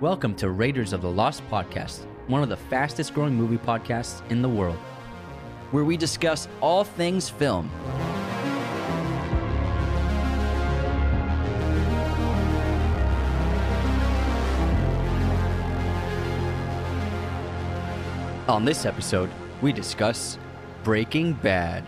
[0.00, 4.42] Welcome to Raiders of the Lost Podcast, one of the fastest growing movie podcasts in
[4.42, 4.78] the world.
[5.72, 7.68] where we discuss all things film.
[18.48, 20.38] On this episode, we discuss
[20.84, 21.84] Breaking Bad.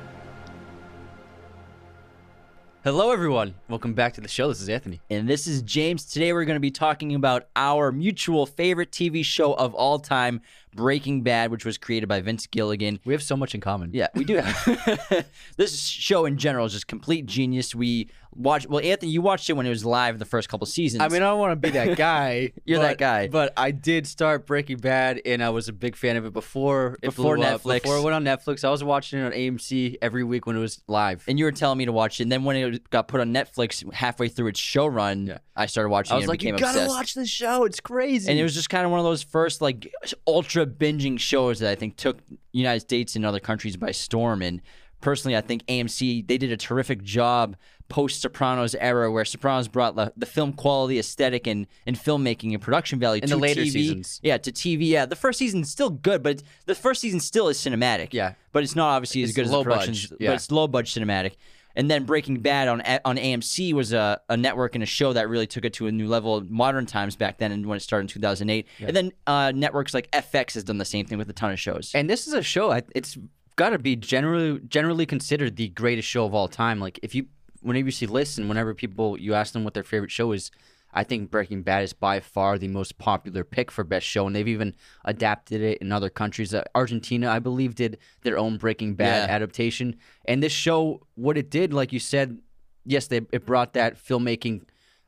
[2.82, 3.56] Hello, everyone.
[3.68, 4.48] Welcome back to the show.
[4.48, 5.02] This is Anthony.
[5.10, 6.06] And this is James.
[6.06, 10.40] Today we're going to be talking about our mutual favorite TV show of all time,
[10.74, 13.00] Breaking Bad, which was created by Vince Gilligan.
[13.04, 13.90] We have so much in common.
[13.92, 15.26] Yeah, we do have.
[15.56, 17.74] this show in general is just complete genius.
[17.74, 21.02] We watched, well, Anthony, you watched it when it was live the first couple seasons.
[21.02, 22.52] I mean, I don't want to be that guy.
[22.64, 23.28] You're but- that guy.
[23.28, 26.94] But I did start Breaking Bad, and I was a big fan of it before
[27.02, 27.62] it Before blew up.
[27.62, 27.82] Netflix.
[27.82, 30.60] Before it went on Netflix, I was watching it on AMC every week when it
[30.60, 31.24] was live.
[31.28, 32.24] and you were telling me to watch it.
[32.24, 35.38] And then when it got put on Netflix halfway through its show run, Yeah.
[35.56, 36.88] I started watching I it was and like, you gotta obsessed.
[36.88, 37.64] watch this show.
[37.64, 38.30] It's crazy.
[38.30, 39.92] And it was just kind of one of those first like
[40.26, 42.18] ultra binging shows that I think took
[42.52, 44.42] United States and other countries by storm.
[44.42, 44.60] And
[45.00, 47.56] personally, I think AMC they did a terrific job
[47.88, 52.62] post Sopranos era, where Sopranos brought the, the film quality, aesthetic, and and filmmaking and
[52.62, 53.72] production value In to the later TV.
[53.72, 54.20] seasons.
[54.22, 54.88] Yeah, to TV.
[54.88, 58.08] Yeah, the first season's still good, but the first season still is cinematic.
[58.12, 58.34] Yeah.
[58.52, 60.06] but it's not obviously as good as the productions.
[60.06, 60.30] budge, yeah.
[60.30, 61.32] But it's low budget cinematic.
[61.76, 65.28] And then Breaking Bad on on AMC was a, a network and a show that
[65.28, 67.80] really took it to a new level in modern times back then and when it
[67.80, 68.66] started in 2008.
[68.80, 71.60] And then uh, networks like FX has done the same thing with a ton of
[71.60, 71.92] shows.
[71.94, 72.72] And this is a show.
[72.94, 73.16] It's
[73.56, 76.80] got to be generally generally considered the greatest show of all time.
[76.80, 77.26] Like if you,
[77.62, 80.50] whenever you see lists and whenever people you ask them what their favorite show is,
[80.92, 84.34] I think Breaking Bad is by far the most popular pick for best show, and
[84.34, 84.74] they've even
[85.04, 86.52] adapted it in other countries.
[86.52, 89.34] Uh, Argentina, I believe, did their own Breaking Bad Yeah.
[89.34, 89.96] adaptation.
[90.24, 92.38] And this show, what it did, like you said,
[92.84, 94.62] yes, they, it brought that filmmaking,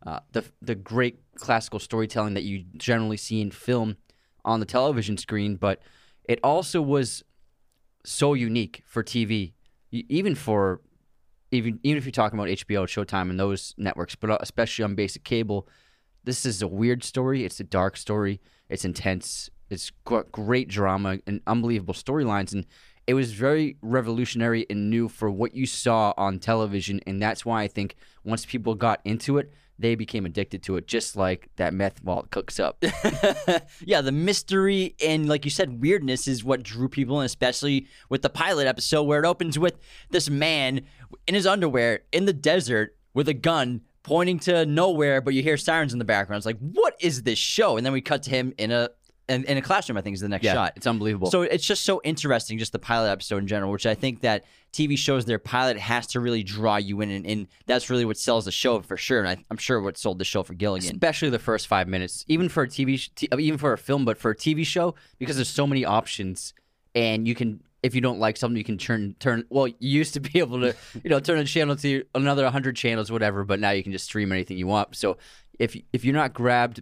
[0.06, 3.96] uh, the the great classical storytelling that you generally see in film
[4.44, 5.80] on the television screen, but
[6.28, 7.24] it also was
[8.04, 9.52] so unique for TV,
[9.90, 10.80] even for
[11.52, 14.94] even even if you're talking about HBO, Showtime, and those networks, but uh, especially on
[14.94, 15.68] basic cable.
[16.24, 17.44] This is a weird story.
[17.44, 18.40] It's a dark story.
[18.68, 19.50] It's intense.
[19.70, 22.66] It's got great drama and unbelievable storylines, and
[23.06, 27.00] it was very revolutionary and new for what you saw on television.
[27.06, 30.86] And that's why I think once people got into it, they became addicted to it,
[30.86, 32.82] just like that meth while it cooks up.
[33.84, 38.22] yeah, the mystery and, like you said, weirdness is what drew people in, especially with
[38.22, 39.78] the pilot episode where it opens with
[40.10, 40.82] this man
[41.26, 45.56] in his underwear in the desert with a gun pointing to nowhere, but you hear
[45.56, 46.38] sirens in the background.
[46.38, 47.76] It's like, what is this show?
[47.76, 48.90] And then we cut to him in a
[49.32, 49.96] in, in a classroom.
[49.96, 50.72] I think is the next shot.
[50.76, 51.30] it's unbelievable.
[51.30, 54.44] So it's just so interesting, just the pilot episode in general, which I think that
[54.72, 58.16] TV shows their pilot has to really draw you in, and, and that's really what
[58.16, 59.20] sells the show for sure.
[59.20, 60.92] And I, I'm sure what sold the show for Gilligan.
[60.92, 64.18] especially the first five minutes, even for a TV, t- even for a film, but
[64.18, 66.54] for a TV show, because there's so many options,
[66.94, 69.44] and you can, if you don't like something, you can turn turn.
[69.50, 72.76] Well, you used to be able to, you know, turn a channel to another hundred
[72.76, 74.96] channels, whatever, but now you can just stream anything you want.
[74.96, 75.18] So
[75.58, 76.80] if if you're not grabbed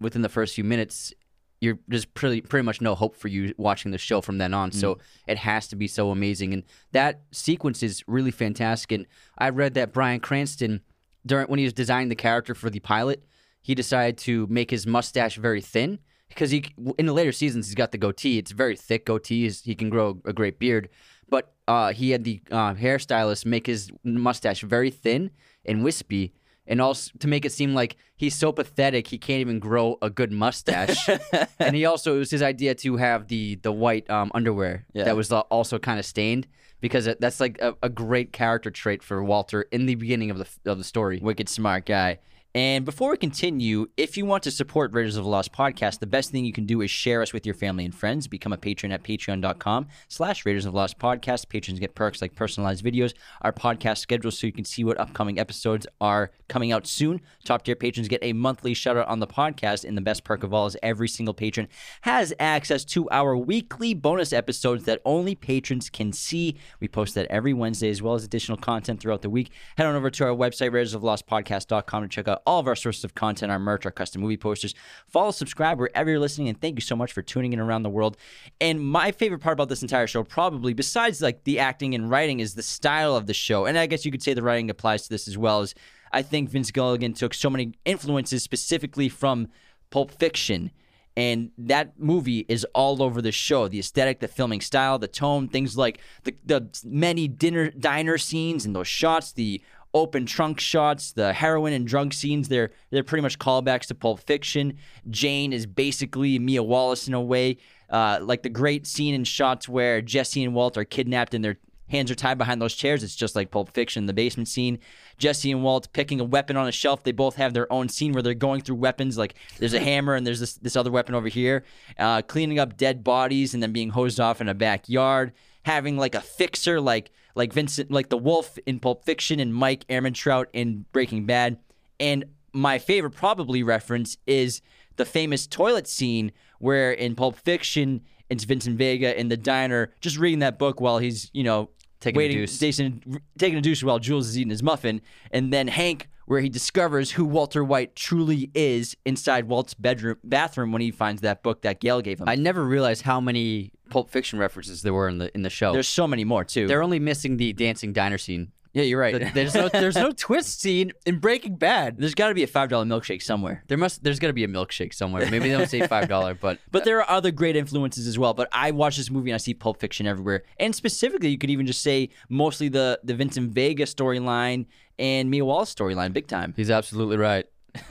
[0.00, 1.12] within the first few minutes.
[1.60, 4.70] You're there's pretty pretty much no hope for you watching the show from then on.
[4.72, 8.92] So it has to be so amazing, and that sequence is really fantastic.
[8.92, 10.82] And I read that Bryan Cranston
[11.26, 13.24] during when he was designing the character for the pilot,
[13.60, 15.98] he decided to make his mustache very thin
[16.28, 16.64] because he
[16.98, 18.38] in the later seasons he's got the goatee.
[18.38, 19.48] It's very thick goatee.
[19.50, 20.88] He can grow a great beard,
[21.28, 25.30] but uh, he had the uh, hairstylist make his mustache very thin
[25.64, 26.32] and wispy.
[26.68, 30.10] And also to make it seem like he's so pathetic, he can't even grow a
[30.10, 31.08] good mustache.
[31.58, 35.04] and he also it was his idea to have the the white um, underwear Yeah.
[35.04, 36.46] that was uh, also kind of stained
[36.80, 40.38] because it- that's like a, a great character trait for Walter in the beginning of
[40.38, 41.18] the of the story.
[41.22, 42.18] Wicked smart guy.
[42.58, 46.08] And before we continue, if you want to support Raiders of the Lost podcast, the
[46.08, 48.26] best thing you can do is share us with your family and friends.
[48.26, 51.48] Become a patron at patreon.com slash Raiders of the Lost podcast.
[51.48, 55.38] Patrons get perks like personalized videos, our podcast schedule so you can see what upcoming
[55.38, 57.20] episodes are coming out soon.
[57.44, 59.84] Top tier patrons get a monthly shout out on the podcast.
[59.84, 61.68] And the best perk of all is every single patron
[62.00, 66.56] has access to our weekly bonus episodes that only patrons can see.
[66.80, 69.52] We post that every Wednesday as well as additional content throughout the week.
[69.76, 73.14] Head on over to our website, RaidersOfLostPodcast.com to check out all of our sources of
[73.14, 74.74] content, our merch, our custom movie posters.
[75.06, 77.90] Follow, subscribe wherever you're listening, and thank you so much for tuning in around the
[77.90, 78.16] world.
[78.58, 82.40] And my favorite part about this entire show, probably besides like the acting and writing,
[82.40, 83.66] is the style of the show.
[83.66, 85.60] And I guess you could say the writing applies to this as well.
[85.60, 85.74] As
[86.10, 89.48] I think Vince Gilligan took so many influences specifically from
[89.90, 90.70] Pulp Fiction
[91.18, 95.48] and that movie is all over the show the aesthetic the filming style the tone
[95.48, 99.60] things like the, the many dinner diner scenes and those shots the
[99.94, 102.48] open trunk shots, the heroin and drug scenes.
[102.48, 104.78] They're they're pretty much callbacks to Pulp Fiction.
[105.10, 107.58] Jane is basically Mia Wallace in a way.
[107.90, 111.56] Uh, like the great scene and shots where Jesse and Walt are kidnapped and their
[111.88, 113.02] hands are tied behind those chairs.
[113.02, 114.78] It's just like Pulp Fiction, the basement scene.
[115.16, 117.02] Jesse and Walt picking a weapon on a shelf.
[117.02, 119.18] They both have their own scene where they're going through weapons.
[119.18, 121.64] Like there's a hammer and there's this this other weapon over here.
[121.98, 125.32] Uh, cleaning up dead bodies and then being hosed off in a backyard.
[125.68, 129.86] Having like a fixer, like like Vincent, like the Wolf in Pulp Fiction and Mike
[129.88, 131.58] Ehrmantraut in Breaking Bad.
[132.00, 132.24] And
[132.54, 134.62] my favorite probably reference is
[134.96, 138.00] the famous toilet scene where in Pulp Fiction
[138.30, 141.68] it's Vincent Vega in the diner just reading that book while he's you know
[142.00, 142.58] Taking a waiting, deuce.
[142.58, 146.48] Jason taking a deuce while Jules is eating his muffin, and then Hank where he
[146.48, 151.62] discovers who Walter White truly is inside Walt's bedroom bathroom when he finds that book
[151.62, 152.28] that Gale gave him.
[152.28, 155.72] I never realized how many Pulp Fiction references there were in the in the show.
[155.72, 156.66] There's so many more too.
[156.66, 158.52] They're only missing the dancing diner scene.
[158.72, 159.32] Yeah, you're right.
[159.34, 161.98] There's no there's no twist scene in Breaking Bad.
[161.98, 163.64] There's got to be a five dollar milkshake somewhere.
[163.68, 165.28] There must there's got to be a milkshake somewhere.
[165.30, 168.34] Maybe they don't say five dollar, but But there are other great influences as well.
[168.34, 170.44] But I watch this movie and I see Pulp Fiction everywhere.
[170.58, 174.66] And specifically, you could even just say mostly the the Vincent Vega storyline
[174.98, 176.54] and Mia Wallace storyline, big time.
[176.56, 177.46] he's absolutely right.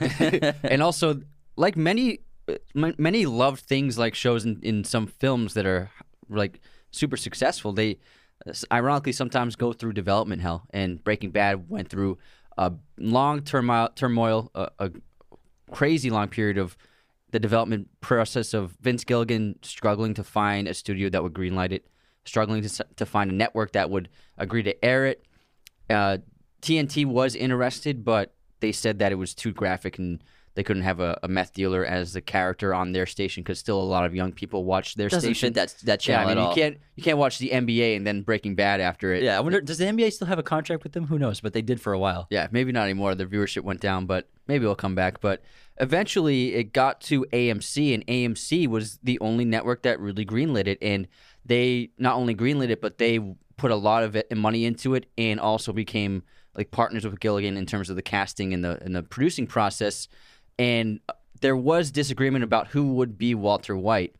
[0.62, 1.20] and also,
[1.56, 2.20] like many
[2.74, 5.90] many loved things like shows in, in some films that are
[6.28, 6.60] like
[6.90, 7.96] super successful, they uh,
[8.72, 10.66] ironically sometimes go through development hell.
[10.70, 12.18] And Breaking Bad went through
[12.56, 14.90] a long turmoil, turmoil a, a
[15.70, 16.76] crazy long period of
[17.30, 21.86] the development process of Vince Gilligan struggling to find a studio that would greenlight it,
[22.24, 24.08] struggling to, to find a network that would
[24.38, 25.24] agree to air it.
[25.90, 26.18] Uh,
[26.62, 30.22] TNT was interested, but they said that it was too graphic and
[30.58, 33.80] they couldn't have a, a meth dealer as a character on their station because still
[33.80, 35.46] a lot of young people watch their Doesn't station.
[35.48, 36.54] fit that that yeah, channel I mean at you all.
[36.56, 39.22] can't you can't watch the NBA and then Breaking Bad after it.
[39.22, 41.06] Yeah, I wonder does the NBA still have a contract with them?
[41.06, 41.40] Who knows?
[41.40, 42.26] But they did for a while.
[42.28, 43.14] Yeah, maybe not anymore.
[43.14, 45.20] The viewership went down, but maybe it'll come back.
[45.20, 45.44] But
[45.80, 50.78] eventually it got to AMC, and AMC was the only network that really greenlit it.
[50.82, 51.06] And
[51.44, 53.20] they not only greenlit it, but they
[53.56, 56.22] put a lot of it, money into it and also became
[56.54, 60.08] like partners with Gilligan in terms of the casting and the and the producing process.
[60.58, 61.00] And
[61.40, 64.14] there was disagreement about who would be Walter White.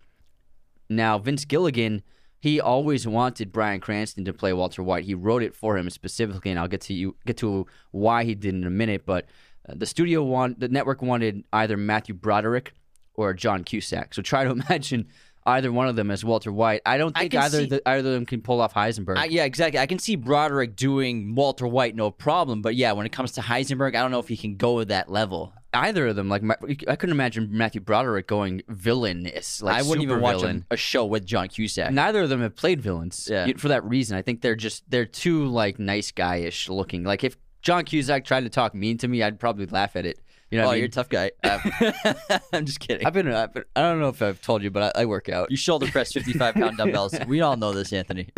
[0.88, 2.02] Now, Vince Gilligan,
[2.38, 5.04] he always wanted Bryan Cranston to play Walter White.
[5.04, 8.34] He wrote it for him specifically, and I'll get to you get to why he
[8.34, 9.04] did in a minute.
[9.04, 9.26] But
[9.68, 12.72] uh, the studio want the network wanted either Matthew Broderick
[13.14, 14.14] or John Cusack.
[14.14, 15.08] So try to imagine
[15.48, 16.82] either one of them as Walter White.
[16.86, 19.16] I don't I think can either see- the, either of them can pull off Heisenberg.
[19.16, 19.78] I, yeah, exactly.
[19.80, 22.62] I can see Broderick doing Walter White, no problem.
[22.62, 24.84] But yeah, when it comes to Heisenberg, I don't know if he can go to
[24.86, 25.52] that level.
[25.74, 26.54] either of them, like Ma-
[26.88, 29.62] I couldn't imagine Matthew Broderick going villainous.
[29.62, 30.64] Like I wouldn't even watch villain.
[30.70, 31.92] a, a show with John Cusack.
[31.92, 33.28] Neither of them have played villains.
[33.30, 33.48] Yeah.
[33.56, 37.04] For that reason, I think they're just they're too like nice guyish looking.
[37.04, 40.20] Like if John Cusack tried to talk mean to me, I'd probably laugh at it.
[40.50, 41.30] You know, oh, I you're a tough guy.
[41.44, 43.06] I'm just kidding.
[43.06, 45.28] I've been, I've been I don't know if I've told you, but I, I work
[45.28, 47.14] out You shoulder press 55 pound dumbbells.
[47.26, 48.28] We all know this, Anthony.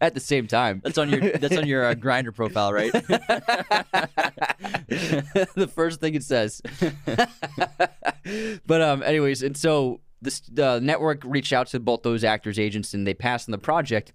[0.00, 0.80] at the same time.
[0.82, 2.92] That's on your that's on your uh, Grindr profile, right?
[5.54, 6.60] the first thing it says.
[8.66, 12.94] but um, anyways, and so this the network reached out to both those actors' agents,
[12.94, 14.12] and they passed on the project.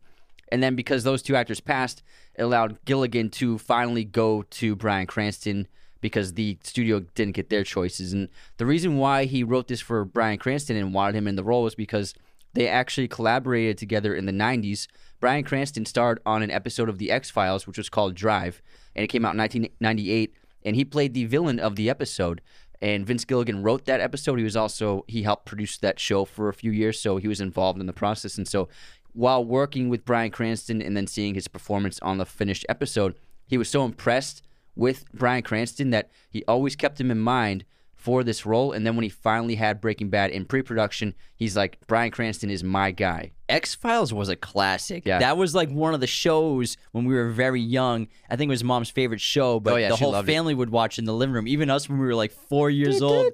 [0.50, 2.04] And then because those two actors passed,
[2.36, 5.68] it allowed Gilligan to finally go to Bryan Cranston
[6.02, 8.14] because the studio didn't get their choices.
[8.14, 11.44] And the reason why he wrote this for Bryan Cranston and wanted him in the
[11.44, 12.14] role was because
[12.54, 14.88] they actually collaborated together in the 90s.
[15.20, 18.62] Bryan Cranston starred on an episode of The X Files, which was called Drive,
[18.96, 20.34] and it came out in 1998.
[20.66, 22.42] And he played the villain of the episode.
[22.82, 24.38] And Vince Gilligan wrote that episode.
[24.38, 27.42] He was also he helped produce that show for a few years, so he was
[27.42, 28.38] involved in the process.
[28.38, 28.70] And so,
[29.14, 33.16] while working with Bryan Cranston and then seeing his performance on the finished episode,
[33.48, 34.44] he was so impressed
[34.78, 37.66] with Bryan Cranston that he always kept him in mind
[37.96, 38.72] for this role.
[38.72, 42.64] And then when he finally had Breaking Bad in pre-production, he's like, Bryan Cranston is
[42.64, 43.32] my guy.
[43.50, 45.06] X Files was a classic.
[45.06, 45.20] Yeah.
[45.20, 48.08] That was like one of the shows when we were very young.
[48.30, 50.32] I think it was mom's favorite show, but Oh, yeah, the she whole loved it.
[50.34, 51.48] family would watch in the living room.
[51.48, 53.32] Even us when we were like four years old.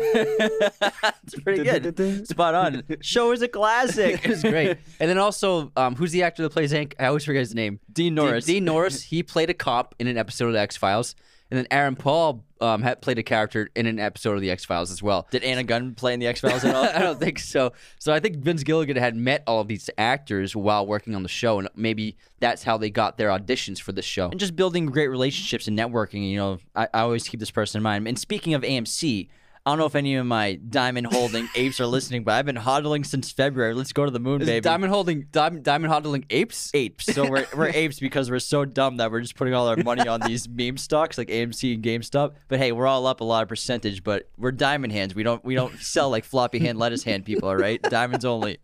[0.00, 2.26] it's pretty good.
[2.28, 2.82] Spot on.
[3.00, 4.20] Show is a classic.
[4.24, 4.78] it was great.
[4.98, 6.94] And then also, um, who's the actor that plays Hank?
[6.98, 7.80] I always forget his name.
[7.92, 8.44] Dean Norris.
[8.44, 9.02] Dean, Norris.
[9.02, 11.14] He played a cop in an episode of the X Files,
[11.50, 14.64] and then Aaron Paul um, had played a character in an episode of the X
[14.64, 15.26] Files as well.
[15.30, 16.84] Did Anna Gunn play in the X Files at all?
[16.94, 17.72] I don't think so.
[17.98, 21.28] So I think Vince Gilligan had met all of these actors while working on the
[21.28, 24.28] show, and maybe that's how they got their auditions for the show.
[24.28, 26.30] and just building great relationships and networking.
[26.30, 28.06] You know, I, I always keep this person in mind.
[28.06, 29.28] And speaking of AMC,
[29.66, 32.56] I don't know if any of my diamond holding apes are listening, but I've been
[32.56, 33.74] hodling since February.
[33.74, 34.62] Let's go to the moon, Is baby.
[34.62, 36.70] Diamond holding diamond, diamond hodling apes.
[36.72, 37.04] apes.
[37.14, 40.08] So we're, we're apes because we're so dumb that we're just putting all our money
[40.08, 42.36] on these meme stocks like AMC and GameStop.
[42.48, 44.02] But hey, we're all up a lot of percentage.
[44.02, 45.14] But we're diamond hands.
[45.14, 47.46] We don't we don't sell like floppy hand lettuce hand people.
[47.50, 48.58] All right, diamonds only.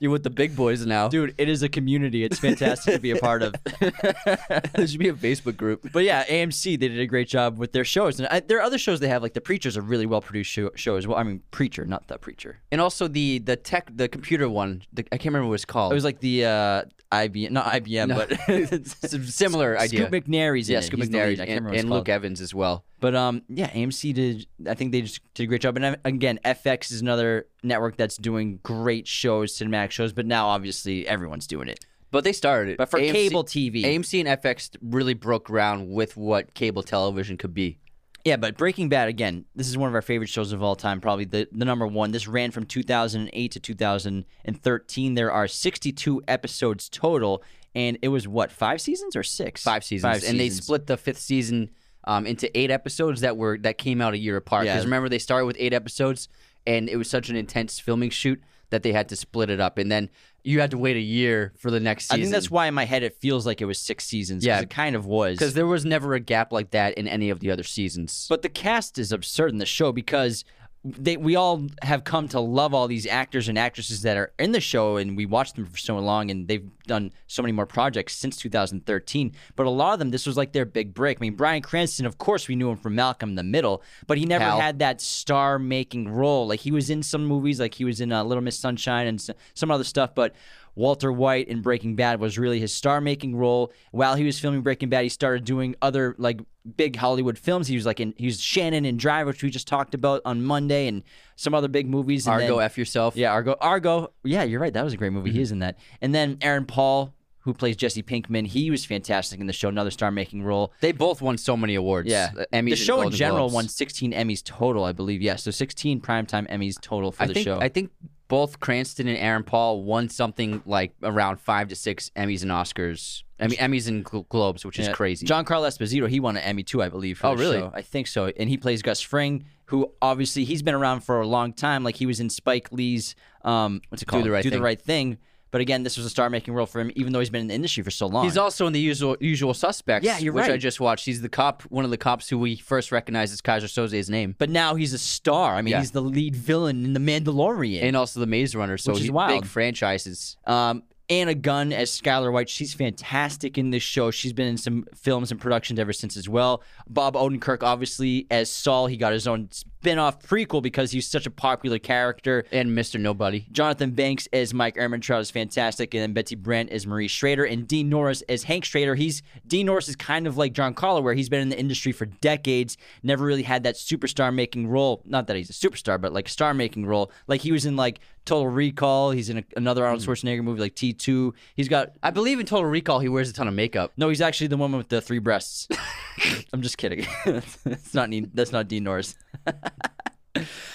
[0.00, 1.08] You're with the big boys now.
[1.08, 2.24] Dude, it is a community.
[2.24, 3.54] It's fantastic to be a part of.
[3.78, 5.86] there should be a Facebook group.
[5.92, 8.62] But yeah, AMC they did a great job with their shows, and I, there are
[8.62, 11.18] other shows they have like The Preacher's a really well produced show, show as well.
[11.18, 12.60] I mean, Preacher, not the Preacher.
[12.70, 14.82] And also the the tech the computer one.
[14.92, 15.92] The, I can't remember what it's called.
[15.92, 18.14] It was like the uh, IBM, not IBM, No.
[18.14, 20.06] but It's a similar idea.
[20.06, 20.82] Scoot McNairy's in yeah, it.
[20.82, 21.40] Scoot He's the lead.
[21.40, 22.00] I can't and, remember what it's and called.
[22.00, 22.84] Luke Evans as well.
[23.00, 24.46] But um, yeah, AMC did.
[24.66, 25.76] I think they just did a great job.
[25.76, 30.12] And uh, again, FX is another network that's doing great shows, cinematic shows.
[30.12, 31.80] But now, obviously, everyone's doing it.
[32.12, 32.76] But they started it.
[32.76, 37.38] But for AMC cable TV, AMC and FX really broke ground with what cable television
[37.38, 37.78] could be.
[38.24, 38.36] Yeah.
[38.36, 41.00] But Breaking Bad, again, this is one of our favorite shows of all time.
[41.00, 42.12] Probably the the number one.
[42.12, 45.14] This ran from 2008 to 2013.
[45.14, 47.42] There are 62 episodes total,
[47.74, 49.62] and it was what five seasons or six?
[49.62, 51.70] Five seasons, and they split the fifth season
[52.04, 54.66] um, into eight episodes that were that came out a year apart.
[54.66, 54.74] Yeah.
[54.74, 56.28] Because remember, they started with eight episodes,
[56.66, 59.76] and it was such an intense filming shoot that they had to split it up,
[59.76, 60.08] and then
[60.42, 62.20] you had to wait a year for the next season.
[62.20, 64.44] I think that's why in my head it feels like it was six seasons.
[64.44, 64.60] Yeah.
[64.60, 65.38] it kind of was.
[65.38, 68.26] because there was never a gap like that in any of the other seasons.
[68.30, 70.44] But the cast is absurd in the show because
[70.84, 74.50] they we all have come to love all these actors and actresses that are in
[74.50, 77.66] the show and we watched them for so long and they've done so many more
[77.66, 81.18] projects since 2013 but a lot of them this was like their big break.
[81.18, 84.18] I mean bryan cranston of course we knew him from malcolm in the middle but
[84.18, 84.60] he never Hal.
[84.60, 86.48] had that star making role.
[86.48, 89.22] Like he was in some movies like he was in uh, little miss sunshine and
[89.54, 90.34] some other stuff but
[90.74, 93.72] Walter White in Breaking Bad was really his star-making role.
[93.90, 96.40] While he was filming Breaking Bad, he started doing other like
[96.76, 97.66] big Hollywood films.
[97.68, 100.42] He was like in he was Shannon in Drive, which we just talked about on
[100.42, 101.02] Monday, and
[101.36, 102.26] some other big movies.
[102.26, 103.16] And Argo then- F yourself.
[103.16, 104.12] yeah, Argo, Argo.
[104.24, 104.72] Yeah, you're right.
[104.72, 105.30] That was a great movie.
[105.30, 105.42] He mm-hmm.
[105.42, 105.78] is in that.
[106.00, 109.68] And then Aaron Paul, who plays Jesse Pinkman, he was fantastic in the show.
[109.68, 110.72] Another star-making role.
[110.80, 112.08] They both won so many awards.
[112.08, 113.54] Yeah, Emmys the show in general Globes.
[113.54, 115.20] won 16 Emmys total, I believe.
[115.20, 117.60] Yeah, so 16 primetime Emmys total for I the think show.
[117.60, 117.90] I think
[118.28, 123.22] both Cranston and Aaron Paul won something like around five to six Emmys and Oscars.
[123.40, 124.92] I mean Emmys and Glo- Globes, which is Yeah.
[124.92, 125.26] crazy.
[125.26, 127.18] Giancarlo Esposito, he won an Emmy too, I believe.
[127.18, 127.58] For Oh, the really?
[127.58, 127.72] show.
[127.74, 128.26] I think so.
[128.38, 131.82] And he plays Gus Fring, who obviously he's been around for a long time.
[131.84, 133.14] Like he was in Spike Lee's
[133.44, 134.24] um, what's it called?
[134.24, 134.58] the Right Do Thing.
[134.58, 135.18] the right thing.
[135.52, 137.54] But again, this was a star-making role for him, even though he's been in the
[137.54, 138.24] industry for so long.
[138.24, 140.04] He's also in the usual usual suspects.
[140.04, 141.04] Yeah, you're which I just watched.
[141.04, 144.34] He's the cop, one of the cops who we first recognized as Keyser Söze's name,
[144.38, 145.54] but now he's a star.
[145.54, 145.80] I mean, Yeah.
[145.80, 147.82] he's the lead villain in The Mandalorian.
[147.82, 148.78] and also the Maze Runner.
[148.78, 149.42] So Which is he- wild.
[149.42, 150.36] big franchises.
[150.46, 150.82] Um,
[151.12, 152.48] Anna Gunn as Skyler White.
[152.48, 154.10] She's fantastic in this show.
[154.10, 156.62] She's been in some films and productions ever since as well.
[156.88, 158.86] Bob Odenkirk, obviously, as Saul.
[158.86, 162.46] He got his own spin off prequel because he's such a popular character.
[162.50, 162.98] And Mr.
[162.98, 163.46] Nobody.
[163.52, 167.68] Jonathan Banks as Mike Ehrmantraut is fantastic, and then Betsy Brandt as Marie Schrader, and
[167.68, 168.94] Dean Norris as Hank Schrader.
[168.94, 172.06] He's Dean Norris is kind of like Giancarlo, where he's been in the industry for
[172.06, 175.02] decades, never really had that superstar making role.
[175.04, 177.12] Not that he's a superstar, but like star making role.
[177.26, 179.10] Like he was in like Total Recall.
[179.10, 180.10] He's in a, another Arnold hmm.
[180.10, 181.34] Schwarzenegger movie like T two.
[181.54, 183.92] He's got I believe in Total Recall he wears a ton of makeup.
[183.96, 184.08] no.
[184.08, 185.68] He's actually the one with the three breasts.
[186.52, 187.06] I'm just kidding.
[187.24, 189.14] that's not Dean- that's not Dean Norris.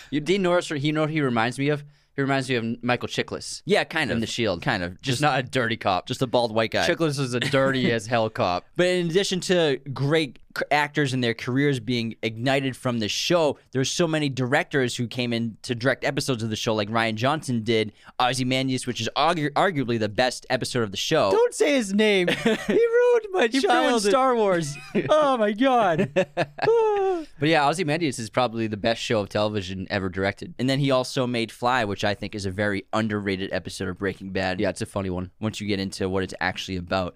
[0.09, 1.83] You, Dean Norris, you know what he reminds me of?
[2.15, 4.61] He reminds me of Michael Chiklis Yeah, kind of in The Shield.
[4.61, 6.07] Kind of Just, not a dirty cop.
[6.07, 6.87] just a bald white guy.
[6.87, 8.65] Chiklis is a dirty as hell cop.
[8.77, 10.39] But in addition to great
[10.71, 15.33] actors and their careers being ignited from the show, there's so many directors who came
[15.33, 19.51] in to direct episodes of the show, like Rian Johnson did Ozymandias, which is argu-
[19.51, 21.31] arguably the best episode of the show.
[21.31, 22.27] Don't say his name.
[22.43, 24.11] he ruined my he ruined childhood.
[24.11, 24.75] Star Wars.
[25.09, 26.09] oh my god!
[26.69, 27.23] Ah.
[27.39, 30.53] But yeah, Ozymandias is probably the best show of television ever directed.
[30.59, 33.97] and then he also made Fly, which I think is a very underrated episode of
[33.97, 34.59] Breaking Bad.
[34.59, 35.31] Yeah, it's a funny one.
[35.39, 37.15] once you get into what it's actually about.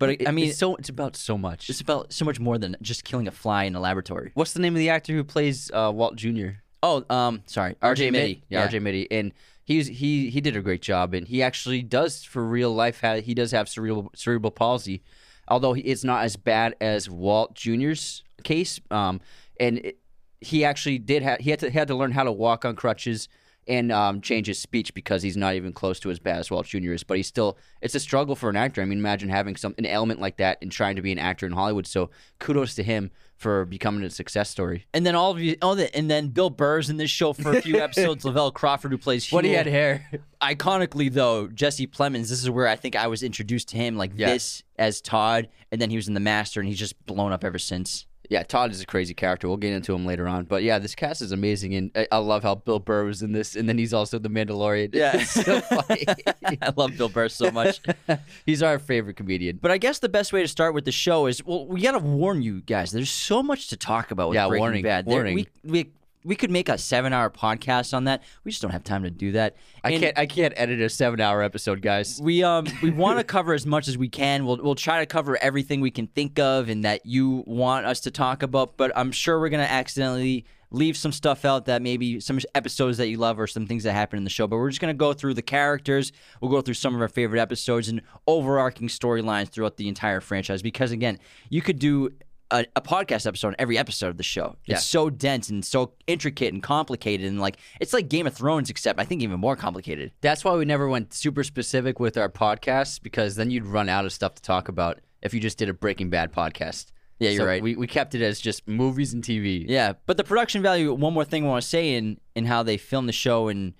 [0.00, 1.68] But I mean, it's so it's about so much.
[1.68, 4.32] it's about so much more than just killing a fly in a laboratory.
[4.32, 6.48] What's the name of the actor who plays uh, Walt Jr.?
[6.82, 8.42] Oh, um, sorry, RJ Mitte.
[8.48, 12.24] Yeah, RJ Mitte, and he's he he did a great job, and he actually does
[12.24, 13.02] for real life.
[13.02, 15.02] Ha- he does have cerebral cerebral palsy,
[15.48, 18.80] although he, it's not as bad as Walt Jr.'s case.
[18.90, 19.20] Um,
[19.60, 19.98] and it,
[20.40, 22.74] he actually did have he had to he had to learn how to walk on
[22.74, 23.28] crutches
[23.68, 26.66] and um, change his speech because he's not even close to as bad as Walt
[26.66, 26.92] Jr.
[26.92, 27.04] is.
[27.04, 28.82] But he's still it's a struggle for an actor.
[28.82, 31.46] I mean, imagine having some an ailment like that and trying to be an actor
[31.46, 31.86] in Hollywood.
[31.86, 34.84] So kudos to him for becoming a success story.
[34.92, 37.56] And then all of you, oh, the, and then Bill Burr's in this show for
[37.56, 38.22] a few episodes.
[38.24, 39.32] Lavell Crawford, who plays Huell.
[39.38, 40.10] But he had hair.
[40.42, 42.28] Iconically, though, Jesse Plemons.
[42.28, 44.32] This is where I think I was introduced to him, like Yeah.
[44.32, 47.42] this as Todd, and then he was in The Master, and he's just blown up
[47.44, 48.06] ever since.
[48.30, 49.48] Yeah, Todd is a crazy character.
[49.48, 50.44] We'll get into him later on.
[50.44, 53.32] But yeah, this cast is amazing, and I, I love how Bill Burr was in
[53.32, 54.94] this, and then he's also the Mandalorian.
[54.94, 55.10] Yeah.
[55.16, 56.04] it's so funny.
[56.62, 57.80] I love Bill Burr so much.
[58.46, 59.58] he's our favorite comedian.
[59.60, 61.98] But I guess the best way to start with the show is well, we gotta
[61.98, 62.92] warn you guys.
[62.92, 65.06] There's so much to talk about with Yeah, Breaking warning, Bad.
[65.06, 65.34] There- warning.
[65.34, 65.90] we we
[66.24, 68.22] we could make a seven hour podcast on that.
[68.44, 69.56] We just don't have time to do that.
[69.82, 70.18] I And can't.
[70.18, 72.20] I can't edit a seven-hour episode, guys.
[72.22, 74.44] We um we want to cover as much as we can.
[74.44, 78.00] We'll we'll try to cover everything we can think of and that you want us
[78.00, 78.76] to talk about.
[78.76, 83.08] But I'm sure we're gonna accidentally leave some stuff out that maybe some episodes that
[83.08, 84.46] you love or some things that happen in the show.
[84.46, 86.12] But we're just gonna go through the characters.
[86.40, 90.60] We'll go through some of our favorite episodes and overarching storylines throughout the entire franchise.
[90.62, 92.10] Because again, you could do.
[92.50, 94.56] A, a podcast episode on every episode of the show.
[94.66, 94.76] Yeah.
[94.76, 98.70] It's so dense and so intricate and complicated and like it's like Game of Thrones,
[98.70, 100.12] except I think even more complicated.
[100.20, 104.04] That's why we never went super specific with our podcasts because then you'd run out
[104.04, 106.86] of stuff to talk about if you just did a Breaking Bad podcast.
[107.18, 107.62] Yeah, you're So right.
[107.62, 109.66] We, we kept it as just movies and TV.
[109.68, 110.92] Yeah, but the production value.
[110.94, 113.74] One more thing I want to say in in how they film the show and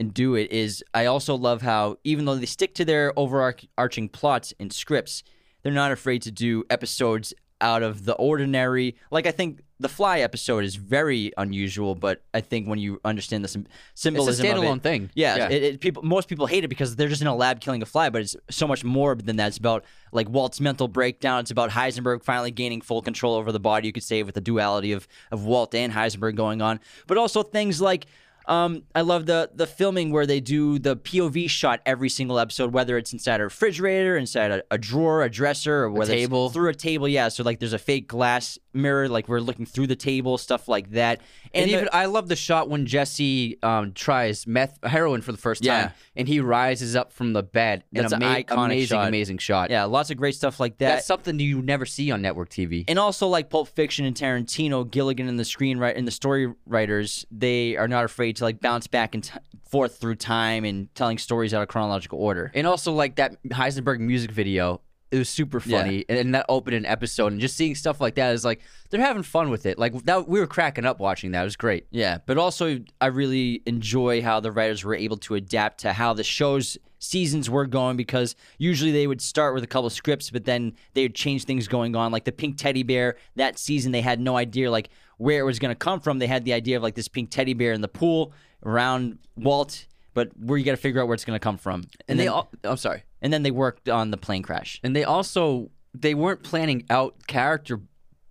[0.00, 4.08] and do it is I also love how even though they stick to their overarching
[4.08, 5.22] plots and scripts,
[5.62, 8.96] they're not afraid to do episodes out of the ordinary.
[9.10, 13.42] Like I think the Fly episode is very unusual, but I think when you understand
[13.44, 15.10] the sym- It's symbolism a of standalone it, thing.
[15.14, 17.82] yeah, It, it, people most people hate it because they're just in a lab killing
[17.82, 19.48] a fly, but it's so much more than that.
[19.48, 21.40] It's about like Walt's mental breakdown.
[21.40, 23.86] It's about Heisenberg finally gaining full control over the body.
[23.88, 27.42] You could say with the duality of of Walt and Heisenberg going on, but also
[27.42, 28.06] things like.
[28.46, 32.72] Um, I love the the filming where they do the POV shot every single episode,
[32.72, 36.50] whether it's inside a refrigerator, inside a, a drawer, a dresser, or whether it's table.
[36.50, 37.08] through a table.
[37.08, 40.68] Yeah, so like there's a fake glass mirror, like we're looking through the table, stuff
[40.68, 41.20] like that.
[41.54, 45.38] And, the- even I love the shot when Jesse um, tries meth heroin for the
[45.38, 45.90] first time, Yeah.
[46.16, 47.84] and he rises up from the bed.
[47.92, 49.08] That's an an ama- iconic amazing, shot.
[49.08, 49.70] amazing shot.
[49.70, 50.88] yeah, lots of great stuff like that.
[50.88, 52.84] that's something you never see on network TV.
[52.88, 57.26] and also like Pulp Fiction and Tarantino, Gilligan and the screenwriter and the story writers,
[57.30, 59.32] they are not afraid to like bounce back and t-
[59.68, 62.50] forth through time and telling stories out of chronological order.
[62.54, 64.80] And also like that Heisenberg music video.
[65.12, 68.14] It was super funny, and, and that opened an episode, and just seeing stuff like
[68.14, 69.78] that is like they're having fun with it.
[69.78, 71.42] Like that, we were cracking up watching that.
[71.42, 71.86] It was great.
[71.90, 76.14] Yeah, but also I really enjoy how the writers were able to adapt to how
[76.14, 80.30] the show's seasons were going because usually they would start with a couple of scripts,
[80.30, 82.12] but then they would change things going on.
[82.12, 85.58] Like the pink teddy bear that season, they had no idea like where it was
[85.58, 86.20] going to come from.
[86.20, 88.32] They had the idea of like this pink teddy bear in the pool
[88.64, 91.84] around Walt, but where you got to figure out where it's going to come from.
[92.08, 93.04] And, they then, all, I'm sorry.
[93.20, 94.80] and then they worked on the plane crash.
[94.82, 97.80] And they also they weren't planning out character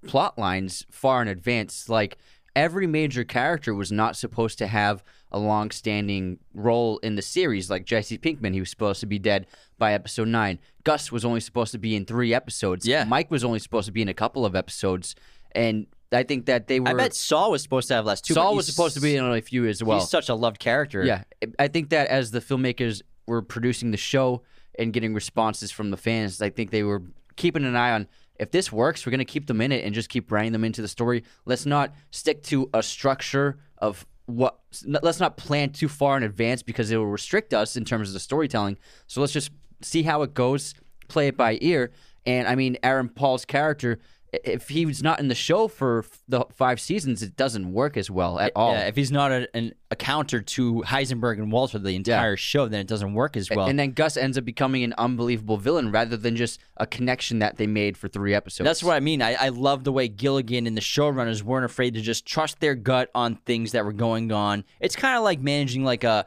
[0.08, 1.90] plot lines far in advance.
[1.90, 2.18] Like
[2.56, 7.70] every major character was not supposed to have a long-standing role in the series.
[7.70, 10.60] Like Jesse Pinkman, he was supposed to be dead by episode nine.
[10.84, 12.86] Gus was only supposed to be in three episodes.
[12.86, 13.06] Yeah.
[13.06, 15.16] Mike was only supposed to be in a couple of episodes.
[15.54, 16.90] And I think that they were.
[16.90, 18.34] I bet Saul was supposed to have less too.
[18.34, 20.00] Saul was supposed to be in a few as well.
[20.00, 21.04] He's such a loved character.
[21.04, 21.24] Yeah,
[21.58, 24.44] I think that as the filmmakers were producing the show
[24.78, 27.04] and getting responses from the fans, I think they were
[27.36, 28.08] keeping an eye on
[28.42, 30.64] if this works, we're going to keep them in it and just keep writing them
[30.64, 31.24] into the story.
[31.46, 34.60] Let's not stick to a structure of what.
[34.84, 38.14] Let's not plan too far in advance because it will restrict us in terms of
[38.14, 38.80] the storytelling.
[39.06, 40.74] So let's just see how it goes,
[41.08, 41.92] play it by ear.
[42.26, 44.00] And I mean, Aaron Paul's character.
[44.32, 48.10] If he was not in the show for the five seasons, it doesn't work as
[48.10, 48.72] well at all.
[48.74, 52.70] Yeah, if he's not a, an, a counter to Heisenberg and Walter the entire show,
[52.70, 53.66] then it doesn't work as well.
[53.68, 57.58] and then Gus ends up becoming an unbelievable villain rather than just a connection that
[57.58, 58.66] they made for three episodes.
[58.66, 59.22] That's what I mean.
[59.22, 62.76] I, I love the way Gilligan and the showrunners weren't afraid to just trust their
[62.76, 64.64] gut on things that were going on.
[64.80, 66.26] It's kind of like managing like a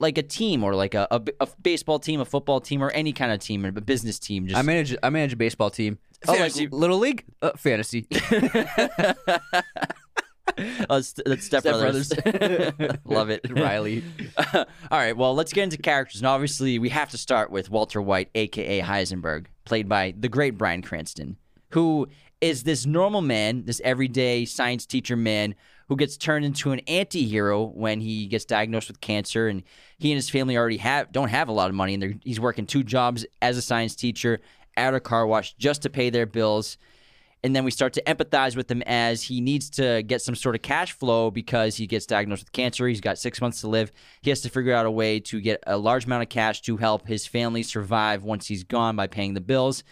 [0.00, 3.12] like a team or like a, a, a baseball team, a football team, or any
[3.12, 4.46] kind of team, a business team.
[4.46, 4.96] Just I manage.
[5.02, 5.98] I manage a baseball team.
[6.26, 6.66] Oh, like Fantasy.
[6.68, 8.06] little league, uh, fantasy.
[10.90, 12.12] uh, st- that's Step, Step Brothers.
[13.04, 14.04] love it, Riley.
[14.54, 16.20] All right, well, let's get into characters.
[16.20, 20.58] And obviously, we have to start with Walter White, aka Heisenberg, played by the great
[20.58, 21.36] Bryan Cranston,
[21.70, 22.08] who
[22.40, 25.54] is this normal man, this everyday science teacher man
[25.90, 29.64] who gets turned into an anti-hero when he gets diagnosed with cancer and
[29.98, 32.64] he and his family already have don't have a lot of money and he's working
[32.64, 34.40] two jobs as a science teacher
[34.76, 36.78] at a car wash just to pay their bills
[37.42, 40.54] and then we start to empathize with him as he needs to get some sort
[40.54, 42.86] of cash flow because he gets diagnosed with cancer.
[42.86, 43.90] He's got six months to live.
[44.20, 46.76] He has to figure out a way to get a large amount of cash to
[46.76, 49.84] help his family survive once he's gone by paying the bills.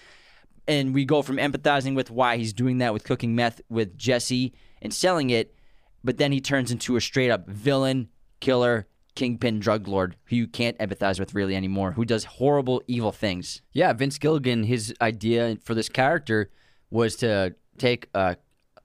[0.66, 4.52] And we go from empathizing with why he's doing that with cooking meth with Jesse
[4.82, 5.57] and selling it,
[6.02, 8.08] but then he turns into a straight up villain,
[8.40, 13.12] killer, kingpin drug lord who you can't empathize with really anymore, who does horrible, evil
[13.12, 13.62] things.
[13.72, 14.64] Yeah, Vince Gilligan.
[14.64, 16.50] His idea for this character
[16.90, 18.36] was to take a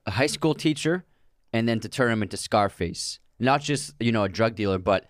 [0.06, 1.04] a high school teacher
[1.52, 3.20] and then to turn him into Scarface.
[3.38, 5.06] Not just, you know, a drug dealer, but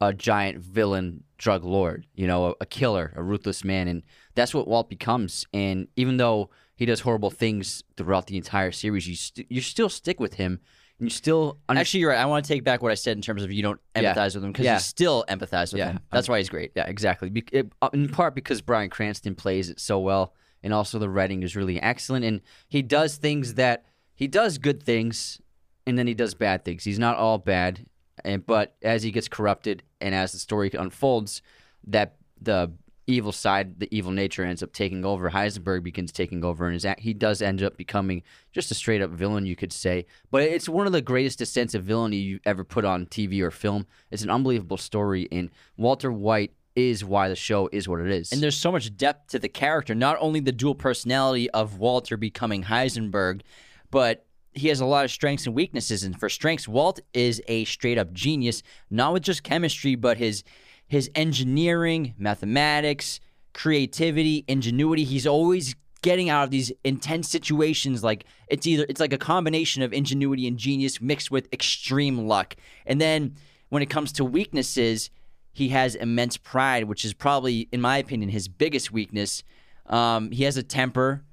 [0.00, 3.88] a giant villain drug lord, you know, a, a killer, a ruthless man.
[3.88, 4.02] And
[4.34, 5.46] that's what Walt becomes.
[5.52, 9.88] And even though he does horrible things throughout the entire series, you, st- you still
[9.88, 10.60] stick with him.
[11.02, 12.18] You still under- Actually, you're right.
[12.20, 14.14] I want to take back what I said in terms of you don't Yeah.
[14.14, 14.74] empathize with him because Yeah.
[14.74, 15.92] you still empathize with Yeah.
[15.92, 16.00] him.
[16.12, 16.70] That's why he's great.
[16.76, 17.28] Yeah, exactly.
[17.28, 21.08] Be- it- uh, in part because Bryan Cranston plays it so well, and also the
[21.10, 22.24] writing is really excellent.
[22.24, 23.84] And he does things that
[24.14, 25.40] he does good things,
[25.86, 26.84] and then he does bad things.
[26.84, 27.86] He's not all bad,
[28.24, 31.42] and but as he gets corrupted and as the story unfolds,
[31.84, 32.70] that the
[33.06, 35.30] evil side, the evil nature, ends up taking over.
[35.30, 39.46] Heisenberg begins taking over, and he does end up becoming just a straight up villain,
[39.46, 40.06] you could say.
[40.30, 43.50] But it's one of the greatest descents of villainy you ever put on TV or
[43.50, 43.86] film.
[44.10, 48.32] It's an unbelievable story, and Walter White is why the show is what it is.
[48.32, 49.94] And there's so much depth to the character.
[49.94, 53.42] Not only the dual personality of Walter becoming Heisenberg,
[53.90, 56.02] but he has a lot of strengths and weaknesses.
[56.02, 60.44] And for strengths, Walt is a straight up genius, not with just chemistry, but his
[60.92, 63.18] his engineering, mathematics,
[63.54, 65.04] creativity, ingenuity.
[65.04, 69.82] He's always getting out of these intense situations like it's either it's like a combination
[69.82, 72.56] of ingenuity and genius mixed with extreme luck.
[72.84, 73.36] And then
[73.70, 75.08] when it comes to weaknesses,
[75.54, 79.42] he has immense pride, which is probably, in my opinion, his biggest weakness.
[79.86, 81.24] Um, he has a temper,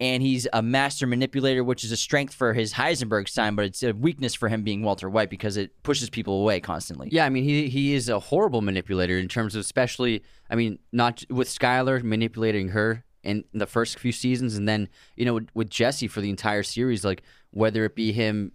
[0.00, 3.82] and he's a master manipulator, which is a strength for his Heisenberg sign, but it's
[3.82, 7.08] a weakness for him being Walter White because it pushes people away constantly.
[7.12, 10.78] Yeah, I mean he he is a horrible manipulator in terms of especially I mean
[10.92, 15.48] not with Skyler manipulating her in the first few seasons and then you know with,
[15.54, 18.52] with Jesse for the entire series like whether it be him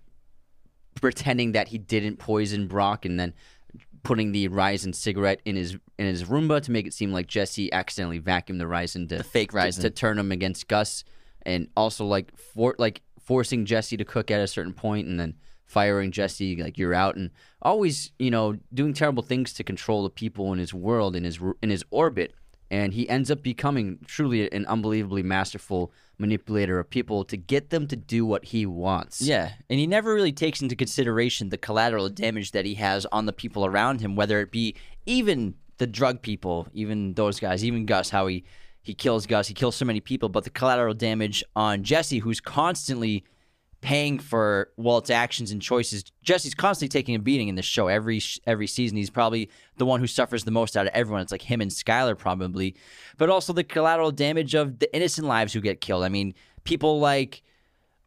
[0.95, 3.33] pretending that he didn't poison Brock and then
[4.03, 7.71] putting the ricin cigarette in his in his Roomba to make it seem like Jesse
[7.71, 11.03] accidentally vacuumed the ricin to The fake to- to, turn him against Gus
[11.43, 15.35] and also like for like forcing Jesse to cook at a certain point and then
[15.65, 17.29] firing Jesse like you're out and
[17.61, 21.39] always you know doing terrible things to control the people in his world in his
[21.61, 22.33] in his orbit
[22.71, 27.87] and he ends up becoming truly an unbelievably masterful manipulator of people to get them
[27.87, 29.21] to do what he wants.
[29.21, 33.25] Yeah, and he never really takes into consideration the collateral damage that he has on
[33.25, 34.75] the people around him, whether it be
[35.05, 38.43] even the drug people, even those guys, even Gus, how he
[38.81, 42.39] he kills Gus, he kills so many people, but the collateral damage on Jesse, who's
[42.39, 43.23] constantly
[43.81, 46.03] paying for Walt's actions and choices.
[46.21, 48.97] Jesse's constantly taking a beating in this show every every season.
[48.97, 51.21] He's probably the one who suffers the most out of everyone.
[51.21, 52.75] It's like him and Skyler probably,
[53.17, 56.03] but also the collateral damage of the innocent lives who get killed.
[56.03, 57.41] I mean, people like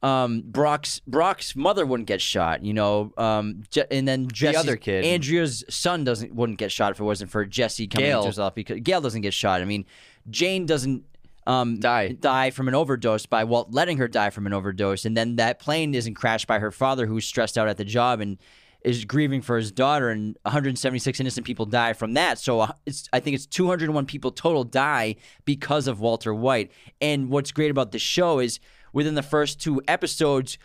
[0.03, 4.77] um, Brock's Brock's mother wouldn't get shot, you know, um, Je- and then Jesse's, other
[4.77, 5.05] kid.
[5.05, 8.19] Andrea's son doesn't wouldn't get shot if it wasn't for Jesse coming Gale.
[8.19, 9.61] into himself because Gale doesn't get shot.
[9.61, 9.87] I mean,
[10.31, 11.05] Jane doesn't
[11.47, 12.13] um, Die.
[12.13, 15.59] die from an overdose by Walt letting her die from an overdose, and then that
[15.59, 18.39] plane isn't crashed by her father who's stressed out at the job and
[18.83, 22.39] is grieving for his daughter, and 176 innocent people die from that.
[22.39, 26.73] So uh, it's I think it's 201 people total die because of Walter White.
[27.01, 28.61] And what's great about the show is
[28.93, 30.59] within the first two episodes,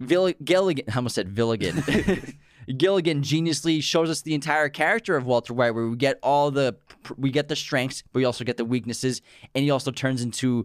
[0.00, 2.34] Vill- Gilligan, I almost said Villigan.
[2.76, 6.76] Gilligan geniusly shows us the entire character of Walter White, where we get all the
[7.16, 9.20] we get the strengths, but we also get the weaknesses,
[9.54, 10.64] and he also turns into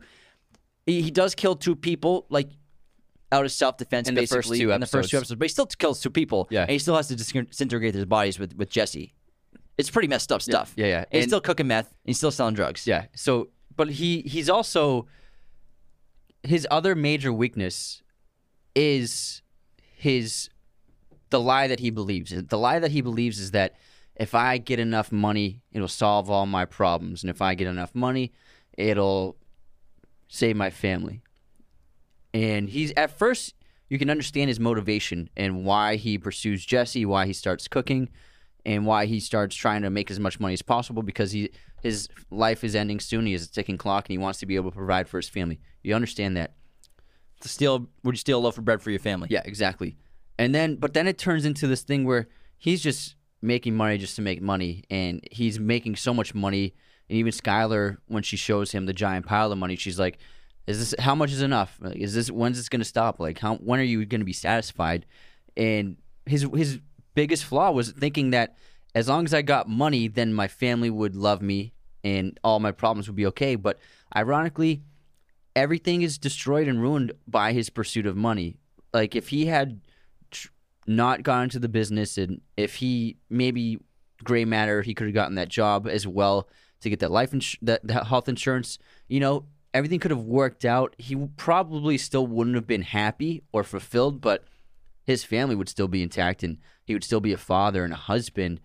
[0.86, 2.50] he, he does kill two people like
[3.32, 5.38] out of self defense In the basically first two in the first two episodes.
[5.38, 6.48] but he still kills two people.
[6.50, 6.62] Yeah.
[6.62, 9.14] and he still has to disintegrate their bodies with with Jesse.
[9.78, 10.74] It's pretty messed up stuff.
[10.76, 11.06] yeah, yeah.
[11.12, 11.88] And he's still cooking meth.
[11.88, 12.86] And he's still selling drugs.
[12.86, 13.06] Yeah.
[13.16, 15.08] So, but he he's also
[16.44, 18.02] his other major weakness
[18.76, 19.42] is
[19.96, 20.50] his
[21.30, 22.32] the lie that he believes.
[22.32, 23.76] The lie that he believes is that
[24.16, 27.96] if I get enough money, it'll solve all my problems, and if I get enough
[27.96, 28.34] money,
[28.78, 29.38] it'll
[30.28, 31.22] save my family.
[32.34, 33.56] And he's at first
[33.90, 38.10] you can understand his motivation and why he pursues Jesse, why he starts cooking,
[38.66, 41.50] and why he starts trying to make as much money as possible because he
[41.82, 43.26] his life is ending soon.
[43.26, 45.30] He has a ticking clock and he wants to be able to provide for his
[45.30, 45.60] family.
[45.82, 46.54] You understand that?
[47.42, 49.30] To steal, would you steal a loaf of bread for your family?
[49.32, 49.96] Yeah, exactly.
[50.40, 54.16] And then, but then it turns into this thing where he's just making money just
[54.16, 56.74] to make money, and he's making so much money.
[57.10, 60.18] And even Skyler, when she shows him the giant pile of money, she's like,
[60.66, 61.78] "Is this how much is enough?
[61.82, 63.20] Like, is this when's this going to stop?
[63.20, 65.06] Like, how when are you going to be satisfied?"
[65.58, 66.80] And his his
[67.16, 68.56] biggest flaw was thinking that
[68.96, 72.72] as long as I got money, then my family would love me and all my
[72.72, 73.56] problems would be okay.
[73.56, 73.78] But
[74.16, 74.84] ironically,
[75.54, 78.56] everything is destroyed and ruined by his pursuit of money.
[78.94, 79.82] Like if he had
[80.90, 83.80] not gone into the business and if he maybe
[84.24, 86.50] gray matter, he could have gotten that job as well
[86.82, 88.80] to get that life ins- that, that health insurance.
[89.08, 90.96] You know, everything could have worked out.
[90.98, 94.46] He probably still wouldn't have been happy or fulfilled, but
[95.06, 97.98] his family would still be intact and he would still be a father and a
[97.98, 98.60] husband.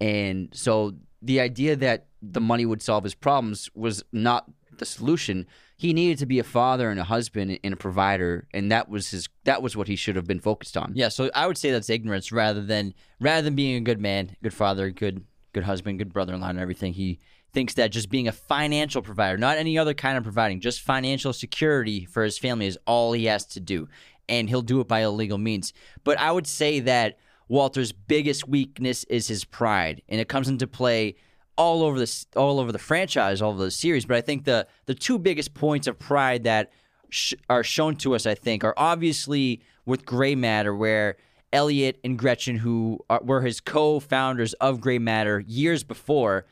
[0.00, 5.46] And so the idea that the money would solve his problems was not the solution.
[5.80, 9.12] He needed to be a father and a husband and a provider, and that was
[9.12, 10.92] his that was what he should have been focused on.
[10.94, 14.36] Yeah, so I would say that's ignorance rather than rather than being a good man,
[14.42, 16.92] good father, good good husband, good brother-in-law, and everything.
[16.92, 17.18] He
[17.54, 21.32] thinks that just being a financial provider, not any other kind of providing, just financial
[21.32, 23.88] security for his family is all he has to do,
[24.28, 25.72] and he'll do it by illegal means.
[26.04, 27.16] But I would say that
[27.48, 31.16] Walter's biggest weakness is his pride, and it comes into play
[31.60, 34.06] all over the all over the franchise, all over the series.
[34.06, 36.72] But I think the the two biggest points of pride that
[37.10, 41.18] sh- are shown to us, I think, are obviously with Gray Matter, where
[41.52, 46.46] Elliot and Gretchen, who are, were his co-founders of Gray Matter years before,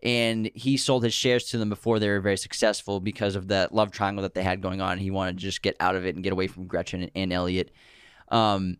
[0.00, 3.74] and he sold his shares to them before they were very successful because of that
[3.74, 4.98] love triangle that they had going on.
[4.98, 7.32] He wanted to just get out of it and get away from Gretchen and, and
[7.32, 7.72] Elliot.
[8.28, 8.76] Um,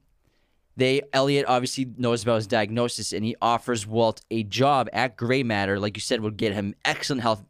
[0.76, 5.42] they Elliot obviously knows about his diagnosis and he offers Walt a job at Gray
[5.42, 7.44] Matter, like you said, would get him excellent health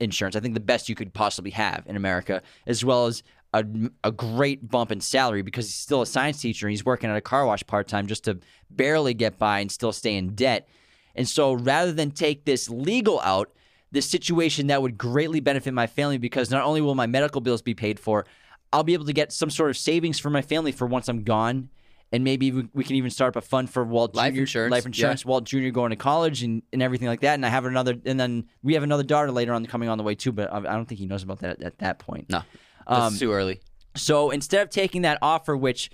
[0.00, 0.36] insurance.
[0.36, 3.64] I think the best you could possibly have in America, as well as a,
[4.04, 7.16] a great bump in salary because he's still a science teacher and he's working at
[7.16, 8.38] a car wash part time just to
[8.70, 10.68] barely get by and still stay in debt.
[11.14, 13.50] And so rather than take this legal out,
[13.90, 17.62] this situation that would greatly benefit my family because not only will my medical bills
[17.62, 18.26] be paid for,
[18.72, 21.24] I'll be able to get some sort of savings for my family for once I'm
[21.24, 21.70] gone
[22.10, 24.40] and maybe we can even start up a fund for Walt life Jr.
[24.40, 25.28] insurance, life insurance, yeah.
[25.28, 25.68] Walt Jr.
[25.68, 27.34] going to college and, and everything like that.
[27.34, 30.04] And I have another, and then we have another daughter later on coming on the
[30.04, 30.32] way too.
[30.32, 32.30] But I don't think he knows about that at, at that point.
[32.30, 32.42] No,
[32.86, 33.60] um, too early.
[33.94, 35.90] So instead of taking that offer, which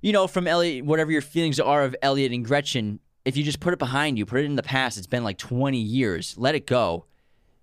[0.00, 3.60] you know from Elliot, whatever your feelings are of Elliot and Gretchen, if you just
[3.60, 4.96] put it behind you, put it in the past.
[4.96, 6.34] It's been like twenty years.
[6.38, 7.04] Let it go.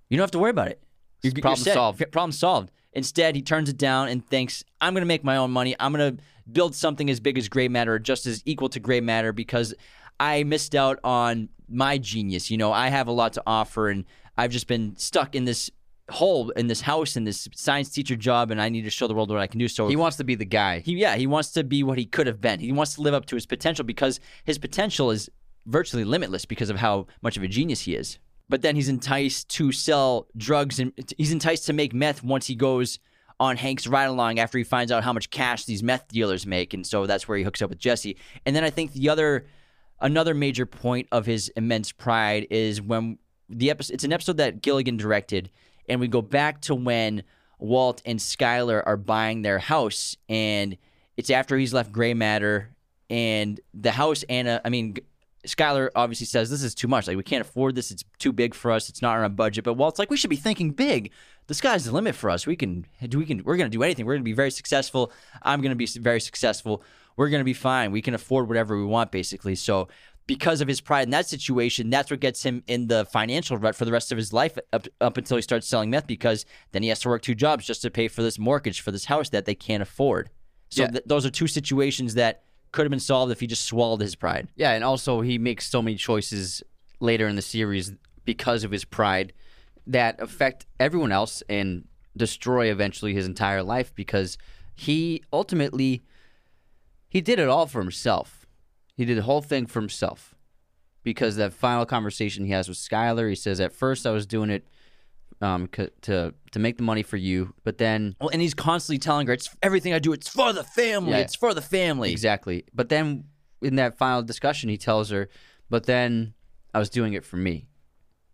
[0.10, 0.84] You don't have to worry about it.
[1.24, 2.12] You're, problem you're solved.
[2.12, 2.72] Problem solved.
[2.94, 5.76] Instead, he turns it down and thinks, "I'm going to make my own money.
[5.80, 8.80] I'm going to." Build something as big as gray matter or just as equal to
[8.80, 9.74] gray matter because
[10.20, 12.52] I missed out on my genius.
[12.52, 14.06] You know, I have a lot to offer and
[14.38, 15.72] I've just been stuck in this
[16.10, 19.14] hole in this house in this science teacher job and I need to show the
[19.14, 19.68] world what I can do.
[19.68, 20.80] So he wants to be the guy.
[20.80, 22.60] He yeah, he wants to be what he could have been.
[22.60, 25.30] He wants to live up to his potential because his potential is
[25.66, 28.20] virtually limitless because of how much of a genius he is.
[28.50, 32.56] But then he's enticed to sell drugs and he's enticed to make meth once he
[32.56, 33.00] goes
[33.42, 36.76] on Hank's ride along after he finds out how much cash these meth dealers make,
[36.76, 38.16] and so that's where he hooks up with Jesse.
[38.46, 39.48] And then I think the other,
[40.00, 43.18] another major point of his immense pride is when
[43.50, 43.96] the episode.
[43.96, 45.50] It's an episode that Gilligan directed,
[45.90, 47.24] and we go back to when
[47.58, 50.78] Walt and Skyler are buying their house, and
[51.18, 52.70] it's after he's left Gray Matter,
[53.10, 54.22] and the house.
[54.30, 54.98] Anna, uh, I mean.
[55.48, 57.08] Skyler obviously says this is too much.
[57.08, 57.90] Like we can't afford this.
[57.90, 58.90] It's too big for us.
[58.90, 59.64] It's not on our budget.
[59.64, 61.12] But Walt's like, we should be thinking big
[61.52, 62.48] the sky's the limit for us.
[62.48, 64.06] We can, we can, we're going to do anything.
[64.06, 65.12] We're going to be very successful.
[65.44, 66.82] I'm going to be very successful.
[67.18, 67.92] We're going to be fine.
[67.92, 69.56] We can afford whatever we want, basically.
[69.56, 69.90] So,
[70.28, 73.76] because of his pride in that situation, that's what gets him in the financial rut
[73.76, 76.84] for the rest of his life up, up until he starts selling meth because then
[76.84, 79.28] he has to work two jobs just to pay for this mortgage for this house
[79.32, 80.30] that they can't afford.
[80.70, 80.92] So, yeah.
[80.92, 84.16] th- those are two situations that could have been solved if he just swallowed his
[84.16, 84.48] pride.
[84.56, 86.64] Yeah, and also he makes so many choices
[87.02, 87.92] later in the series
[88.24, 89.34] because of his pride
[89.88, 94.38] that affect everyone else and destroy eventually his entire life because
[94.76, 96.04] he ultimately
[97.08, 98.46] he did it all for himself.
[98.96, 100.34] He did the whole thing for himself.
[101.04, 104.52] Because that final conversation he has with Skyler, he says, "At first, I was doing
[104.52, 104.68] it
[105.42, 105.68] um,
[106.04, 109.34] to to make the money for you, but then well, and he's constantly telling her,
[109.34, 110.14] "It's everything I do.
[110.14, 111.14] It's for the family.
[111.14, 112.66] Yeah, it's for the family." Exactly.
[112.72, 113.24] But then
[113.64, 115.28] in that final discussion, he tells her,
[115.72, 116.36] "But then
[116.72, 117.68] I was doing it for me."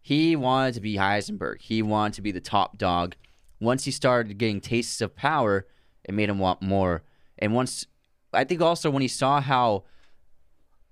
[0.08, 1.60] He wanted to be Heisenberg.
[1.60, 3.18] He wanted to be the top dog.
[3.60, 5.68] Once he started getting tastes of power,
[6.06, 7.04] it made him want more.
[7.38, 7.86] And once,
[8.32, 9.84] I think also when he saw how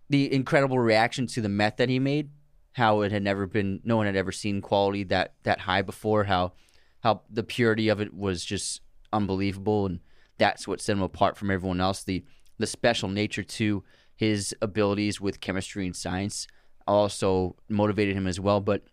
[0.10, 2.32] the incredible reaction to the meth that he made,
[2.74, 6.26] how it had never been, no one had ever seen quality that that high before.
[6.26, 6.52] How
[7.00, 8.82] how the purity of it was just
[9.14, 10.02] unbelievable, and
[10.38, 12.04] that's what set him apart from everyone else.
[12.04, 12.26] The
[12.58, 13.82] the special nature to
[14.14, 16.48] his abilities with chemistry and science
[16.86, 18.60] also motivated him as well.
[18.60, 18.84] But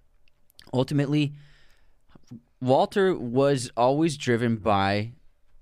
[0.73, 1.33] ultimately,
[2.61, 5.13] Walter was always driven by,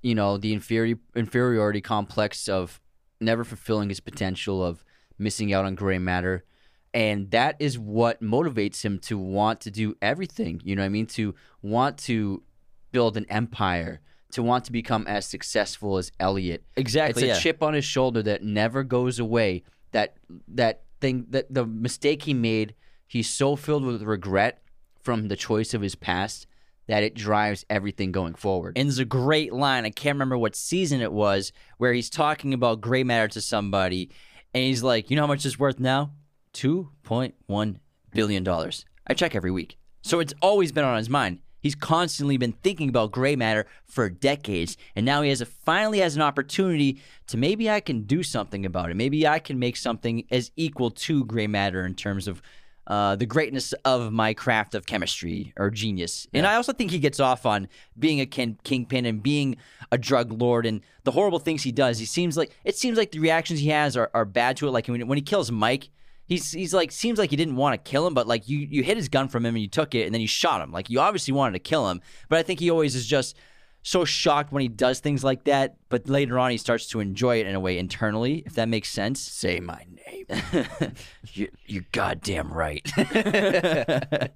[0.02, 2.80] you know, the inferior inferiority complex of
[3.20, 4.84] never fulfilling his potential, of
[5.18, 6.44] missing out on gray matter.
[6.92, 10.60] And that is what motivates him to want to do everything.
[10.64, 11.06] You know what I mean?
[11.06, 12.42] To want to
[12.90, 14.00] build an empire,
[14.32, 16.64] to want to become as successful as Elliot.
[16.76, 17.22] Exactly.
[17.22, 17.40] It's a yeah.
[17.40, 19.62] chip on his shoulder that never goes away.
[19.92, 20.16] That
[20.48, 22.74] that thing that the mistake he made,
[23.06, 24.62] he's so filled with regret
[25.02, 26.46] from the choice of his past
[26.86, 28.76] that it drives everything going forward.
[28.76, 29.84] And there's a great line.
[29.84, 34.10] I can't remember what season it was where he's talking about gray matter to somebody,
[34.52, 36.12] and he's like, "You know how much it's worth now?
[36.52, 37.78] Two point one
[38.12, 38.84] billion dollars.
[39.06, 41.38] I check every week, so it's always been on his mind.
[41.60, 45.98] He's constantly been thinking about gray matter for decades, and now he has a finally
[46.00, 48.96] has an opportunity to maybe I can do something about it.
[48.96, 52.42] Maybe I can make something as equal to gray matter in terms of
[52.86, 56.26] uh, the greatness of my craft of chemistry or genius.
[56.32, 59.56] And I also think he gets off on being a kin- kingpin and being
[59.92, 61.98] a drug lord and the horrible things he does.
[61.98, 64.72] He seems like it seems like the reactions he has are, are bad to it.
[64.72, 65.90] Like when, when he kills Mike,
[66.26, 68.82] he's he's like seems like he didn't want to kill him, but like you you
[68.82, 70.72] hit his gun from him and you took it and then you shot him.
[70.72, 73.36] Like you obviously wanted to kill him, but I think he always is just
[73.82, 75.76] so shocked when he does things like that.
[75.88, 78.90] But later on, he starts to enjoy it in a way internally, if that makes
[78.90, 79.20] sense.
[79.20, 80.26] Say my name.
[81.32, 82.88] you, you're goddamn right.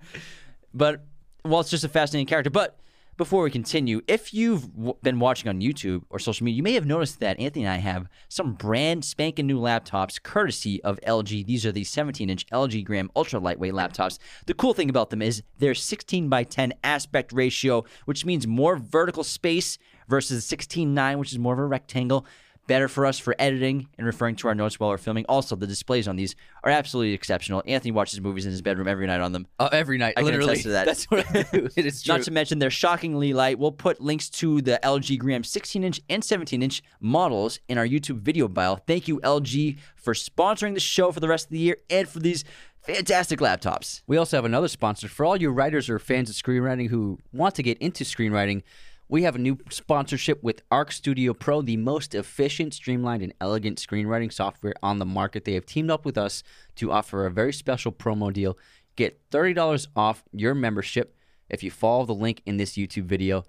[0.74, 1.04] but
[1.44, 2.50] well, it's just a fascinating character.
[2.50, 2.78] But
[3.16, 6.72] before we continue, if you've w- been watching on YouTube or social media, you may
[6.74, 11.46] have noticed that Anthony and I have some brand spanking new laptops courtesy of LG.
[11.46, 14.18] These are the 17 inch LG Gram ultra lightweight laptops.
[14.46, 18.76] The cool thing about them is their 16 by 10 aspect ratio, which means more
[18.76, 22.26] vertical space versus 16:9, which is more of a rectangle.
[22.66, 25.26] Better for us for editing and referring to our notes while we're filming.
[25.28, 27.62] Also, the displays on these are absolutely exceptional.
[27.66, 29.46] Anthony watches movies in his bedroom every night on them.
[29.58, 30.52] Uh, every night, I can literally.
[30.52, 30.86] attest to that.
[30.86, 31.68] That's what I do.
[31.76, 32.14] It is true.
[32.14, 33.58] Not to mention they're shockingly light.
[33.58, 37.86] We'll put links to the LG Gram 16 inch and 17 inch models in our
[37.86, 38.76] YouTube video bio.
[38.76, 42.20] Thank you, LG, for sponsoring the show for the rest of the year and for
[42.20, 42.44] these
[42.80, 44.02] fantastic laptops.
[44.06, 47.54] We also have another sponsor for all you writers or fans of screenwriting who want
[47.56, 48.62] to get into screenwriting.
[49.06, 53.78] We have a new sponsorship with Arc Studio Pro, the most efficient, streamlined, and elegant
[53.78, 55.44] screenwriting software on the market.
[55.44, 56.42] They have teamed up with us
[56.76, 58.56] to offer a very special promo deal.
[58.96, 61.14] Get $30 off your membership
[61.50, 63.44] if you follow the link in this YouTube video.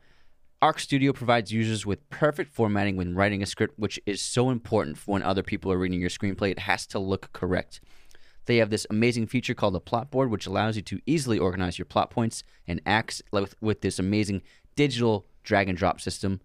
[0.62, 4.98] Arc Studio provides users with perfect formatting when writing a script, which is so important
[5.06, 6.52] when other people are reading your screenplay.
[6.52, 7.80] It has to look correct.
[8.46, 11.80] They have this amazing feature called a plot board, which allows you to easily organize
[11.80, 14.42] your plot points and acts with, with this amazing
[14.76, 16.42] digital drag and drop system.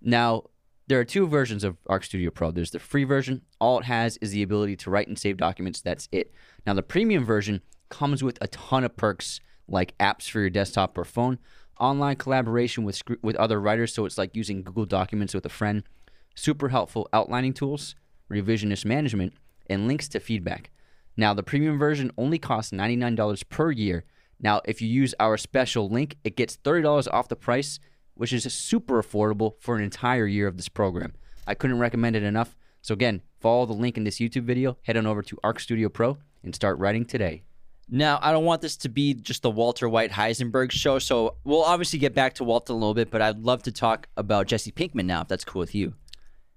[0.00, 0.44] Now,
[0.88, 2.50] there are two versions of Arc Studio Pro.
[2.50, 3.42] There's the free version.
[3.60, 5.80] All it has is the ability to write and save documents.
[5.80, 6.32] That's it.
[6.66, 10.98] Now, the premium version comes with a ton of perks like apps for your desktop
[10.98, 11.38] or phone,
[11.78, 15.84] online collaboration with with other writers, so it's like using Google Documents with a friend,
[16.34, 17.94] super helpful outlining tools,
[18.30, 19.34] revisionist management,
[19.68, 20.70] and links to feedback.
[21.16, 24.04] Now, the premium version only costs $99 per year.
[24.42, 27.78] Now, if you use our special link, it gets $30 off the price,
[28.14, 31.14] which is super affordable for an entire year of this program.
[31.46, 32.56] I couldn't recommend it enough.
[32.82, 35.88] So, again, follow the link in this YouTube video, head on over to Arc Studio
[35.88, 37.44] Pro, and start writing today.
[37.88, 41.62] Now, I don't want this to be just the Walter White Heisenberg show, so we'll
[41.62, 44.72] obviously get back to Walter a little bit, but I'd love to talk about Jesse
[44.72, 45.94] Pinkman now, if that's cool with you.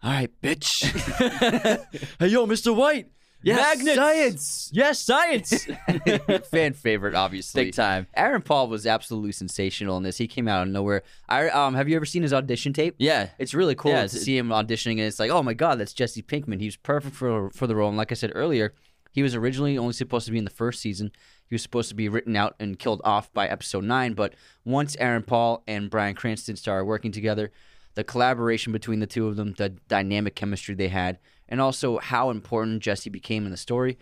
[0.02, 0.84] All right, bitch.
[2.20, 2.76] hey, yo, Mr.
[2.76, 3.10] White.
[3.46, 3.96] Yes, Magnets.
[3.96, 4.70] science.
[4.74, 5.68] Yes, science.
[6.52, 7.66] Fan favorite, obviously.
[7.66, 8.08] Big time.
[8.16, 10.18] Aaron Paul was absolutely sensational in this.
[10.18, 11.04] He came out of nowhere.
[11.30, 12.96] I um, have you ever seen his audition tape?
[12.98, 13.30] Yeah.
[13.38, 15.80] It's really cool Yeah, to it's- see him auditioning, and it's like, oh my god,
[15.80, 16.60] that's Jesse Pinkman.
[16.60, 17.90] He was perfect for for the role.
[17.90, 18.74] And like I said earlier,
[19.14, 21.12] he was originally only supposed to be in the first season.
[21.48, 24.14] He was supposed to be written out and killed off by episode nine.
[24.14, 24.34] But
[24.66, 27.52] once Aaron Paul and Bryan Cranston started working together,
[27.94, 32.30] the collaboration between the two of them, the dynamic chemistry they had, and also how
[32.30, 33.98] important Jesse became in the story,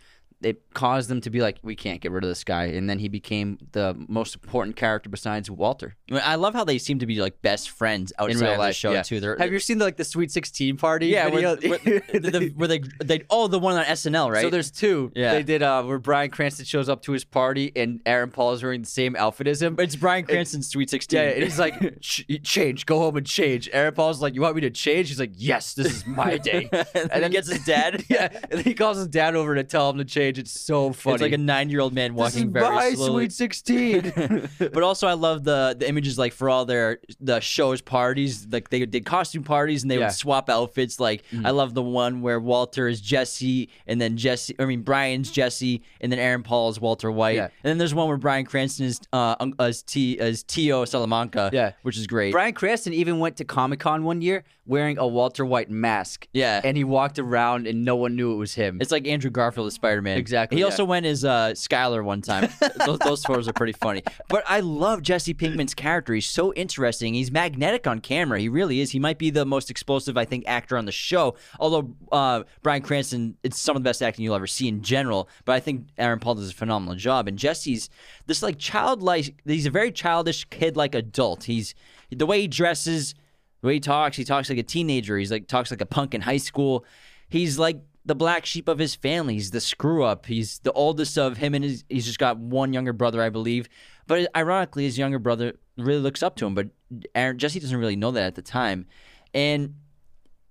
[0.46, 2.66] it caused them to be like, we can't get rid of this guy.
[2.66, 5.96] And then he became the most important character besides Walter.
[6.10, 8.52] I, mean, I love how they seem to be like best friends outside in real
[8.52, 8.76] of the life.
[8.76, 9.04] show yeah.
[9.04, 9.20] too.
[9.20, 11.08] They're, Have you seen the, like the Sweet Sixteen party?
[11.08, 11.56] yeah, video?
[11.56, 14.42] where, where, the, the, where they they oh the one on SNL right?
[14.42, 15.12] So there's two.
[15.16, 15.34] Yeah.
[15.34, 18.64] They did uh where Bryan Cranston shows up to his party and Aaron Paul is
[18.64, 19.76] wearing the same outfit as him.
[19.80, 21.20] it's Bryan Cranston's Sweet Sixteen.
[21.20, 23.70] Yeah, and he's like, Ch- change, go home and change.
[23.72, 25.10] Aaron Paul's like, you want me to change?
[25.10, 26.70] He's like, yes, this is my day.
[26.72, 28.04] and then he gets his dad.
[28.10, 30.33] yeah, and then he calls his dad over to tell him to change.
[30.38, 31.16] It's so funny.
[31.16, 33.24] It's like a nine-year-old man walking very my slowly.
[33.30, 34.12] Sweet Sixteen.
[34.60, 38.48] but also, I love the the images like for all their the shows parties.
[38.52, 40.08] Like they did costume parties and they Yeah.
[40.08, 41.00] Would swap outfits.
[41.00, 44.56] Like I love the one where Walter is Jesse and then Jesse.
[44.60, 47.36] I mean Bryan's Jesse and then Aaron Paul is Walter White.
[47.36, 47.44] Yeah.
[47.46, 51.50] And then there's one where Bryan Cranston is uh un- as T as Tio Salamanca.
[51.54, 51.74] Yeah.
[51.84, 52.32] which is great.
[52.32, 56.28] Bryan Cranston even went to Comic Con one year wearing a Walter White mask.
[56.32, 56.62] Yeah.
[56.64, 58.78] and he walked around and no one knew it was him.
[58.82, 60.18] It's like Andrew Garfield as Spider Man.
[60.18, 60.58] exactly.
[60.58, 60.66] He yeah.
[60.66, 62.50] also went as uh, Skyler one time.
[62.86, 64.04] those, those photos are pretty funny.
[64.30, 66.14] But I love Jesse Pinkman's character.
[66.14, 67.14] He's so interesting.
[67.14, 68.40] He's magnetic on camera.
[68.40, 68.92] He really is.
[68.92, 71.36] He might be the most explosive, I think, actor on the show.
[71.60, 75.28] Although uh, Bryan Cranston, it's some of the best acting you'll ever see in general.
[75.46, 77.28] But I think Aaron Paul does a phenomenal job.
[77.28, 77.90] And Jesse's
[78.28, 79.36] this like childlike.
[79.46, 81.44] He's a very childish kid-like adult.
[81.44, 81.76] He's
[82.10, 83.16] the way he dresses,
[83.64, 84.18] the way he talks.
[84.18, 85.18] He talks like a teenager.
[85.18, 86.86] He's like talks like a punk in high school.
[87.30, 89.36] He's like the black sheep of his family.
[89.36, 90.26] He's the screw up.
[90.26, 93.70] He's the oldest of him, and his, he's just got one younger brother, I believe.
[94.06, 96.56] But ironically, his younger brother really looks up to him.
[96.56, 96.68] But
[97.16, 98.86] Aaron, Jesse doesn't really know that at the time,
[99.34, 99.76] and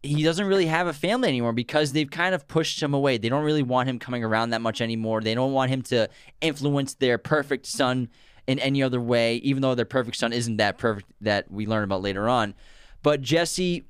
[0.03, 3.19] he doesn't really have a family anymore because they've kind of pushed him away.
[3.19, 5.21] They don't really want him coming around that much anymore.
[5.21, 6.09] They don't want him to
[6.41, 8.09] influence their perfect son
[8.47, 11.85] in any other way, even though their perfect son isn't that perfect that we learn
[11.85, 12.55] about later on.
[13.03, 13.85] But Jesse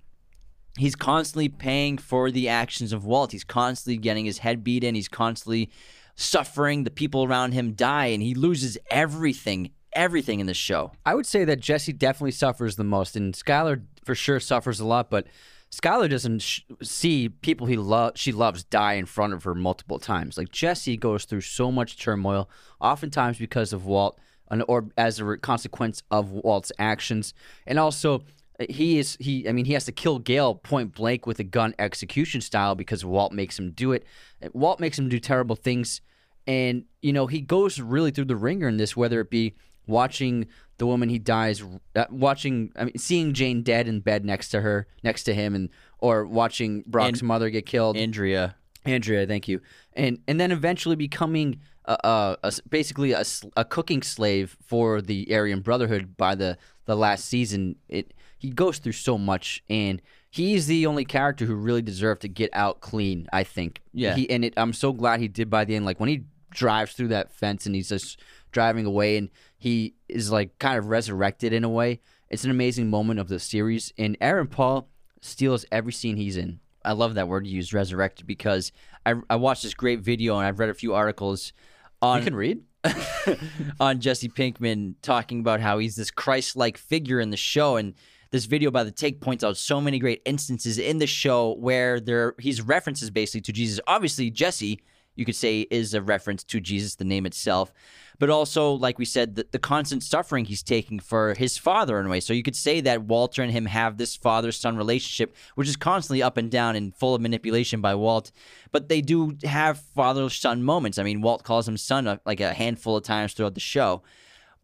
[0.78, 3.32] he's constantly paying for the actions of Walt.
[3.32, 4.94] He's constantly getting his head beat in.
[4.94, 5.70] He's constantly
[6.14, 6.84] suffering.
[6.84, 10.92] The people around him die, and he loses everything, everything in this show.
[11.04, 14.86] I would say that Jesse definitely suffers the most, and Skyler for sure suffers a
[14.86, 15.10] lot.
[15.10, 15.26] But
[15.70, 19.98] Skyler doesn't sh- see people he lo- she loves die in front of her multiple
[19.98, 20.36] times.
[20.36, 22.48] Like Jesse goes through so much turmoil,
[22.80, 24.18] oftentimes because of Walt,
[24.50, 27.32] and, or as a consequence of Walt's actions,
[27.66, 28.24] and also
[28.70, 31.74] he is he I mean he has to kill Gale point blank with a gun
[31.78, 34.04] execution style because Walt makes him do it.
[34.52, 36.00] Walt makes him do terrible things
[36.46, 39.54] and you know he goes really through the ringer in this whether it be
[39.86, 40.46] watching
[40.78, 41.62] the woman he dies
[41.96, 45.54] uh, watching I mean seeing Jane dead in bed next to her next to him
[45.54, 48.56] and or watching Brock's And- mother get killed Andrea.
[48.84, 49.60] Andrea, thank you.
[49.92, 55.60] And and then eventually becoming a, a, a basically a cooking slave for the Aryan
[55.60, 57.76] Brotherhood by the the last season.
[57.88, 62.28] It he goes through so much, and he's the only character who really deserved to
[62.28, 63.28] get out clean.
[63.32, 63.82] I think.
[63.94, 64.16] Yeah.
[64.16, 65.84] He and it, I'm so glad he did by the end.
[65.84, 68.20] Like when he drives through that fence and he's just
[68.50, 72.00] driving away, and he is like kind of resurrected in a way.
[72.30, 74.88] It's an amazing moment of the series, and Aaron Paul
[75.20, 76.58] steals every scene he's in.
[76.84, 78.72] I love that word you used, resurrected, because
[79.06, 81.52] I, I watched this great video and I've read a few articles
[82.00, 82.62] on You can read.
[83.80, 87.94] on Jesse Pinkman talking about how he's this Christ-like figure in the show, and
[88.32, 92.00] this video by the Take points out so many great instances in the show where
[92.00, 93.78] there he's references basically to Jesus.
[93.86, 94.80] Obviously, Jesse,
[95.14, 97.70] you could say, is a reference to Jesus, the name itself,
[98.18, 102.06] but also, like we said, the, the constant suffering he's taking for his father in
[102.06, 102.20] a way.
[102.20, 106.22] So you could say that Walter and him have this father-son relationship, which is constantly
[106.22, 108.32] up and down and full of manipulation by Walt.
[108.70, 110.98] But they do have father-son moments.
[110.98, 114.02] I mean, Walt calls him son uh, like a handful of times throughout the show.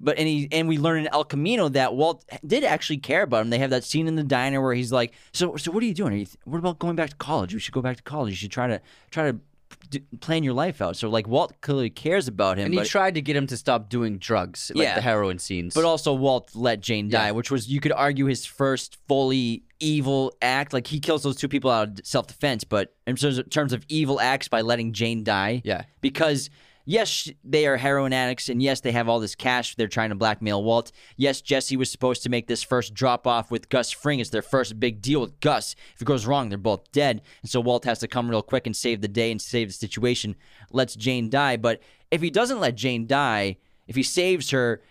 [0.00, 3.42] But and he and we learn in El Camino that Walt did actually care about
[3.42, 3.50] him.
[3.50, 5.94] They have that scene in the diner where he's like, "So, so what are you
[5.94, 6.12] doing?
[6.12, 7.52] Are you th- what about going back to college?
[7.52, 8.30] We should go back to college.
[8.30, 8.80] You should try to
[9.10, 9.38] try to
[9.90, 12.86] d- plan your life out." So like Walt clearly cares about him, And he but,
[12.86, 14.94] tried to get him to stop doing drugs, like Yeah.
[14.94, 15.74] the heroin scenes.
[15.74, 17.30] but also Walt let Jane die, Yeah.
[17.32, 20.72] which was you could argue his first fully evil act.
[20.72, 23.72] Like he kills those two people out of self defense, but in terms of, terms
[23.72, 26.50] of evil acts by letting Jane die, yeah, because
[26.88, 30.14] yes, they are heroin addicts, and yes, they have all this cash they're trying to
[30.14, 30.90] blackmail Walt.
[31.16, 34.20] Yes, Jesse was supposed to make this first drop off with Gus Fring.
[34.20, 35.76] It's their first big deal with Gus.
[35.94, 38.66] If it goes wrong, they're both dead, and so Walt has to come real quick
[38.66, 40.34] and save the day and save the situation.
[40.72, 41.80] Lets Jane die, but
[42.10, 44.82] if he doesn't let Jane die, if he saves her.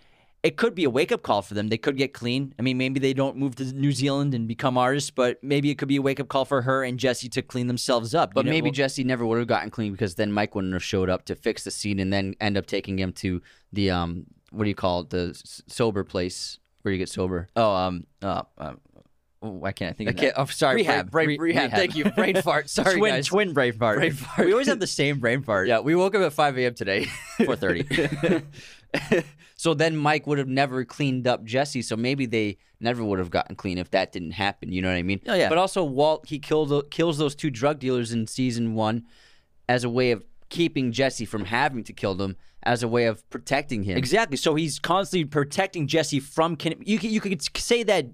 [0.44, 1.66] It could be a wake up call for them.
[1.68, 2.54] They could get clean.
[2.58, 5.78] I mean, maybe they don't move to New Zealand and become artists, but maybe it
[5.78, 8.34] could be a wake up call for her and Jesse to clean themselves up.
[8.34, 10.72] but You know, maybe well- Jesse never would have gotten clean because then Mike wouldn't
[10.74, 13.90] have showed up to fix the scene and then end up taking him to the
[13.90, 17.48] um what do you call it the s- sober place where you get sober.
[17.56, 18.80] Oh, um, uh, um,
[19.42, 21.10] oh, why can't I think I can't, oh, sorry, Rehab.
[21.10, 21.64] brain, Re- brain, rehab.
[21.72, 21.78] rehab.
[21.80, 22.70] Thank you, brain fart.
[22.70, 23.26] Sorry, twin, guys.
[23.26, 23.98] twin brain fart.
[23.98, 24.46] Brain fart.
[24.46, 25.66] We always have the same brain fart.
[25.68, 26.74] Yeah, we woke up at 5 a.m.
[26.74, 27.06] today.
[27.40, 28.44] 4:30.
[29.58, 31.82] So then Mike would have never cleaned up Jesse.
[31.82, 34.70] So maybe they never would have gotten clean if that didn't happen.
[34.70, 35.20] You know what I mean?
[35.26, 35.48] Oh, yeah.
[35.48, 39.04] But also Walt he killed kills those two drug dealers in season one
[39.68, 43.28] as a way of keeping Jesse from having to kill them, as a way of
[43.30, 43.98] protecting him.
[43.98, 44.36] Exactly.
[44.36, 46.54] So he's constantly protecting Jesse from.
[46.54, 48.06] Can, you could, you could say that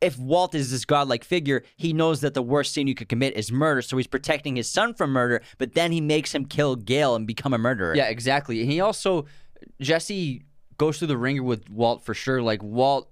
[0.00, 3.36] if Walt is this godlike figure, he knows that the worst sin you could commit
[3.36, 3.82] is murder.
[3.82, 7.24] So he's protecting his son from murder, but then he makes him kill Gale and
[7.24, 7.94] become a murderer.
[7.94, 8.60] Yeah, exactly.
[8.62, 9.26] And he also
[9.80, 10.42] Jesse
[10.78, 12.42] goes through the ringer with Walt for sure.
[12.42, 13.10] Like Walt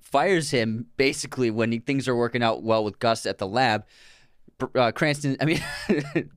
[0.00, 3.84] fires him basically when he, things are working out well with Gus at the lab.
[4.74, 5.62] Uh, Cranston, I mean,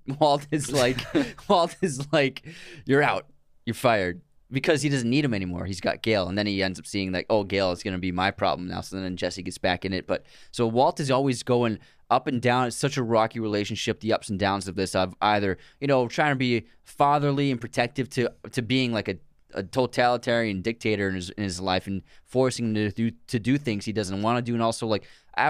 [0.20, 1.00] Walt is like,
[1.48, 2.46] Walt is like,
[2.86, 3.28] you're out,
[3.66, 4.22] you're fired.
[4.52, 5.66] because he doesn't need him anymore.
[5.66, 8.00] He's got Gale, and then he ends up seeing like, oh, Gale is going to
[8.00, 8.82] be my problem now.
[8.82, 10.08] So then Jesse gets back in it.
[10.08, 12.68] But so Walt is always going up and down.
[12.68, 14.00] It's such a rocky relationship.
[14.00, 17.62] The ups and downs of this of either you know trying to be fatherly and
[17.62, 19.18] protective to to being like a
[19.54, 23.58] a totalitarian dictator in his in his life and forcing him to do to do
[23.58, 25.04] things he doesn't want to do, and also like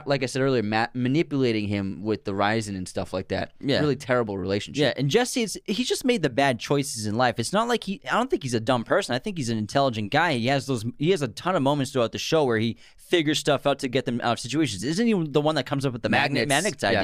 [0.06, 3.54] like I said earlier, ma- manipulating him with the ricin and stuff like that.
[3.60, 3.80] Yeah.
[3.80, 4.82] really terrible relationship.
[4.82, 7.40] Yeah, and Jesse, it's, he's just made the bad choices in life.
[7.40, 8.02] It's not like he.
[8.10, 9.16] I don't think he's a dumb person.
[9.16, 10.34] I think he's an intelligent guy.
[10.34, 10.86] He has those.
[10.98, 13.88] He has a ton of moments throughout the show where he figures stuff out to
[13.88, 14.84] get them out of situations.
[14.84, 17.00] Isn't he the one that comes up with the magnet Magnets, magnets yeah.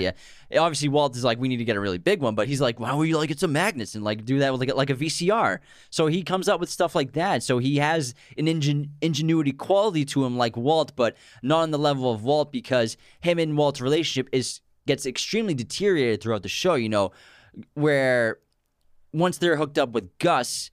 [0.51, 0.61] idea?
[0.61, 2.79] Obviously, Walt is like, we need to get a really big one, but he's like,
[2.79, 4.91] why would you like it's a magnets and like do that with like, a- like
[4.91, 5.57] a VCR?
[5.89, 7.41] So he comes up with stuff like that.
[7.41, 11.79] So he has an ingen- ingenuity quality to him, like Walt, but not on the
[11.79, 16.75] level of Walt because him and Walt's relationship is gets extremely deteriorated throughout the show.
[16.75, 17.11] You know,
[17.73, 18.39] where
[19.13, 20.71] once they're hooked up with Gus,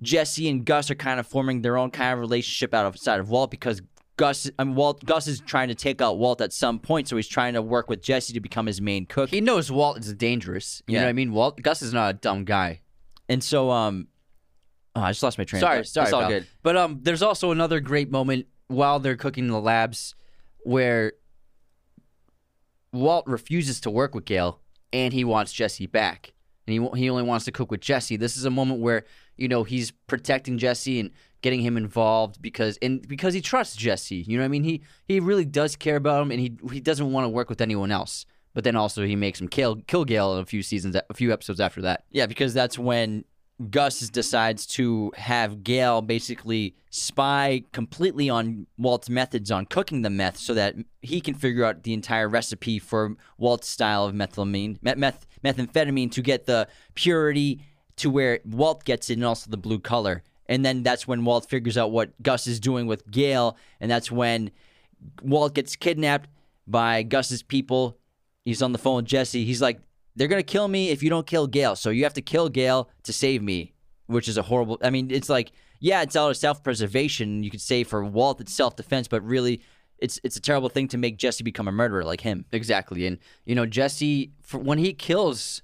[0.00, 3.50] Jesse and Gus are kind of forming their own kind of relationship outside of Walt
[3.50, 3.80] because
[4.16, 7.16] Gus, I mean, Walt, Gus is trying to take out Walt at some point, so
[7.16, 9.30] he's trying to work with Jesse to become his main cook.
[9.30, 10.82] He knows Walt is dangerous.
[10.86, 11.00] You Yeah.
[11.00, 11.32] know what I mean?
[11.32, 12.80] Walt Gus is not a dumb guy.
[13.28, 14.08] And so, um,
[14.94, 15.60] oh, I just lost my train.
[15.60, 15.92] Sorry, of thought.
[15.92, 16.04] sorry.
[16.06, 16.28] It's all pal.
[16.30, 16.46] good.
[16.62, 20.14] But um, there's also another great moment while they're cooking the labs
[20.64, 21.12] where
[22.92, 24.60] Walt refuses to work with Gale
[24.92, 26.32] and he wants Jesse back.
[26.66, 28.16] And he he only wants to cook with Jesse.
[28.16, 29.04] This is a moment where
[29.36, 31.10] you know he's protecting Jesse and
[31.40, 34.16] getting him involved because and because he trusts Jesse.
[34.16, 34.64] You know what I mean?
[34.64, 37.60] He he really does care about him and he he doesn't want to work with
[37.60, 38.26] anyone else.
[38.54, 41.58] But then also he makes him kill kill Gale a few seasons a few episodes
[41.58, 42.04] after that.
[42.10, 43.24] Yeah, because that's when
[43.70, 50.36] Gus decides to have Gale basically spy completely on Walt's methods on cooking the meth
[50.36, 54.96] so that he can figure out the entire recipe for Walt's style of methylamine, meth,
[54.96, 57.60] meth, methamphetamine to get the purity
[57.96, 60.22] to where Walt gets it and also the blue color.
[60.46, 63.56] And then that's when Walt figures out what Gus is doing with Gale.
[63.80, 64.50] And that's when
[65.22, 66.28] Walt gets kidnapped
[66.66, 67.98] by Gus's people.
[68.44, 69.44] He's on the phone with Jesse.
[69.44, 69.80] He's like,
[70.16, 71.76] they're gonna kill me if you don't kill Gale.
[71.76, 73.72] So you have to kill Gale to save me,
[74.06, 74.78] which is a horrible.
[74.82, 77.42] I mean, it's like, yeah, it's out of self-preservation.
[77.42, 79.62] You could say for Walt, it's self-defense, but really,
[79.98, 82.44] it's it's a terrible thing to make Jesse become a murderer like him.
[82.52, 85.62] Exactly, and you know Jesse for, when he kills,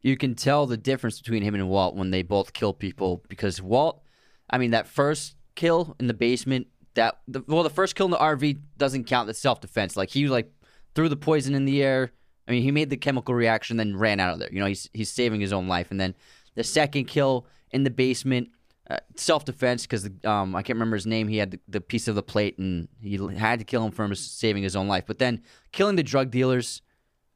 [0.00, 3.62] you can tell the difference between him and Walt when they both kill people because
[3.62, 4.02] Walt,
[4.50, 8.10] I mean that first kill in the basement, that the, well the first kill in
[8.12, 9.96] the RV doesn't count as self defense.
[9.96, 10.50] Like he like
[10.94, 12.12] threw the poison in the air.
[12.46, 14.52] I mean he made the chemical reaction, then ran out of there.
[14.52, 16.14] You know he's he's saving his own life, and then
[16.54, 18.50] the second kill in the basement.
[18.90, 21.28] Uh, self defense because um, I can't remember his name.
[21.28, 24.12] He had the, the piece of the plate and he had to kill him for
[24.16, 25.04] saving his own life.
[25.06, 25.40] But then
[25.70, 26.82] killing the drug dealers,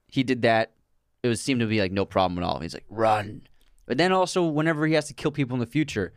[0.08, 0.72] he did that.
[1.22, 2.58] It was seemed to be like no problem at all.
[2.58, 3.42] He's like run,
[3.86, 6.12] but then also whenever he has to kill people in the future,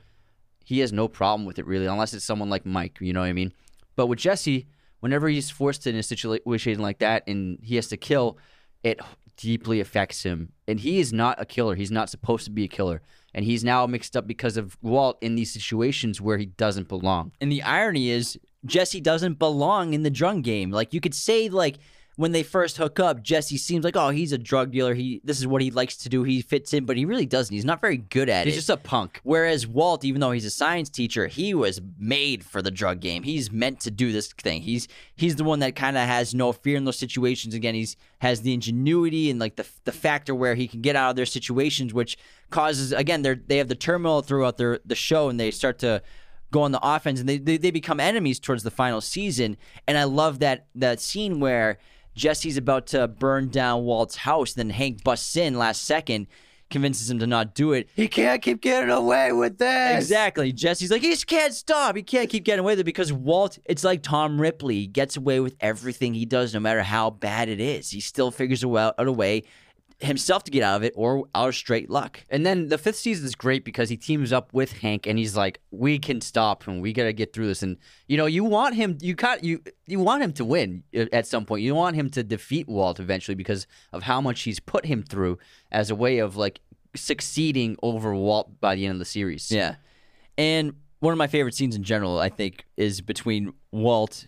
[0.65, 2.97] he has no problem with it really, unless it's someone like Mike.
[2.99, 3.53] You know what I mean?
[3.95, 4.67] But with Jesse,
[4.99, 8.37] whenever he's forced in a situation like that and he has to kill,
[8.84, 8.99] it
[9.38, 10.51] deeply affects him.
[10.67, 11.75] And he is not a killer.
[11.75, 13.01] He's not supposed to be a killer.
[13.34, 17.32] And he's now mixed up because of Walt in these situations where he doesn't belong.
[17.39, 20.71] And the irony is, Jesse doesn't belong in the drug game.
[20.71, 21.77] Like you could say, like
[22.20, 24.93] when they first hook up, Jesse seems like, oh, he's a drug dealer.
[24.93, 26.24] He this is what he likes to do.
[26.24, 27.53] He fits in, but he really doesn't.
[27.53, 28.57] He's not very good at He's it.
[28.57, 29.22] He's just a punk.
[29.24, 33.24] Whereas Walt, even though he's a science teacher, he was made for the drug game.
[33.24, 34.63] He's meant to do this thing.
[34.63, 37.53] He's he's the one that kind of has no fear in those situations.
[37.53, 41.11] Again, he's has the ingenuity and like the the factor where he can get out
[41.11, 42.17] of their situations, which
[42.49, 46.01] causes again they they have the turmoil throughout their the show, and they start to
[46.51, 49.55] go on the offense, and they, they they become enemies towards the final season.
[49.88, 51.78] And I love that that scene where
[52.16, 56.28] Jesse's about to burn down Walt's house, then Hank busts in last second.
[56.70, 57.89] Convinces him to not do it.
[57.95, 59.97] He can't keep getting away with this.
[59.97, 60.51] Exactly.
[60.51, 61.95] Jesse's like, he just can't stop.
[61.95, 64.76] He can't keep getting away with it because Walt, it's like Tom Ripley.
[64.76, 67.89] He gets away with everything he does, no matter how bad it is.
[67.89, 69.45] He still figures out a way
[70.02, 72.24] himself to get out of it or out of straight luck.
[72.30, 75.36] And then the fifth season is great because he teams up with Hank and he's
[75.36, 76.80] like, "We can stop him.
[76.80, 77.78] We gotta get through this." And
[78.08, 78.97] you know, you want him.
[79.02, 79.62] You got you.
[79.88, 81.64] You want him to win at some point.
[81.64, 85.38] You want him to defeat Walt eventually because of how much he's put him through
[85.72, 86.62] as a way of like
[86.95, 89.52] succeeding over Walt by the end of the series.
[89.52, 89.76] Yeah.
[90.38, 94.26] And one of my favorite scenes in general, I think, is between Walt,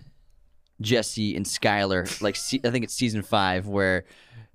[0.80, 2.22] Jesse, and Skyler.
[2.22, 4.06] Like, I think it's season five, where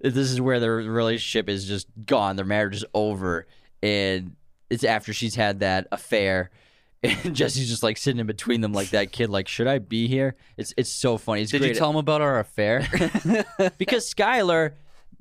[0.01, 2.37] this is where their relationship is just gone.
[2.37, 3.47] Their marriage is over.
[3.83, 4.37] And
[4.71, 6.51] it's after she's had that affair.
[7.03, 9.29] And Jesse's just like sitting in between them, like that kid.
[9.31, 10.35] Like, should I be here?
[10.57, 11.43] It's it's so funny.
[11.43, 11.69] It's Did great.
[11.69, 12.81] you tell him about our affair?
[13.79, 14.73] because Skyler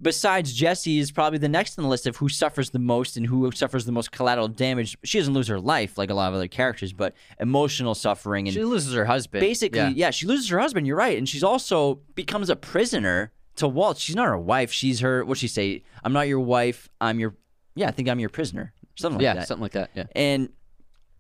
[0.02, 3.26] besides Jesse is probably the next on the list of who suffers the most and
[3.28, 4.98] who suffers the most collateral damage.
[5.04, 8.54] She doesn't lose her life like a lot of other characters, but emotional suffering and
[8.54, 9.42] She loses her husband.
[9.42, 9.90] basically, Yeah.
[9.96, 10.10] yeah.
[10.12, 10.88] she loses her husband.
[10.88, 13.98] You're right, and she's also becomes a prisoner to Walt.
[13.98, 14.72] She's not her wife.
[14.72, 15.24] She's her.
[15.26, 15.84] What she say?
[16.04, 16.90] I'm not your wife.
[17.02, 17.36] I'm your.
[17.76, 18.74] Yeah, I think I'm your prisoner.
[18.96, 19.48] Something like yeah, that.
[19.48, 19.92] something like that.
[19.94, 20.06] Yeah.
[20.16, 20.50] And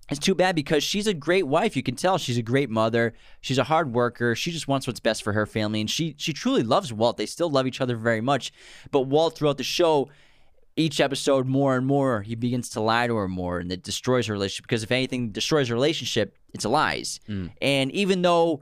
[0.10, 1.76] it's too bad because she's a great wife.
[1.76, 3.14] You can tell she's a great mother.
[3.42, 4.36] She's a hard worker.
[4.36, 7.18] She just wants what's best for her family, and she she truly loves Walt.
[7.18, 8.54] They still love each other very much.
[8.92, 10.10] But Walt, throughout the show,
[10.76, 14.28] each episode, more and more, he begins to lie to her more, and it destroys
[14.28, 14.68] her relationship.
[14.68, 17.20] Because if anything destroys her relationship, it's lies.
[17.28, 17.52] Mm.
[17.62, 18.62] And even though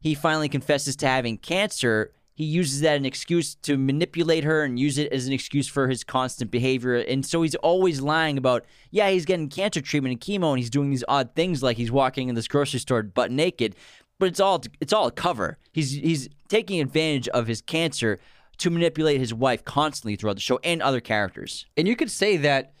[0.00, 4.64] he finally confesses to having cancer, he uses that as an excuse to manipulate her
[4.64, 6.96] and use it as an excuse for his constant behavior.
[6.96, 10.70] And so he's always lying about, yeah, he's getting cancer treatment and chemo, and he's
[10.70, 13.76] doing these odd things like he's walking in this grocery store butt naked.
[14.18, 15.58] But it's all it's all a cover.
[15.72, 18.20] He's he's taking advantage of his cancer
[18.58, 21.66] to manipulate his wife constantly throughout the show and other characters.
[21.76, 22.72] And you could say that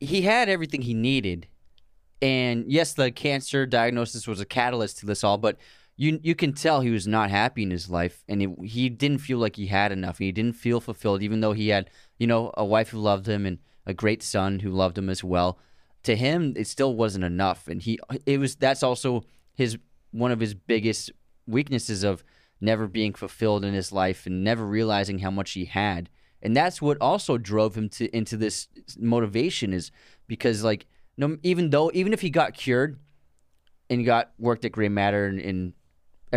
[0.00, 1.46] he had everything he needed.
[2.22, 5.56] And yes, the cancer diagnosis was a catalyst to this all, but
[5.96, 9.18] you you can tell he was not happy in his life, and it, he didn't
[9.18, 10.18] feel like he had enough.
[10.18, 13.46] He didn't feel fulfilled, even though he had you know a wife who loved him
[13.46, 15.58] and a great son who loved him as well.
[16.04, 19.24] To him, it still wasn't enough, and he it was that's also
[19.54, 19.78] his
[20.10, 21.10] one of his biggest
[21.46, 22.24] weaknesses of
[22.60, 26.08] never being fulfilled in his life and never realizing how much he had
[26.42, 28.68] and that's what also drove him to into this
[28.98, 29.90] motivation is
[30.26, 30.86] because like
[31.16, 32.98] no even though even if he got cured
[33.88, 35.72] and got worked at gray matter and, and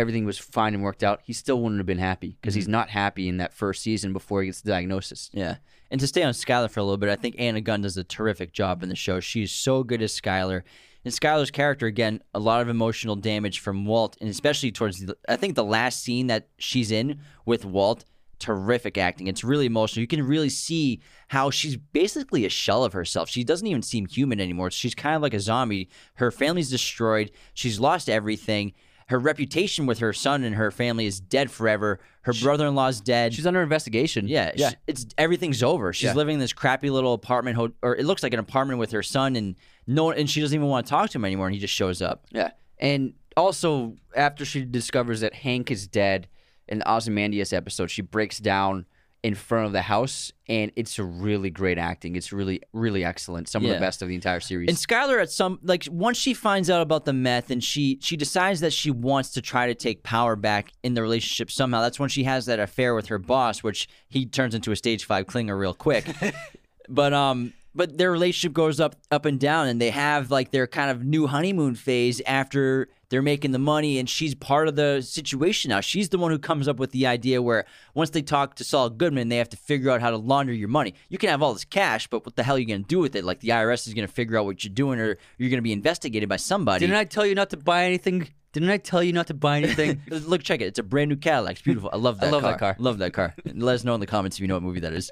[0.00, 2.72] everything was fine and worked out he still wouldn't have been happy because he's mm-hmm.
[2.72, 5.56] not happy in that first season before he gets the diagnosis Yeah.
[5.90, 8.04] And to stay on Skyler for a little bit, I think Anna Gunn does a
[8.04, 9.18] terrific job in the show.
[9.18, 10.62] She's so good as Skyler.
[11.04, 15.16] And Skyler's character, again, a lot of emotional damage from Walt, and especially towards the,
[15.28, 18.04] I think the last scene that she's in with Walt,
[18.38, 19.26] terrific acting.
[19.26, 20.00] It's really emotional.
[20.00, 23.28] You can really see how she's basically a shell of herself.
[23.28, 24.70] She doesn't even seem human anymore.
[24.70, 25.88] She's kind of like a zombie.
[26.14, 27.30] Her family's destroyed.
[27.54, 28.74] She's lost everything.
[29.10, 31.98] Her reputation with her son and her family is dead forever.
[32.22, 33.34] Her brother-in-law's dead.
[33.34, 35.92] she's under investigation Yeah, yeah sh- it's everything's over.
[35.92, 36.14] She's Yeah.
[36.14, 39.02] living in this crappy little apartment, ho- or it looks like an apartment with her
[39.02, 39.56] son, and
[39.86, 41.46] no, and she doesn't even want to talk to him anymore.
[41.48, 42.24] And he just shows up.
[42.30, 42.52] Yeah.
[42.78, 46.28] And also, after she discovers that Hank is dead
[46.68, 48.86] in the Ozymandias episode, she breaks down
[49.22, 52.16] in front of the house, and it's a really great acting.
[52.16, 53.48] It's really, really excellent.
[53.48, 54.68] Some of the best of the entire series.
[54.68, 58.16] And Skyler, at some like once she finds out about the meth, and she she
[58.16, 61.82] decides that she wants to try to take power back in the relationship somehow.
[61.82, 65.04] That's when she has that affair with her boss, which he turns into a stage
[65.04, 66.06] five clinger real quick.
[66.88, 67.52] but um.
[67.74, 71.04] But their relationship goes up up and down, and they have like their kind of
[71.04, 75.80] new honeymoon phase after they're making the money, and she's part of the situation now.
[75.80, 78.88] She's the one who comes up with the idea where once they talk to Saul
[78.88, 80.94] Goodman, they have to figure out how to launder your money.
[81.08, 83.00] You can have all this cash, but what the hell are you going to do
[83.00, 83.24] with it?
[83.24, 85.62] Like the IRS is going to figure out what you're doing, or you're going to
[85.62, 86.86] be investigated by somebody.
[86.86, 88.28] Didn't I tell you not to buy anything?
[88.52, 90.02] Didn't I tell you not to buy anything?
[90.10, 90.64] Look, check it.
[90.64, 91.52] It's a brand new Cadillac.
[91.52, 91.88] It's beautiful.
[91.92, 92.26] I love that.
[92.26, 92.50] I love car.
[92.50, 92.76] that car.
[92.78, 93.34] Love that car.
[93.44, 95.10] Let us know in the comments if you know what movie that is.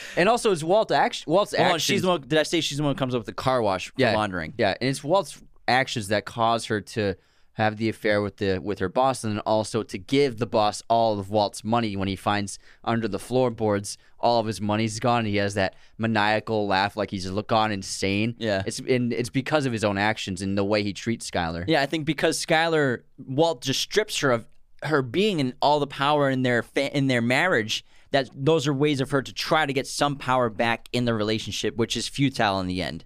[0.16, 1.82] and also, it's Walt act- Walt's Hold on, actions.
[1.82, 2.22] she's the one.
[2.22, 4.14] Did I say she's the one who comes up with the car wash for yeah,
[4.14, 4.54] laundering?
[4.58, 7.14] Yeah, and it's Walt's actions that cause her to
[7.56, 10.82] have the affair with the with her boss, and then also to give the boss
[10.88, 15.20] all of Walt's money when he finds under the floorboards all of his money's gone.
[15.20, 18.34] and He has that maniacal laugh, like he's look on insane.
[18.38, 18.62] Yeah.
[18.66, 21.64] it's and it's because of his own actions and the way he treats Skyler.
[21.66, 24.46] Yeah, I think because Skyler Walt just strips her of
[24.82, 27.84] her being and all the power in their fa- in their marriage.
[28.12, 31.12] That those are ways of her to try to get some power back in the
[31.12, 33.04] relationship, which is futile in the end.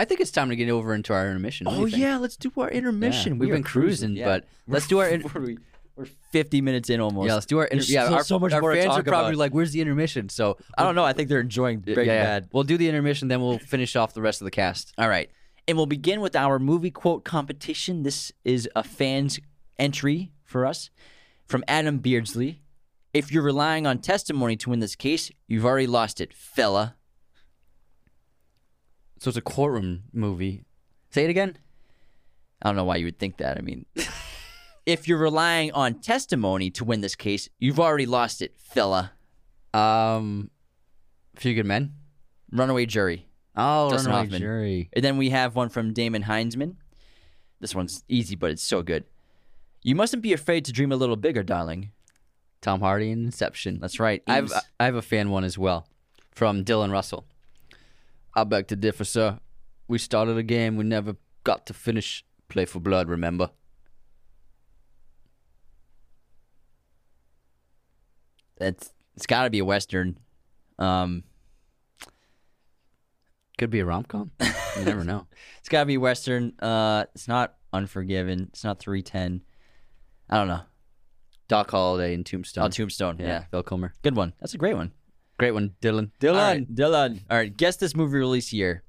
[0.00, 1.66] I think it's time to get over into our intermission.
[1.66, 2.04] What do you oh, think?
[2.04, 3.34] Oh, let's do our intermission.
[3.34, 4.24] Yeah, We we've are been cruising, yeah.
[4.24, 5.56] but let's do our in- we're,
[5.94, 7.28] we're 50 minutes in almost.
[7.28, 7.34] yeah.
[7.34, 8.04] Let's do our inter- There's yeah.
[8.04, 9.38] still Our, so much our more to fans talk are probably about.
[9.40, 11.04] like, "Where's the intermission?" So I don't know.
[11.04, 12.22] I think they're enjoying Breaking yeah, yeah.
[12.24, 12.48] Bad.
[12.50, 14.94] We'll do the intermission, then we'll finish off the rest of the cast.
[14.96, 15.30] All right.
[15.68, 18.02] And we'll begin with our movie quote competition.
[18.02, 19.38] This is a fan's
[19.78, 20.88] entry for us
[21.46, 22.62] from Adam Beardsley.
[23.12, 26.96] If you're relying on testimony to win this case, you've already lost it, fella.
[29.20, 30.64] So it's a courtroom movie.
[31.10, 31.58] Say it again.
[32.62, 33.58] I don't know why you would think that.
[33.58, 33.84] I mean,
[34.86, 39.12] if you're relying on testimony to win this case, you've already lost it, fella.
[39.74, 40.50] Um,
[41.36, 41.92] Few Good Men.
[42.50, 43.26] Runaway jury.
[43.54, 44.40] Oh, Dustin Runaway Hoffman.
[44.40, 44.90] Jury.
[44.94, 46.76] And then we have one from Damon Heinzman.
[47.60, 49.04] This one's easy, but it's so good.
[49.82, 51.92] You mustn't be afraid to dream a little bigger, darling.
[52.62, 53.80] Tom Hardy and Inception.
[53.80, 54.22] That's right.
[54.26, 55.86] I have I have a fan one as well,
[56.30, 57.26] from Dylan Russell.
[58.34, 59.40] I beg to differ, sir.
[59.88, 62.24] We started a game we never got to finish.
[62.48, 63.50] Play for blood, remember?
[68.58, 70.18] That's it's got to be a western.
[70.78, 71.22] Um,
[73.58, 74.32] Could be a rom com.
[74.40, 75.26] You never know.
[75.58, 76.54] it's got to be western.
[76.58, 78.48] Uh, it's not Unforgiven.
[78.52, 79.42] It's not 310.
[80.28, 80.62] I don't know.
[81.48, 82.64] Doc Holliday and Tombstone.
[82.64, 83.16] Oh, Tombstone.
[83.18, 83.44] Yeah.
[83.50, 83.94] Bill Kilmer.
[84.02, 84.32] good one.
[84.40, 84.92] That's a great one.
[85.40, 86.10] Great one, Dylan.
[86.22, 87.20] All right, Dylan.
[87.30, 88.84] All right, guess this movie release year.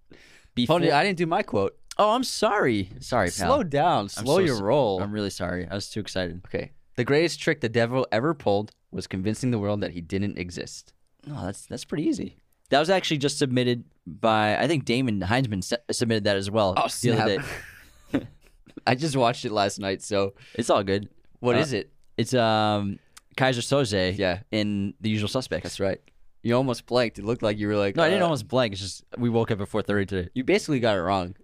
[0.54, 1.78] Before, Hold on, I didn't do my quote.
[1.98, 2.90] oh, I'm sorry.
[3.00, 3.48] Sorry, pal.
[3.48, 4.02] Slow down.
[4.18, 5.02] I'm Slow so your s- roll.
[5.02, 5.68] I'm really sorry.
[5.70, 6.42] I was too excited.
[6.48, 6.72] Okay.
[6.98, 10.94] The greatest trick the devil ever pulled was convincing the world that he didn't exist.
[11.26, 12.38] No, that's that's pretty easy.
[12.70, 16.74] That was actually just submitted by I think Damon Heinzman se- submitted that as well.
[16.76, 18.28] Oh, the other day.
[18.88, 21.08] I just watched it last night, so It's all good.
[21.40, 21.92] what Uh, is it?
[22.18, 23.00] It's um
[23.38, 25.64] Keyser Söze Yeah, in The Usual Suspects.
[25.64, 26.02] that's right.
[26.44, 27.20] You almost blanked.
[27.20, 28.74] It looked like you were like, No, I didn't uh, almost blank.
[28.74, 30.30] It's just we woke up at 4:30 today.
[30.34, 31.36] You basically got it wrong.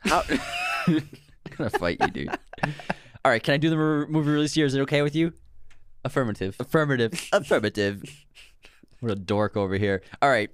[0.00, 0.22] How?
[0.86, 1.08] I'm
[1.56, 2.30] gonna fight you, dude.
[3.24, 4.66] All right, can I do the mo- movie release year?
[4.66, 5.32] Is it okay with you?
[6.04, 6.56] Affirmative.
[6.58, 7.28] Affirmative.
[7.32, 8.02] Affirmative.
[9.00, 10.02] what a dork over here.
[10.20, 10.50] All right,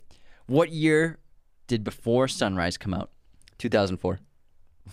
[0.46, 1.18] what year
[1.66, 3.10] did Before Sunrise come out?
[3.58, 4.20] 2004.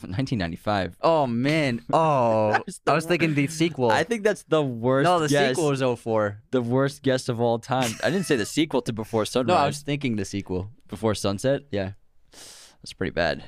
[0.03, 0.97] 1995.
[1.01, 1.81] Oh man.
[1.93, 3.89] Oh, I was thinking the sequel.
[3.91, 5.03] I think that's the worst.
[5.05, 6.41] no, the guess, sequel was 04.
[6.51, 7.91] the worst guess of all time.
[8.03, 9.47] I didn't say the sequel to Before Sunrise.
[9.47, 10.71] No, I was thinking the sequel.
[10.87, 11.61] Before Sunset.
[11.71, 11.91] Yeah,
[12.31, 13.43] That's pretty bad.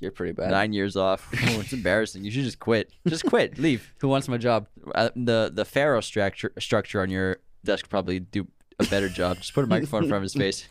[0.00, 0.50] you're pretty bad.
[0.50, 1.26] Nine years off.
[1.46, 2.24] Oh, it's embarrassing.
[2.24, 2.90] You should just quit.
[3.06, 3.58] Just quit.
[3.58, 3.94] Leave.
[4.00, 4.66] Who wants my job?
[4.94, 8.46] Uh, the the Pharaoh structure structure on your desk probably do
[8.80, 9.38] a better job.
[9.38, 10.68] Just put a microphone in front of his face.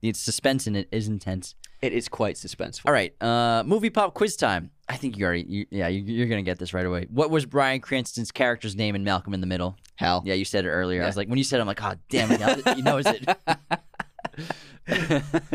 [0.01, 1.55] The suspense in it is intense.
[1.81, 2.85] It is quite suspenseful.
[2.85, 4.71] All right, uh, movie pop quiz time.
[4.87, 7.07] I think you already, you, yeah, you, you're gonna get this right away.
[7.09, 9.77] What was Bryan Cranston's character's name in Malcolm in the Middle?
[9.95, 10.23] Hal.
[10.25, 11.03] Yeah, you said it earlier.
[11.03, 12.81] I was like, when you said, it, I'm like, oh damn it, now that he
[12.81, 13.27] knows it.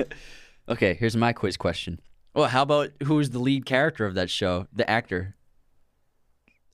[0.68, 2.01] okay, here's my quiz question.
[2.34, 4.66] well, how about who's the lead character of that show?
[4.72, 5.36] The actor.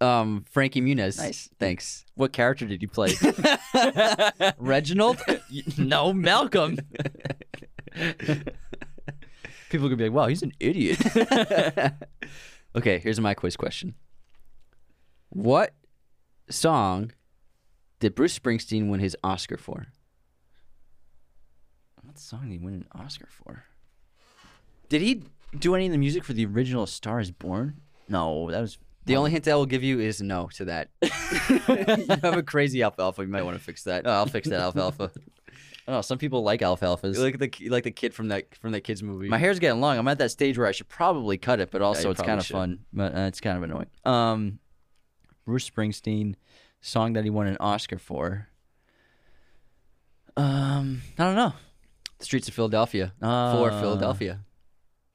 [0.00, 1.18] Um, Frankie Muniz.
[1.18, 1.50] Nice.
[1.58, 2.06] Thanks.
[2.14, 3.12] What character did you play?
[4.58, 5.20] Reginald.
[5.76, 6.78] no, Malcolm.
[9.70, 10.98] People could be like, wow, he's an idiot.
[12.76, 13.94] okay, here's my quiz question.
[15.28, 15.74] What
[16.48, 17.12] song
[18.00, 19.86] did Bruce Springsteen win his Oscar for?
[22.02, 23.62] what song did he win an Oscar for?
[24.88, 25.22] Did he
[25.56, 27.80] do any of the music for the original Star is Born?
[28.08, 30.88] No, that was The only hint I will give you is no to that.
[31.02, 31.08] you
[32.22, 33.22] have a crazy alfalfa.
[33.22, 34.08] You might want to fix that.
[34.08, 35.12] Oh, I'll fix that alfalfa.
[35.88, 37.16] Oh, some people like alfalfas.
[37.16, 39.28] You like the like the kid from that from that kid's movie.
[39.28, 39.98] My hair's getting long.
[39.98, 42.38] I'm at that stage where I should probably cut it, but also you it's kind
[42.38, 42.54] of should.
[42.54, 42.78] fun.
[42.92, 43.86] But uh, it's kind of annoying.
[44.04, 44.58] Um,
[45.44, 46.34] Bruce Springsteen
[46.80, 48.48] song that he won an Oscar for.
[50.36, 51.52] Um, I don't know.
[52.18, 54.40] The Streets of Philadelphia Uh, for Philadelphia.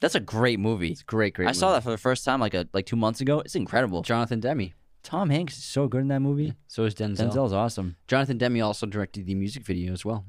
[0.01, 0.91] That's a great movie.
[0.91, 1.47] It's great, great.
[1.47, 3.39] I saw that for the first time like a like two months ago.
[3.39, 4.01] It's incredible.
[4.01, 4.74] Jonathan Demme.
[5.03, 6.53] Tom Hanks is so good in that movie.
[6.68, 7.32] So is Denzel.
[7.32, 7.95] Denzel's awesome.
[8.07, 10.26] Jonathan Demme also directed the music video as well.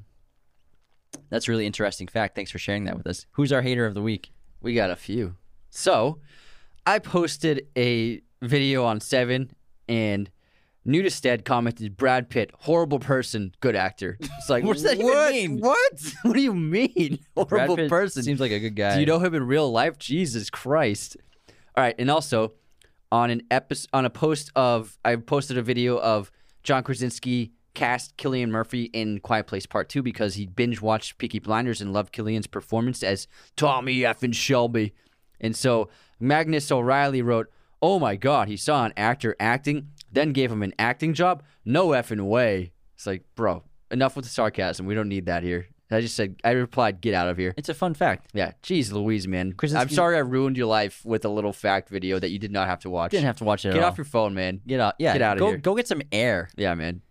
[1.29, 2.35] That's a really interesting fact.
[2.35, 3.25] Thanks for sharing that with us.
[3.31, 4.31] Who's our hater of the week?
[4.61, 5.35] We got a few.
[5.69, 6.19] So,
[6.85, 9.51] I posted a video on Seven,
[9.87, 10.29] and
[10.87, 15.33] Nudisted commented, "Brad Pitt, horrible person, good actor." It's like, What does that even what?
[15.33, 15.59] mean?
[15.59, 16.13] What?
[16.23, 18.23] What do you mean, horrible person?
[18.23, 18.93] seems like a good guy.
[18.95, 19.97] Do you know him in real life?
[19.97, 21.17] Jesus Christ!
[21.75, 22.53] All right, and also
[23.11, 26.31] on an episode on a post of I posted a video of
[26.63, 31.37] John Krasinski cast Cillian Murphy in Quiet Place Part Two because he binge watched Peaky
[31.37, 34.23] Blinders and loved Cillian's performance as Tommy F.
[34.23, 34.95] and Shelby,
[35.39, 35.87] and so
[36.19, 40.73] Magnus O'Reilly wrote, "Oh my God, he saw an actor acting, then gave him an
[40.79, 41.43] acting job?
[41.63, 44.87] No effing way!" It's like, bro, enough with the sarcasm.
[44.87, 45.67] We don't need that here.
[45.91, 48.31] I just said, I replied, "Get out of here." It's a fun fact.
[48.33, 49.53] Yeah, jeez Louise, man.
[49.75, 52.67] I'm sorry I ruined your life with a little fact video that you did not
[52.67, 53.11] have to watch.
[53.11, 53.73] Didn't have to watch it.
[53.73, 53.97] Get at off all.
[53.97, 54.61] your phone, man.
[54.65, 54.95] Get out.
[54.97, 55.13] Yeah.
[55.13, 55.57] Get outta go, here.
[55.57, 56.49] Go get some air.
[56.57, 57.03] Yeah, man.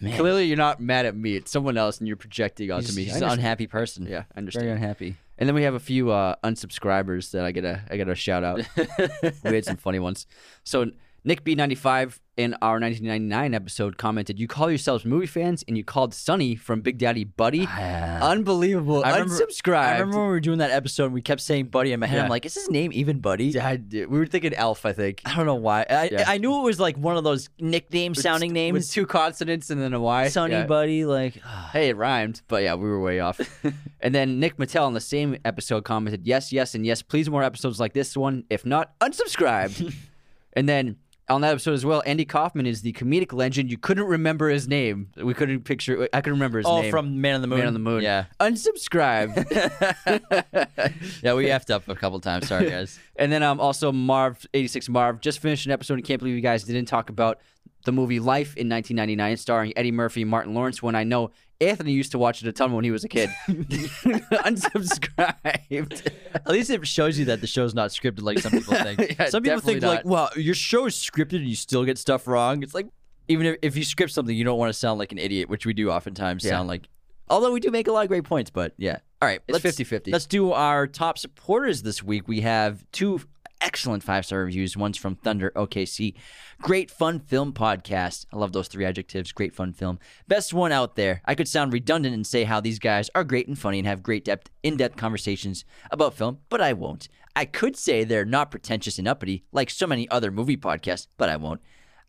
[0.00, 1.36] Man, Clearly, you're not mad at me.
[1.36, 3.04] It's someone else, and you're projecting onto he's, me.
[3.04, 4.06] he's an unhappy person.
[4.06, 4.68] Yeah, I Very understand.
[4.70, 5.16] unhappy.
[5.38, 8.60] And then we have a few uh, unsubscribers that I gotta I gotta shout out.
[9.44, 10.26] we had some funny ones.
[10.62, 10.90] So
[11.26, 16.12] Nick B95 in our 1999 episode commented, "You call yourselves movie fans, and you called
[16.12, 17.66] Sonny from Big Daddy Buddy.
[18.20, 19.02] Unbelievable.
[19.04, 19.74] I remember- Unsubscribed.
[19.84, 22.06] I remember when we were doing that episode and we kept saying Buddy in my
[22.06, 22.16] head.
[22.16, 22.22] Yeah.
[22.24, 23.46] I'm like, is his name even Buddy?
[23.46, 25.22] Yeah, I we were thinking Elf, I think.
[25.24, 25.86] I don't know why.
[25.88, 26.24] I, Yeah.
[26.26, 28.90] I knew it was like one of those nickname sounding With names.
[28.90, 30.28] two consonants and then a Y.
[30.28, 30.64] Sonny.
[30.64, 31.40] Buddy, like
[31.72, 33.40] Hey, it rhymed, but yeah, we were way off.
[34.00, 37.42] and then Nick Mattel on the same episode commented, "Yes, yes, and yes, please more
[37.42, 38.44] episodes like this one.
[38.50, 39.94] If not, unsubscribe."
[40.52, 40.96] and then
[41.28, 43.70] on that episode as well, Andy Kaufman is the comedic legend.
[43.70, 45.08] You couldn't remember his name.
[45.16, 46.08] We couldn't picture.
[46.12, 46.90] I couldn't remember his oh, name.
[46.90, 47.58] from Man on the Moon.
[47.58, 48.02] Man on the Moon.
[48.02, 49.34] Yeah, Unsubscribe.
[51.22, 52.48] yeah, we effed up a couple times.
[52.48, 52.98] Sorry, guys.
[53.16, 55.94] and then um, also Marv eighty six Marv just finished an episode.
[55.94, 57.40] and can't believe you guys didn't talk about
[57.84, 60.82] the movie Life in 1999, starring Eddie Murphy and Martin Lawrence.
[60.82, 63.30] When I know Anthony used to watch it a ton when he was a kid.
[63.48, 66.12] Unsubscribed.
[66.34, 69.00] At least it shows you that the show's not scripted like some people think.
[69.18, 71.98] Yeah, some people think definitely like, "Wow, your show is scripted and you still get
[71.98, 72.86] stuff wrong." It's like
[73.28, 75.66] even if, if you script something, you don't want to sound like an idiot, which
[75.66, 76.50] we do oftentimes Yeah.
[76.50, 76.88] sound like.
[77.28, 78.98] Although we do make a lot of great points, but yeah.
[79.22, 80.12] All right, It's let's 50-50.
[80.12, 82.28] Let's do our top supporters this week.
[82.28, 83.20] We have two
[83.64, 84.76] excellent five star reviews.
[84.76, 86.14] One's from Thunder OKC.
[86.60, 88.26] Great fun film podcast.
[88.32, 89.32] I love those three adjectives.
[89.32, 89.98] Great fun film.
[90.28, 91.22] Best one out there.
[91.24, 94.02] I could sound redundant and say how these guys are great and funny and have
[94.02, 97.08] great depth, in depth conversations about film, but I won't.
[97.34, 101.28] I could say they're not pretentious and uppity like so many other movie podcasts, but
[101.28, 101.60] I won't.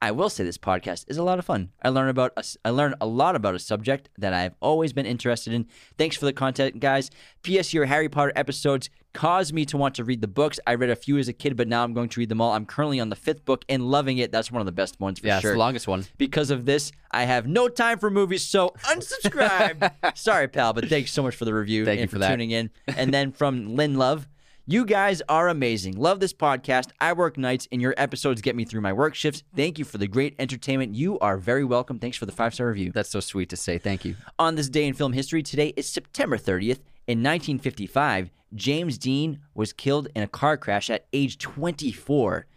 [0.06, 1.72] I will say this podcast is a lot of fun.
[1.82, 5.08] I learn about a, I learn a lot about a subject that I've always been
[5.08, 5.66] interested in.
[5.98, 7.10] Thanks for the content, guys.
[7.42, 7.74] P.S.
[7.74, 10.60] Your Harry Potter episodes caused me to want to read the books.
[10.68, 12.54] I read a few as a kid, but now I'm going to read them all.
[12.54, 14.32] I'm currently on the fifth book and loving it.
[14.32, 15.54] That's one of the best ones for yeah, sure.
[15.54, 16.06] the longest one.
[16.20, 20.16] because of this, I have no time for movies, so unsubscribe.
[20.16, 22.52] Sorry, pal, but thanks so much for the review Thank and you for, for tuning
[22.52, 22.70] in.
[22.96, 24.28] And then from Lynn Love,
[24.68, 25.96] you guys are amazing.
[25.96, 26.90] Love this podcast.
[27.00, 29.44] I work nights, and your episodes get me through my work shifts.
[29.56, 30.96] Thank you for the great entertainment.
[30.96, 32.00] You are very welcome.
[32.00, 32.92] Thanks for the five star review.
[32.92, 33.78] That's so sweet to say.
[33.78, 34.16] Thank you.
[34.40, 36.80] On this day in film history, today is September 30th.
[37.08, 42.48] In 1955, James Dean was killed in a car crash at age 24.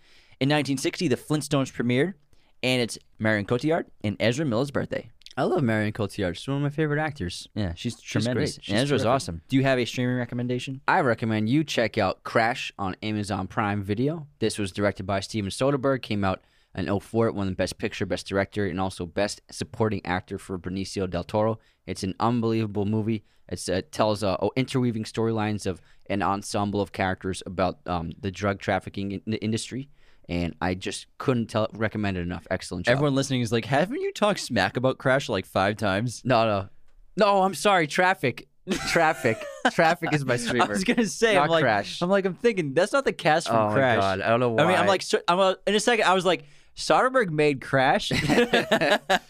[0.41, 2.15] In 1960, The Flintstones premiered,
[2.63, 5.11] and it's Marion Cotillard and Ezra Miller's birthday.
[5.39, 6.35] I love Marion Cotillard.
[6.35, 7.49] She's one of my favorite actors.
[7.55, 8.57] Yeah, she's tremendous.
[8.57, 8.65] great.
[8.65, 9.15] She's and Ezra's terrific.
[9.15, 9.43] awesome.
[9.49, 10.81] Do you have a streaming recommendation?
[10.89, 14.27] I recommend you check out Crash on Amazon Prime Video.
[14.41, 16.43] This was directed by Steven Soderbergh, came out
[16.75, 20.59] in 04, it won the Best Picture, Best Director, and also Best Supporting Actor for
[20.59, 21.61] Benicio del Toro.
[21.87, 23.23] It's an unbelievable movie.
[23.49, 25.81] It's, it tells uh, oh, interweaving storylines of
[26.11, 29.89] an ensemble of characters about um, the drug trafficking in the industry,
[30.29, 32.47] and I just couldn't tell recommend it enough.
[32.51, 32.93] Excellent job.
[32.93, 36.23] Everyone listening is like, haven't you talked smack about Crash like five times?
[36.25, 36.69] no, no,
[37.17, 37.43] no.
[37.43, 37.87] I'm sorry.
[37.87, 38.47] Traffic,
[38.89, 40.67] traffic, traffic is my streamer.
[40.67, 42.03] I was gonna say, Not I'm like, Crash.
[42.03, 43.99] I'm like, I'm thinking that's not the cast from oh Crash.
[44.01, 44.65] god, I don't know why.
[44.65, 46.05] I mean, I'm like, I'm uh, in a second.
[46.05, 46.45] I was like,
[46.77, 48.13] Soderbergh made Crash.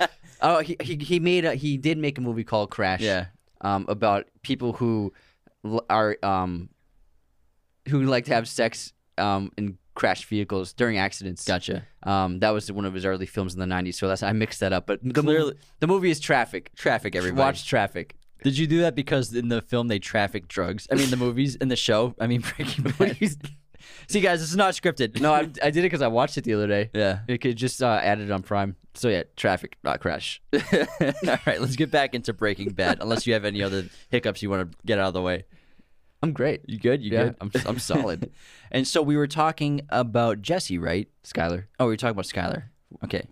[0.42, 3.00] oh, he, he he made a, he did make a movie called Crash.
[3.00, 3.26] yeah,
[3.60, 5.12] Um, about people who
[5.88, 6.68] are um,
[7.88, 11.44] who like to have sex um in crashed vehicles during accidents.
[11.44, 11.84] gotcha.
[12.04, 13.94] Um, that was one of his early films in the '90s.
[13.96, 14.86] So that's I mixed that up.
[14.86, 16.70] But the Clearly- movie, the movie is Traffic.
[16.76, 17.38] Traffic, everybody.
[17.44, 18.14] Watch Traffic.
[18.44, 20.86] Did you do that because in the film they traffic drugs?
[20.92, 22.14] I mean, the movies in the show.
[22.20, 23.18] I mean, Breaking Bad.
[24.08, 25.20] See, guys, this is not scripted.
[25.20, 26.90] no, I, I did it because I watched it the other day.
[26.94, 27.20] Yeah.
[27.26, 28.76] It could just uh, added it on Prime.
[28.94, 30.40] So yeah, Traffic, not Crash.
[30.52, 30.60] All
[31.46, 32.98] right, let's get back into Breaking Bad.
[33.00, 35.44] Unless you have any other hiccups you want to get out of the way.
[36.22, 36.62] I'm great.
[36.66, 37.02] You good?
[37.02, 37.36] You yeah, good?
[37.40, 38.30] I'm I'm solid.
[38.70, 41.08] And so we were talking about Jesse, right?
[41.24, 41.64] Skyler.
[41.80, 42.64] Oh, we were talking about Skyler.
[43.02, 43.26] Okay.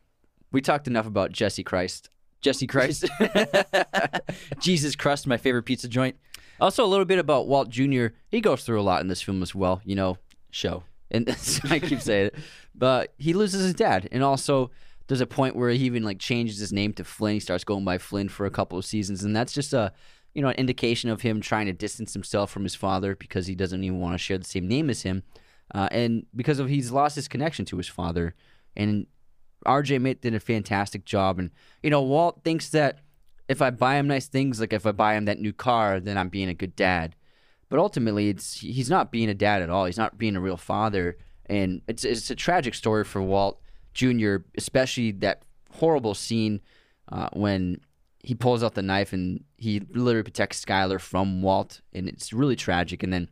[0.50, 2.08] We talked enough about Jesse Christ.
[2.40, 3.04] Jesse Christ.
[4.60, 6.16] Jesus Christ, my favorite pizza joint.
[6.58, 8.06] Also, a little bit about Walt Jr.
[8.30, 9.82] He goes through a lot in this film as well.
[9.84, 10.16] You know,
[10.50, 10.84] Show.
[11.10, 11.28] and
[11.64, 12.36] I keep saying it,
[12.74, 14.70] but he loses his dad, and also
[15.08, 17.34] there's a point where he even like changes his name to Flynn.
[17.34, 19.92] He starts going by Flynn for a couple of seasons, and that's just a
[20.36, 23.54] you know an indication of him trying to distance himself from his father because he
[23.54, 25.22] doesn't even want to share the same name as him,
[25.74, 28.34] uh, and because of he's lost his connection to his father,
[28.76, 29.06] and
[29.66, 31.50] RJ Mitte did a fantastic job, and
[31.82, 32.98] you know Walt thinks that
[33.48, 36.18] if I buy him nice things, like if I buy him that new car, then
[36.18, 37.16] I'm being a good dad.
[37.70, 39.86] But ultimately, it's he's not being a dad at all.
[39.86, 41.16] He's not being a real father,
[41.46, 43.58] and it's it's a tragic story for Walt
[43.94, 44.36] Jr.
[44.58, 46.60] Especially that horrible scene
[47.10, 47.80] uh, when
[48.26, 52.56] he pulls out the knife and he literally protects Skyler from Walt, and it's really
[52.56, 53.04] tragic.
[53.04, 53.30] And then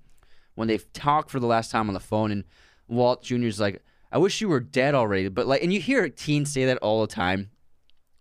[0.54, 2.44] when they talk for the last time on the phone, and
[2.86, 3.82] Walt Jr.'s like,
[4.12, 7.00] "I wish you were dead already," but like, and you hear teens say that all
[7.00, 7.50] the time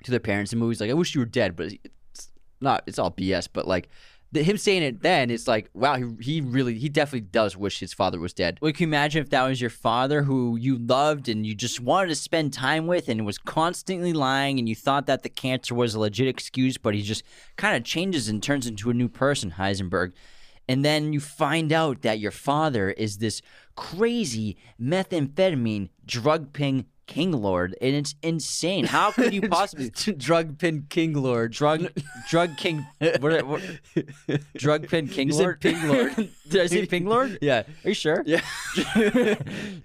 [0.04, 1.68] to their parents in movies, like, "I wish you were dead," but
[2.14, 2.82] it's not.
[2.88, 3.48] It's all BS.
[3.54, 3.88] But like
[4.36, 7.94] him saying it then it's like wow he, he really he definitely does wish his
[7.94, 11.30] father was dead Well, can you imagine if that was your father who you loved
[11.30, 15.06] and you just wanted to spend time with and was constantly lying and you thought
[15.08, 17.24] that the cancer was a legit excuse, but he just
[17.56, 20.14] kind of changes and turns into a new person, Heisenberg.
[20.68, 23.42] And then you find out that your father is this
[23.76, 28.86] crazy methamphetamine drug ping king lord, and it's insane.
[28.86, 31.88] How could you possibly drug pin king lord drug
[32.30, 32.86] drug king
[33.20, 33.62] what, what,
[34.56, 36.16] drug pin king You lord ping lord.
[36.50, 37.38] Did I say ping lord?
[37.42, 38.24] yeah Are you sure?
[38.26, 38.42] yeah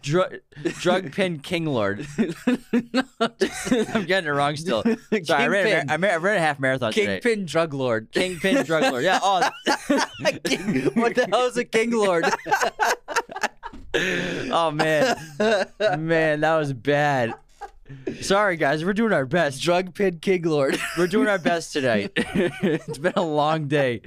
[0.03, 0.37] drug
[0.81, 2.07] drug pin king lord.
[2.19, 4.83] I'm getting it wrong still.
[5.23, 7.21] Sorry, I ran, a, ran, I ran a half marathon today.
[7.21, 9.05] kingpin drug lord Kingpin drug lord.
[9.05, 9.21] Yeah.
[9.23, 9.49] Oh,
[10.45, 12.25] King- what the hell is a king lord
[14.53, 15.17] oh man,
[15.99, 17.35] man, that was bad.
[18.21, 19.63] Sorry guys, we're doing our best.
[19.63, 22.13] drug pin king lord We're doing our best tonight.
[22.17, 24.03] it's been a long day.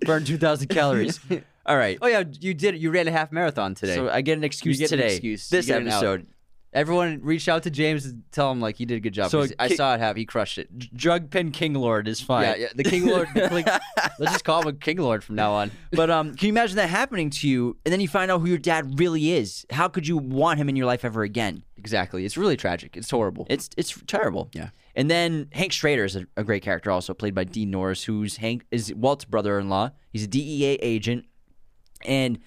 [0.00, 1.20] Burned 2,000 calories.
[1.64, 1.98] All right.
[2.02, 4.78] oh yeah you did you ran a half marathon today So I get an excuse
[4.78, 5.12] get an today.
[5.12, 5.48] excuse.
[5.48, 6.26] This You get an episode.
[6.76, 9.46] Everyone reached out to james and tell him like he did a good job So
[9.58, 12.44] i ki- saw it have he crushed it Drug pin king lord is fine.
[12.44, 13.64] yeah, yeah the king lord the king-
[14.20, 16.76] let's just call him a king lord from now on But um, can you imagine
[16.76, 19.64] that happening to you, and then you find out who your dad really is?
[19.70, 21.64] How could you want him in your life ever again?
[21.78, 24.48] exactly it's really tragic it's horrible It's it's terrible.
[24.52, 24.70] Yeah.
[24.96, 28.38] And then Hank Schrader is a, a great character, also played by Dean Norris, who's
[28.38, 29.90] Hank is Walt's brother-in-law.
[30.12, 31.26] He's a DEA agent,
[32.04, 32.38] and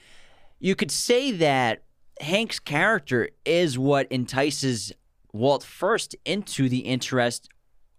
[0.60, 1.84] you could say that
[2.20, 4.92] Hank's character is what entices
[5.32, 7.50] Walt first into the interest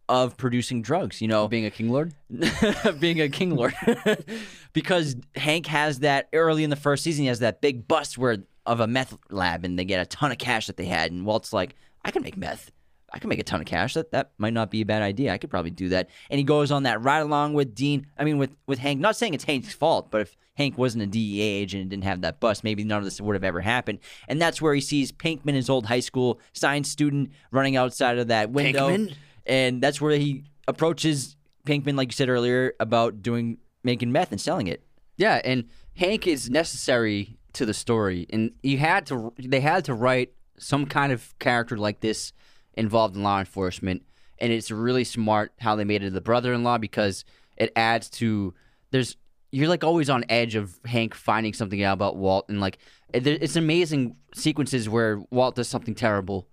[0.09, 1.23] of producing drugs.
[1.23, 2.15] You know, being a king lord
[2.99, 3.75] being a king lord
[4.73, 7.23] because Hank has that early in the first season.
[7.23, 10.33] He has that big bust where of a meth lab, and they get a ton
[10.33, 11.13] of cash that they had.
[11.13, 12.73] And Walt's like, "I can make meth.
[13.13, 13.95] I can make a ton of cash.
[13.95, 15.33] That that might not be a bad idea.
[15.33, 18.07] I could probably do that." And he goes on that ride along with Dean.
[18.19, 19.01] I mean, with with Hank.
[19.01, 22.21] Not saying it's Hank's fault, but if Hank wasn't a DEA agent and didn't have
[22.21, 23.99] that bust, maybe none of this would have ever happened.
[24.29, 28.29] And that's where he sees Pinkman, his old high school science student, running outside of
[28.29, 29.15] that window Pinkman?
[29.47, 31.37] and that's where he approaches
[31.67, 34.85] Pinkman, like you said earlier, about doing making meth and selling it.
[35.17, 35.65] Yeah, and
[35.97, 40.85] Hank is necessary to the story, and you had to they had to write some
[40.85, 42.35] kind of character like this
[42.75, 44.03] involved in law enforcement,
[44.39, 47.25] and it's really smart how they made it the brother-in-law because
[47.57, 48.53] it adds to
[48.91, 49.17] there's
[49.51, 52.79] you're like always on edge of Hank finding something out about Walt, and like
[53.13, 56.49] it's amazing sequences where Walt does something terrible,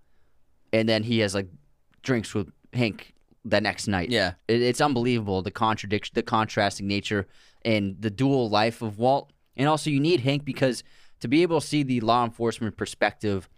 [0.74, 1.48] and then he has like
[2.02, 3.14] drinks with Hank
[3.46, 4.10] the next night.
[4.10, 4.34] Yeah.
[4.48, 7.28] It, it's unbelievable the contradiction, the contrasting nature,
[7.64, 9.32] and the dual life of Walt.
[9.56, 10.84] And also, you need Hank because
[11.20, 13.50] to be able to see the law enforcement perspective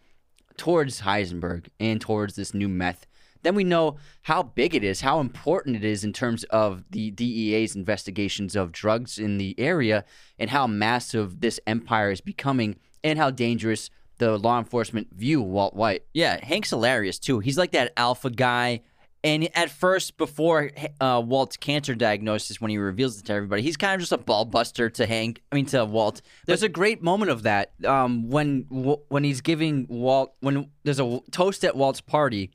[0.57, 3.05] towards Heisenberg and towards this new meth,
[3.41, 7.11] then we know how big it is, how important it is in terms of the
[7.11, 10.05] DEA's investigations of drugs in the area,
[10.37, 15.73] and how massive this empire is becoming, and how dangerous the law enforcement view Walt
[15.73, 16.03] White.
[16.13, 17.39] Yeah, Hank's hilarious too.
[17.39, 18.81] He's like that alpha guy.
[19.21, 20.71] And at first, before
[21.01, 24.17] uh, Walt's cancer diagnosis, when he reveals it to everybody, he's kind of just a
[24.17, 25.41] ball buster to Hank.
[25.51, 26.21] I mean, to Walt.
[26.45, 31.19] There's a great moment of that um, when when he's giving Walt when there's a
[31.31, 32.51] toast at Walt's party.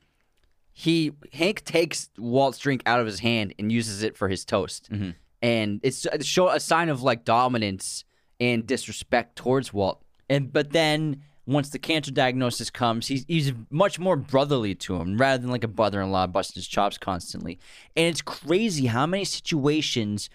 [0.77, 4.91] He Hank takes Walt's drink out of his hand and uses it for his toast,
[4.91, 5.11] mm-hmm.
[5.41, 8.03] and it's a show a sign of like dominance
[8.41, 10.03] and disrespect towards Walt.
[10.29, 15.17] And but then once the cancer diagnosis comes, he's he's much more brotherly to him
[15.17, 17.57] rather than like a brother-in-law busting his chops constantly.
[17.95, 20.29] And it's crazy how many situations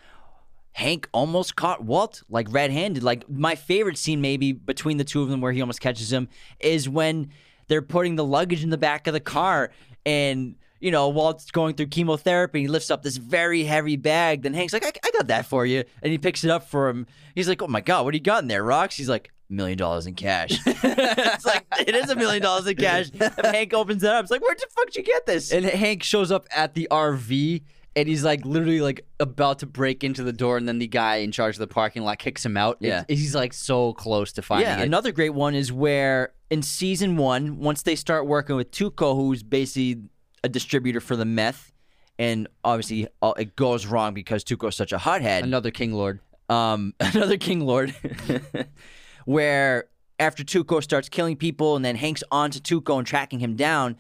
[0.72, 3.03] Hank almost caught Walt like red-handed.
[3.03, 6.28] Like my favorite scene maybe between the two of them where he almost catches him
[6.61, 7.28] is when
[7.68, 9.70] they're putting the luggage in the back of the car
[10.05, 12.62] and you know, Walt's going through chemotherapy.
[12.62, 14.42] He lifts up this very heavy bag.
[14.42, 15.84] Then Hank's like, I, I got that for you.
[16.03, 17.07] And he picks it up for him.
[17.34, 18.96] He's like, Oh my God, what do you got in there, Rocks?
[18.96, 20.53] He's like, million dollars in cash.
[20.66, 23.11] it's like, it is a million dollars in cash.
[23.12, 24.22] And Hank opens it up.
[24.22, 25.53] It's like, where the fuck did you get this?
[25.53, 27.62] And Hank shows up at the RV
[27.97, 31.16] and he's like literally like about to break into the door, and then the guy
[31.16, 32.78] in charge of the parking lot kicks him out.
[32.80, 33.01] Yeah.
[33.03, 34.84] It's- he's like so close to finding yeah, it.
[34.84, 39.43] another great one is where in season one, once they start working with Tuco, who's
[39.43, 40.03] basically
[40.43, 41.72] a distributor for the meth,
[42.18, 45.45] and obviously uh, it goes wrong because Tuco's such a hothead.
[45.45, 46.20] another King Lord.
[46.49, 47.95] um, another King Lord,
[49.24, 49.86] where
[50.18, 53.97] after Tuco starts killing people and then Hank's on to Tuco and tracking him down,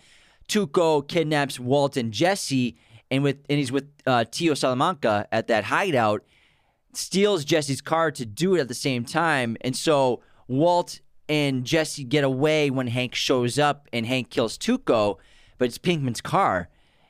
[0.48, 2.76] Tuco kidnaps Walt and Jesse,
[3.10, 6.24] and with and he's with uh, Tio Salamanca at that hideout,
[6.92, 12.04] steals Jesse's car to do it at the same time, and so Walt and Jesse
[12.04, 15.18] get away when Hank shows up and Hank kills Tuco,
[15.58, 16.68] but it's Pinkman's car,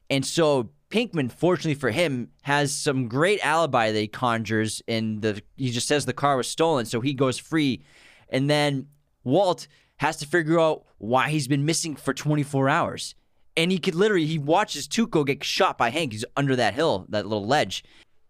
[0.08, 5.40] and so Pinkman, fortunately for him, has some great alibi that he conjures, and the
[5.56, 7.82] he just says the car was stolen, so he goes free.
[8.28, 8.88] And then
[9.24, 13.14] Walt has to figure out why he's been missing for 24 hours.
[13.56, 16.12] And he could literally he watches Tuco get shot by Hank.
[16.12, 17.84] He's under that hill, that little ledge.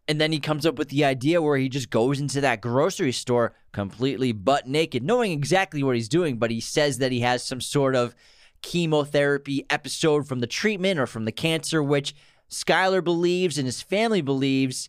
[0.09, 3.13] And then he comes up with the idea where he just goes into that grocery
[3.13, 7.45] store completely butt naked, knowing exactly what he's doing, but he says that he has
[7.45, 8.17] some sort of
[8.63, 12.15] chemotherapy episode from the treatment or from the cancer, which
[12.51, 14.89] Skyler believes and his family believes.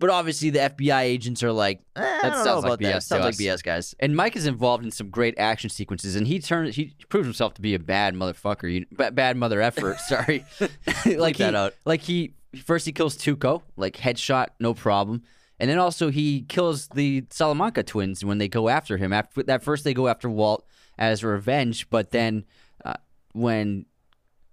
[0.00, 2.96] But obviously, the FBI agents are like, eh, I That sounds like about that.
[2.96, 3.34] BS Sounds like.
[3.34, 3.94] BS, guys.
[4.00, 7.52] And Mike is involved in some great action sequences, and he turns he proves himself
[7.54, 9.96] to be a bad motherfucker, you, ba- bad mother effer.
[10.08, 10.46] sorry,
[11.06, 11.74] like he, that out.
[11.84, 12.32] like he
[12.64, 15.22] first he kills Tuco, like headshot, no problem,
[15.58, 19.12] and then also he kills the Salamanca twins when they go after him.
[19.12, 20.64] After that, first they go after Walt
[20.98, 22.44] as revenge, but then
[22.86, 22.94] uh,
[23.32, 23.84] when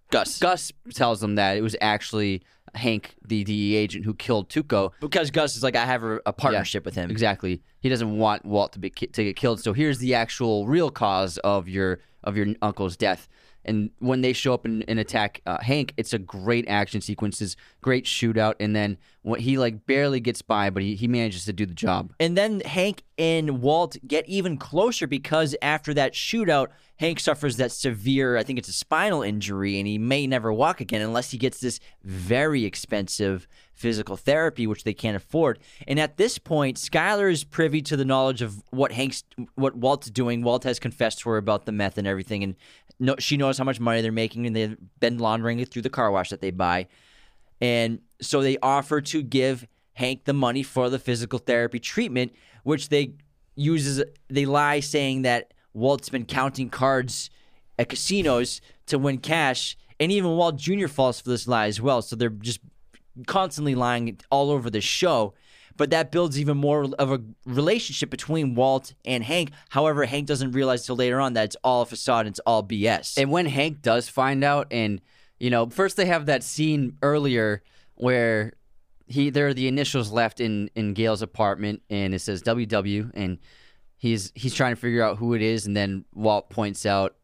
[0.10, 0.40] Gus.
[0.40, 2.44] Gus tells them that it was actually
[2.78, 4.92] Hank, the DE agent, who killed Tuco.
[5.00, 7.10] Because Gus is like, I have a, a partnership with him.
[7.12, 7.62] Exactly.
[7.80, 9.60] He doesn't want Walt to be ki- to get killed.
[9.62, 13.28] So here's the actual real cause of your of your uncle's death.
[13.68, 17.56] And when they show up and, and attack uh, Hank, it's a great action sequences,
[17.82, 21.54] great shootout, and then when he like barely gets by, but he, he manages to
[21.54, 22.14] do the job.
[22.20, 27.72] And then Hank and Walt get even closer because after that shootout, Hank suffers that
[27.72, 31.38] severe, I think it's a spinal injury, and he may never walk again unless he
[31.38, 33.48] gets this very expensive
[33.78, 35.60] physical therapy, which they can't afford.
[35.88, 39.24] And at this point, Skyler is privy to the knowledge of what Hank's,
[39.56, 40.42] what Walt's doing.
[40.42, 42.56] Walt has confessed to her about the meth and everything, and
[43.00, 45.90] no, she knows how much money they're making, and they've been laundering it through the
[45.90, 46.88] car wash that they buy.
[47.62, 52.90] And so they offer to give Hank the money for the physical therapy treatment, which
[52.90, 53.14] they
[53.56, 57.30] uses they lie saying that Walt's been counting cards
[57.80, 60.88] at casinos to win cash, and even Walt Jr.
[60.88, 62.02] falls for this lie as well.
[62.02, 62.60] So they're just
[63.26, 65.34] constantly lying all over the show.
[65.76, 69.52] But that builds even more of a relationship between Walt and Hank.
[69.70, 72.64] However, Hank doesn't realize till later on that it's all a facade and it's all
[72.64, 73.18] BS.
[73.18, 75.02] And when Hank does find out, and
[75.40, 77.62] you know, first they have that scene earlier
[77.94, 78.54] where
[79.08, 83.38] he there are the initials left in in Gale's apartment, and it says WW, and
[83.98, 87.16] he's he's trying to figure out who it is, and then Walt points out,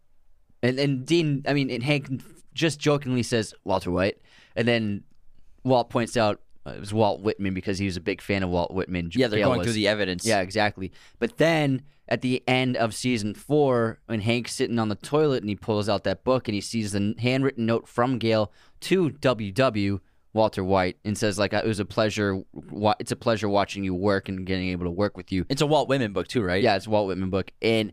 [0.62, 2.22] and and Dean, I mean, and Hank
[2.54, 4.20] just jokingly says Walter White,
[4.56, 5.04] and then
[5.64, 8.50] Walt points out uh, it was Walt Whitman because he was a big fan of
[8.50, 9.10] Walt Whitman.
[9.14, 9.66] yeah, they're going was.
[9.68, 10.26] through the evidence.
[10.26, 10.92] Yeah, exactly.
[11.20, 15.50] But then at the end of season four, when Hank's sitting on the toilet and
[15.50, 18.52] he pulls out that book and he sees the handwritten note from Gale
[18.82, 20.00] to WW
[20.34, 22.42] Walter White and says like it was a pleasure.
[22.54, 25.46] wa- It's a pleasure watching you work and getting able to work with you.
[25.50, 26.64] It's a Walt Whitman book too, right?
[26.64, 27.92] Yeah, it's a Walt Whitman book, and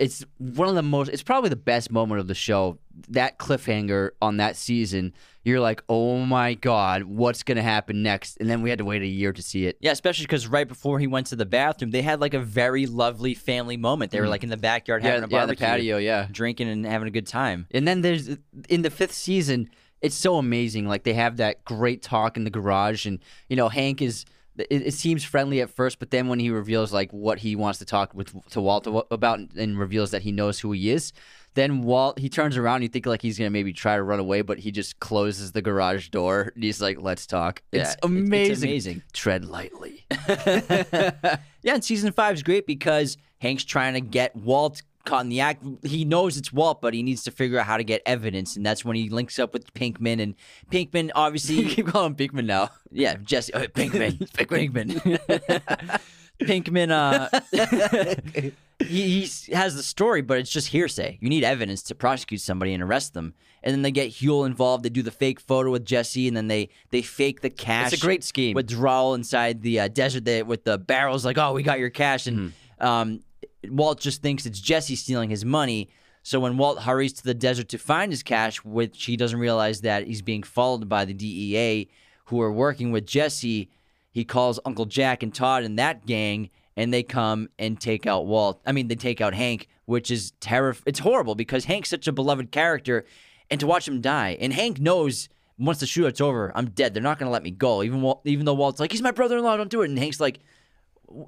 [0.00, 1.10] it's one of the most.
[1.10, 2.78] It's probably the best moment of the show.
[3.10, 5.12] That cliffhanger on that season,
[5.44, 8.38] you're like, oh my god, what's gonna happen next?
[8.40, 9.76] And then we had to wait a year to see it.
[9.80, 12.86] Yeah, especially because right before he went to the bathroom, they had like a very
[12.86, 14.10] lovely family moment.
[14.10, 15.32] They were like in the backyard having a Mm.
[15.32, 16.26] yeah, the patio, yeah.
[16.32, 17.66] drinking and having a good time.
[17.70, 18.36] And then there's
[18.70, 19.68] in the fifth season,
[20.00, 20.88] it's so amazing.
[20.88, 23.18] Like they have that great talk in the garage, and
[23.50, 24.24] you know Hank is.
[24.70, 27.78] It, it seems friendly at first, but then when he reveals like what he wants
[27.80, 31.12] to talk with to Walt about, and reveals that he knows who he is,
[31.54, 32.76] then Walt he turns around.
[32.76, 35.52] And you think like he's gonna maybe try to run away, but he just closes
[35.52, 36.52] the garage door.
[36.54, 38.68] And he's like, "Let's talk." Yeah, it's it's amazing.
[38.68, 39.02] amazing.
[39.12, 40.06] Tread lightly.
[41.62, 45.40] Yeah, and season five is great because Hank's trying to get Walt caught in the
[45.40, 45.64] act.
[45.82, 48.64] He knows it's Walt, but he needs to figure out how to get evidence, and
[48.64, 50.20] that's when he links up with Pinkman.
[50.22, 50.34] And
[50.70, 52.70] Pinkman, obviously, you keep calling him Beekman now.
[52.90, 56.00] yeah, Jesse uh, Pinkman, Pinkman,
[56.40, 56.90] Pinkman.
[58.80, 61.18] Uh, he, he has the story, but it's just hearsay.
[61.20, 63.34] You need evidence to prosecute somebody and arrest them.
[63.62, 64.84] And then they get Huell involved.
[64.84, 67.92] They do the fake photo with Jesse, and then they they fake the cash.
[67.92, 68.54] It's a great scheme.
[68.54, 71.26] withdrawal inside the uh, desert there with the barrels.
[71.26, 72.38] Like, oh, we got your cash, and
[72.80, 72.86] Mm-hmm.
[72.86, 73.20] um,
[73.68, 75.90] Walt just thinks it's Jesse stealing his money.
[76.22, 79.80] So when Walt hurries to the desert to find his cash, which he doesn't realize
[79.82, 81.88] that he's being followed by the DEA,
[82.26, 83.70] who are working with Jesse,
[84.10, 88.26] he calls Uncle Jack and Todd and that gang, and they come and take out
[88.26, 88.60] Walt.
[88.66, 90.84] I mean, they take out Hank, which is terrifying.
[90.86, 93.04] It's horrible because Hank's such a beloved character,
[93.50, 96.94] and to watch him die, and Hank knows once the shootout's over, I'm dead.
[96.94, 97.82] They're not going to let me go.
[97.82, 100.40] Even Walt, even though Walt's like, he's my brother-in-law, don't do it, and Hank's like,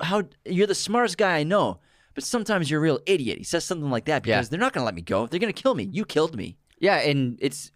[0.01, 1.81] how you're the smartest guy I know,
[2.15, 3.39] but sometimes you're a real idiot.
[3.39, 4.51] He says something like that because Yeah.
[4.51, 5.27] they're not going to let me go.
[5.27, 5.89] They're going to kill me.
[5.91, 6.57] You killed me.
[6.79, 7.71] Yeah, and it's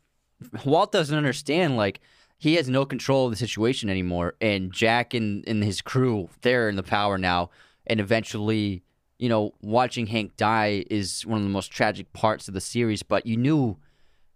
[0.65, 2.01] Walt doesn't understand like
[2.39, 6.69] he has no control of the situation anymore, and Jack and, and his crew they're
[6.69, 7.51] in the power now,
[7.87, 8.83] and eventually,
[9.19, 13.03] you know, watching Hank die is one of the most tragic parts of the series.
[13.03, 13.79] But you knew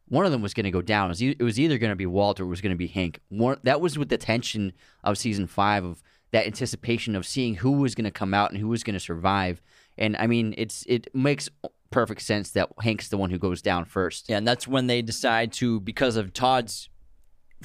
[0.09, 1.07] one of them was going to go down.
[1.07, 2.87] It was, it was either going to be Walt or it was going to be
[2.87, 3.21] Hank.
[3.29, 4.73] One, that was with the tension
[5.05, 8.61] of season five of that anticipation of seeing who was going to come out and
[8.61, 9.61] who was going to survive.
[9.99, 11.49] And I mean, it's it makes
[11.91, 14.29] perfect sense that Hank's the one who goes down first.
[14.29, 16.89] Yeah, and that's when they decide to, because of Todd's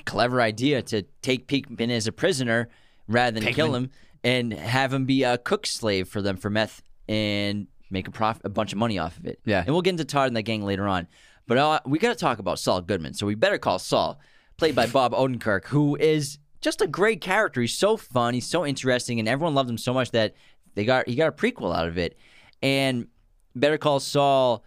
[0.05, 2.69] clever idea to take Pinkman as a prisoner
[3.07, 3.91] rather than kill him
[4.23, 8.41] and have him be a cook slave for them for meth and make a prof-
[8.43, 9.39] a bunch of money off of it.
[9.45, 9.59] Yeah.
[9.59, 11.07] and we'll get into Todd and that gang later on.
[11.47, 14.19] But uh, we got to talk about Saul Goodman, so we better call Saul,
[14.57, 17.61] played by Bob Odenkirk, who is just a great character.
[17.61, 20.33] He's so fun, he's so interesting, and everyone loved him so much that
[20.75, 22.17] they got he got a prequel out of it.
[22.61, 23.07] And
[23.55, 24.63] Better Call Saul.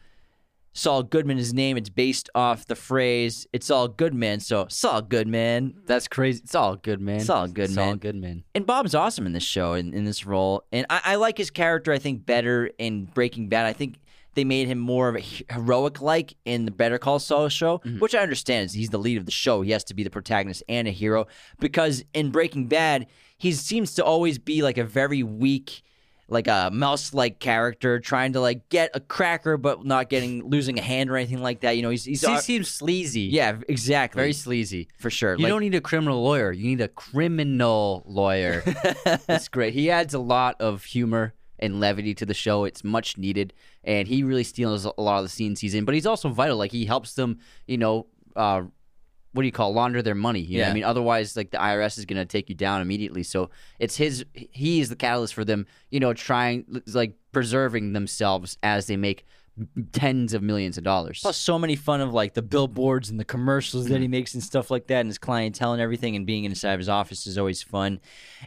[0.74, 1.76] Saul Goodman is name.
[1.76, 6.40] It's based off the phrase "It's all good, man." So Saul Goodman, That's crazy.
[6.44, 7.16] It's all good, man.
[7.16, 7.96] It's all good, It's all man.
[7.96, 8.44] good, man.
[8.54, 10.62] and Bob's awesome in this show in, in this role.
[10.70, 11.92] And I, I like his character.
[11.92, 13.66] I think better in Breaking Bad.
[13.66, 13.96] I think
[14.34, 15.20] they made him more of a
[15.52, 17.98] heroic like in the Better Call Saul show, mm-hmm.
[17.98, 19.62] which I understand is he's the lead of the show.
[19.62, 21.26] He has to be the protagonist and a hero
[21.58, 23.06] because in Breaking Bad
[23.36, 25.82] he seems to always be like a very weak.
[26.30, 30.82] Like a mouse-like character trying to like get a cracker, but not getting losing a
[30.82, 31.74] hand or anything like that.
[31.78, 33.22] You know, he's he's He seems sleazy.
[33.22, 34.88] yeah, exactly, Very sleazy.
[34.98, 35.36] for sure.
[35.36, 36.52] You Like- don't need a criminal lawyer.
[36.52, 38.60] You need a criminal lawyer.
[39.26, 39.72] That's great.
[39.72, 42.64] He adds a lot of humor and levity to the show.
[42.64, 43.52] It's much needed,
[43.84, 45.84] and he really steals a lot of the scenes he's in.
[45.84, 46.56] But he's also vital.
[46.56, 48.06] Like he helps them, you know,
[48.36, 48.62] uh,
[49.32, 50.40] what do you call launder their money?
[50.40, 50.70] You know Yeah.
[50.70, 53.22] I mean, otherwise, like the IRS is going to take you down immediately.
[53.22, 54.24] So it's his.
[54.34, 55.66] He is the catalyst for them.
[55.90, 59.26] You know, trying like preserving themselves as they make
[59.92, 61.20] tens of millions of dollars.
[61.20, 64.10] Plus, so many fun of like the billboards and the commercials that he mm.
[64.10, 66.88] makes and stuff like that, and his clientele and everything, and being inside of his
[66.88, 68.00] office is always fun.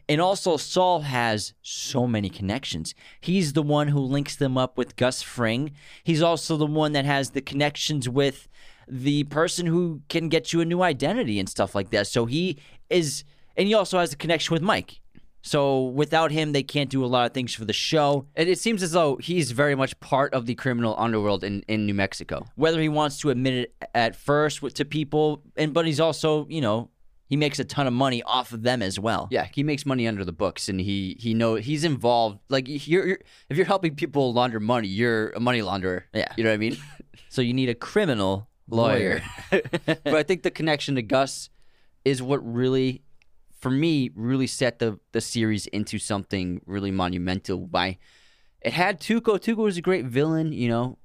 [0.08, 2.96] And also, Saul has so many connections.
[3.20, 5.72] He's the one who links them up with Gus Fring.
[6.04, 8.48] He's also the one that has the connections with
[8.88, 12.08] the person who can get you a new identity and stuff like that.
[12.08, 12.58] So he
[12.90, 13.24] is,
[13.56, 15.00] and he also has the connection with Mike.
[15.42, 18.28] So without him, they can't do a lot of things for the show.
[18.36, 21.86] And it seems as though he's very much part of the criminal underworld in, in
[21.86, 22.46] New Mexico.
[22.56, 26.62] whether he wants to admit it at first to people and but he's also you
[26.62, 26.90] know
[27.28, 30.08] he makes a ton of money off of them as well Yeah, he makes money
[30.08, 32.40] under the books, and he he know he's involved.
[32.50, 33.20] Like you're, you're
[33.50, 36.04] if you're helping people launder money, you're a money launderer.
[36.14, 36.32] Yeah.
[36.38, 36.78] you know what I mean.
[37.30, 41.50] so you need a criminal lawyer, but I think the connection to Gus
[42.04, 43.02] is what really,
[43.62, 47.60] for me, really set the the series into something really monumental.
[47.68, 48.00] By
[48.62, 49.40] it had Tuco.
[49.40, 50.98] Tuco was a great villain, you know,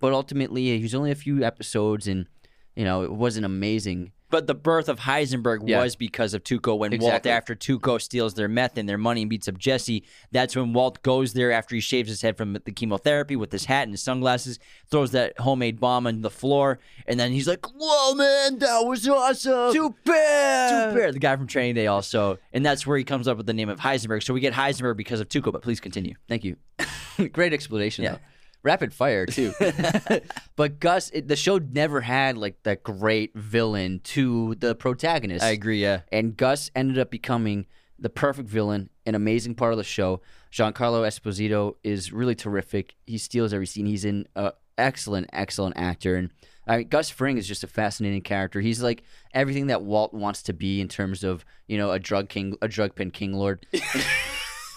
[0.00, 2.26] but ultimately he was only a few episodes, and
[2.76, 4.12] you know it wasn't amazing.
[4.32, 5.80] But the birth of heisenberg Yeah.
[5.82, 7.30] was because of tuco when Exactly.
[7.30, 10.02] walt after tuco steals their meth and their money and beats up jesse
[10.32, 13.66] that's when walt goes there after he shaves his head from the chemotherapy with his
[13.66, 14.58] hat and his sunglasses
[14.90, 19.08] throws that homemade bomb on the floor and then he's like whoa man that was
[19.08, 19.92] awesome Super.
[20.12, 21.12] Super.
[21.12, 23.68] The guy from Training Day also, and that's where he comes up with the name
[23.68, 24.22] of Heisenberg.
[24.22, 25.52] So we get Heisenberg because of Tuco.
[25.52, 26.14] But please continue.
[26.28, 26.56] Thank you.
[27.32, 28.04] Great explanation.
[28.04, 28.12] Yeah.
[28.12, 28.18] though.
[28.62, 29.52] Rapid fire too.
[30.56, 35.44] but Gus, it, the show never had like that great villain to the protagonist.
[35.44, 35.82] I agree.
[35.82, 36.00] Yeah.
[36.10, 37.66] and Gus ended up becoming
[37.98, 40.20] the perfect villain, an amazing part of the show.
[40.52, 42.94] Giancarlo Esposito is really terrific.
[43.06, 44.26] He steals every scene he's in.
[44.36, 46.30] Uh, excellent, excellent actor, and
[46.66, 48.60] I mean, Gus Fring is just a fascinating character.
[48.60, 49.02] He's like
[49.34, 52.68] everything that Walt wants to be in terms of you know a drug king, a
[52.68, 53.66] drug pen king lord.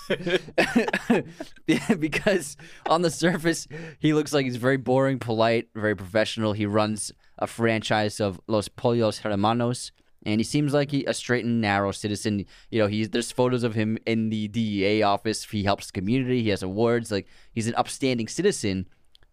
[2.00, 2.58] Because
[2.88, 3.68] on the surface
[4.00, 6.54] he looks like he's very boring, polite, very professional.
[6.54, 9.92] He runs a franchise of Los Pollos Hermanos,
[10.26, 12.46] and he seems like he, a straight and narrow citizen.
[12.70, 15.44] You know, he's there's photos of him in the DEA office.
[15.44, 16.44] He helps the community.
[16.44, 17.12] He has awards.
[17.12, 18.88] Like he's an upstanding citizen,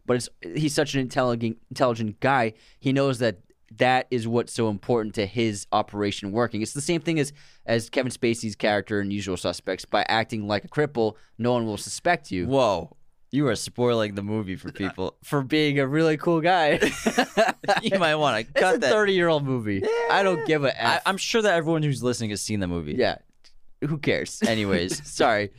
[0.06, 2.54] but he's such an intelligent intelligent guy.
[2.78, 3.38] He knows that
[3.78, 6.62] that is what's so important to his operation working.
[6.62, 7.32] It's the same thing as
[7.66, 9.84] as Kevin Spacey's character in Usual Suspects.
[9.84, 12.96] By acting like a cripple, no one will suspect you Whoa.
[13.34, 15.16] You are spoiling the movie for people.
[15.24, 16.80] for being a really cool guy.
[17.82, 18.90] you might want to it's a cut that.
[18.92, 19.82] thirty year old movie.
[20.10, 21.02] I don't give a I, F.
[21.06, 22.94] I'm sure that everyone who's listening has seen the movie.
[22.94, 23.16] yeah,
[23.80, 24.42] who cares?
[24.46, 25.06] Anyways.
[25.10, 25.50] sorry.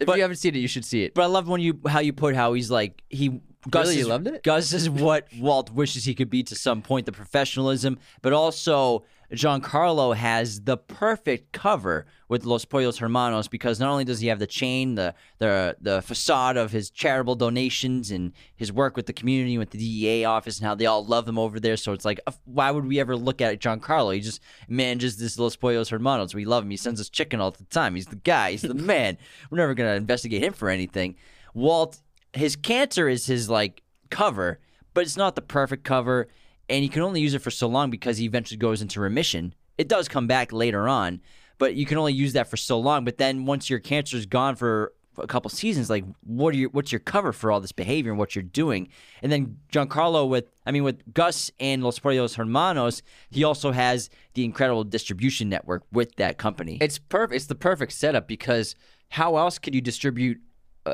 [0.00, 1.12] If But- you haven't seen it, you should see it.
[1.12, 4.00] But I love when you how you put how he's like he Gus Really?
[4.00, 4.42] Is, loved it?
[4.42, 9.04] Gus is what Walt wishes he could be to some point, the professionalism, but also
[9.32, 14.38] Giancarlo has the perfect cover with Los Pollos Hermanos because not only does he have
[14.38, 19.12] the chain, the the the facade of his charitable donations and his work with the
[19.12, 21.76] community, with the DEA office, and how they all love him over there.
[21.76, 24.14] So it's like, uh, why would we ever look at Giancarlo?
[24.14, 26.34] He just manages this Los Pollos Hermanos.
[26.34, 26.70] We love him.
[26.70, 27.96] He sends us chicken all the time.
[27.96, 28.52] He's the guy.
[28.52, 29.18] He's the man.
[29.50, 31.16] We're never gonna investigate him for anything.
[31.52, 31.98] Walt,
[32.38, 34.58] his cancer is his like cover,
[34.94, 36.28] but it's not the perfect cover.
[36.68, 39.54] and you can only use it for so long because he eventually goes into remission.
[39.78, 41.20] It does come back later on,
[41.56, 43.04] but you can only use that for so long.
[43.04, 46.70] But then once your cancer is gone for a couple seasons, like what are your
[46.70, 48.88] what's your cover for all this behavior and what you're doing?
[49.22, 54.10] And then Giancarlo with I mean with Gus and Los Pollos Hermanos, he also has
[54.34, 56.78] the incredible distribution network with that company.
[56.80, 57.36] It's perfect.
[57.36, 58.74] It's the perfect setup because
[59.10, 60.40] how else could you distribute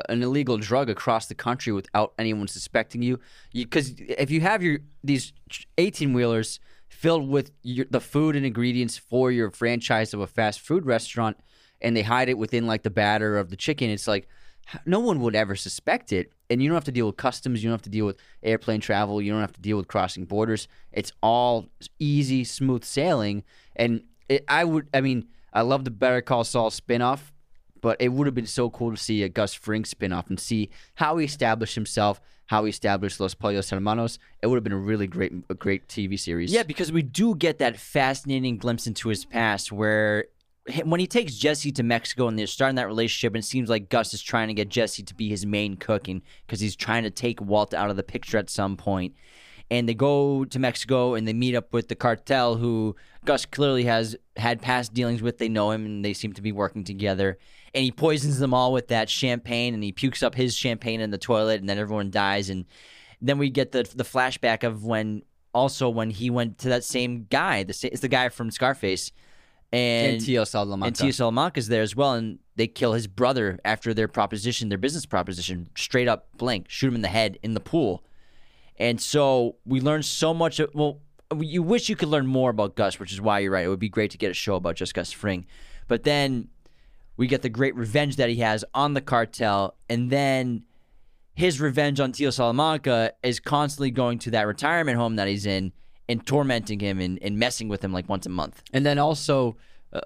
[0.09, 3.19] an illegal drug across the country without anyone suspecting you?
[3.53, 5.33] Because if you have your these
[5.77, 10.59] eighteen wheelers filled with your, the food and ingredients for your franchise of a fast
[10.61, 11.37] food restaurant,
[11.81, 14.27] and they hide it within like the batter of the chicken, it's like
[14.85, 16.31] no one would ever suspect it.
[16.49, 17.63] And you don't have to deal with customs.
[17.63, 19.21] You don't have to deal with airplane travel.
[19.21, 20.67] You don't have to deal with crossing borders.
[20.91, 21.69] It's all
[21.99, 23.43] easy, smooth sailing.
[23.75, 27.31] And it, I would, I mean, I love the Better Call Saul spinoff,
[27.85, 30.71] but it would have been so cool to see a Gus Fring spinoff and see
[30.95, 34.17] how he established himself, how he established Los Pollos Hermanos.
[34.41, 36.51] It would have been a really great, a great TV series.
[36.51, 40.25] Yeah, because we do get that fascinating glimpse into his past where
[40.83, 43.89] when he takes Jesse to Mexico and they're starting that relationship, and it seems like
[43.89, 47.11] Gus is trying to get Jesse to be his main cooking because he's trying to
[47.11, 49.13] take Walt out of the picture at some point.
[49.71, 53.85] And they go to Mexico and they meet up with the cartel, who Gus clearly
[53.85, 55.39] has had past dealings with.
[55.39, 57.39] They know him and they seem to be working together.
[57.73, 61.09] And he poisons them all with that champagne and he pukes up his champagne in
[61.09, 62.49] the toilet, and then everyone dies.
[62.49, 62.65] And
[63.21, 65.23] then we get the the flashback of when
[65.53, 67.63] also when he went to that same guy.
[67.63, 69.11] The it's the guy from Scarface
[69.71, 70.87] and, and Tio Salamanca.
[70.87, 74.77] and Tio Salamanca's there as well, and they kill his brother after their proposition, their
[74.77, 78.03] business proposition, straight up blank, shoot him in the head in the pool.
[78.77, 80.59] And so we learned so much.
[80.59, 80.99] Of, well,
[81.39, 83.65] you wish you could learn more about Gus, which is why you're right.
[83.65, 85.45] It would be great to get a show about just Gus Fring.
[85.87, 86.49] But then
[87.17, 90.63] we get the great revenge that he has on the cartel, and then
[91.33, 95.73] his revenge on Tio Salamanca is constantly going to that retirement home that he's in
[96.07, 98.63] and tormenting him and, and messing with him like once a month.
[98.73, 99.57] And then also,
[99.91, 100.01] uh,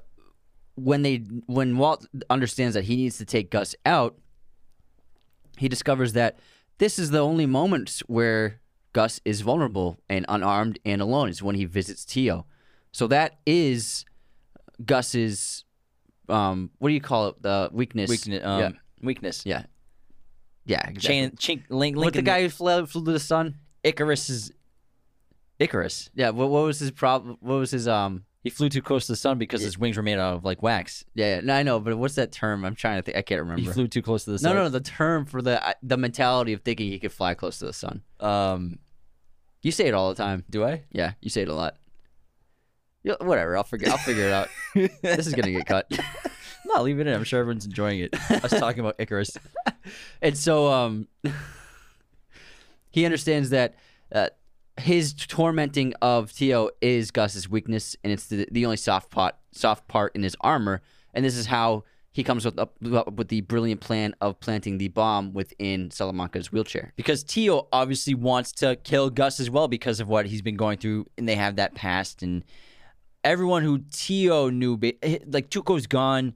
[0.76, 4.18] when they when Walt understands that he needs to take Gus out,
[5.58, 6.40] he discovers that
[6.80, 8.60] this is the only moment where
[8.92, 12.46] Gus is vulnerable and unarmed and alone is when he visits Tio.
[12.92, 14.04] So that is
[14.84, 15.66] Gus's
[16.30, 17.42] um, what do you call it?
[17.42, 18.10] The weakness.
[18.10, 18.44] Weakness.
[18.46, 18.70] Um, yeah.
[19.02, 19.46] Weakness.
[19.46, 19.64] Yeah.
[20.66, 20.88] Yeah.
[20.88, 21.02] Exactly.
[21.02, 23.56] Chain, chink, link, With the guy who flew, flew to the sun.
[23.84, 24.52] Icarus is
[25.58, 26.10] Icarus.
[26.14, 26.30] Yeah.
[26.30, 27.38] What, what was his problem?
[27.42, 28.26] What was his um?
[28.42, 30.64] He flew too close to the sun because his wings were made out of like
[30.64, 31.04] wax.
[31.14, 31.36] Yeah.
[31.36, 31.42] yeah.
[31.42, 32.64] No, I know, but what's that term?
[32.64, 33.18] I'm trying to think.
[33.18, 33.62] I can't remember.
[33.62, 34.56] He flew too close to the sun.
[34.56, 34.70] no, no.
[34.70, 37.74] The term for the uh, the mentality of thinking he could fly close to the
[37.74, 38.02] sun.
[38.22, 38.80] Um,
[39.62, 40.46] You say it all the time.
[40.50, 40.84] do I?
[40.92, 41.76] Yeah, you say it a lot.
[43.04, 43.58] Yeah, whatever.
[43.58, 43.90] I'll figure.
[43.90, 44.48] I'll figure it out.
[45.02, 45.92] this is gonna get cut.
[46.66, 47.16] No, leave it in.
[47.16, 48.14] I'm sure everyone's enjoying it.
[48.44, 49.36] Us talking about Icarus.
[50.22, 51.08] And so, um,
[52.92, 53.74] he understands that
[54.12, 54.28] uh,
[54.80, 59.88] his tormenting of Tio is Gus's weakness, and it's the the only soft pot, soft
[59.88, 60.82] part in his armor.
[61.14, 64.88] And this is how he comes with up with the brilliant plan of planting the
[64.88, 66.94] bomb within Salamanca's wheelchair.
[66.96, 70.78] because Tio obviously wants to kill Gus as well because of what he's been going
[70.78, 72.24] through, and they have that past.
[72.24, 72.44] And
[73.24, 74.80] everyone who Tio knew,
[75.28, 76.36] like Tuco's gone,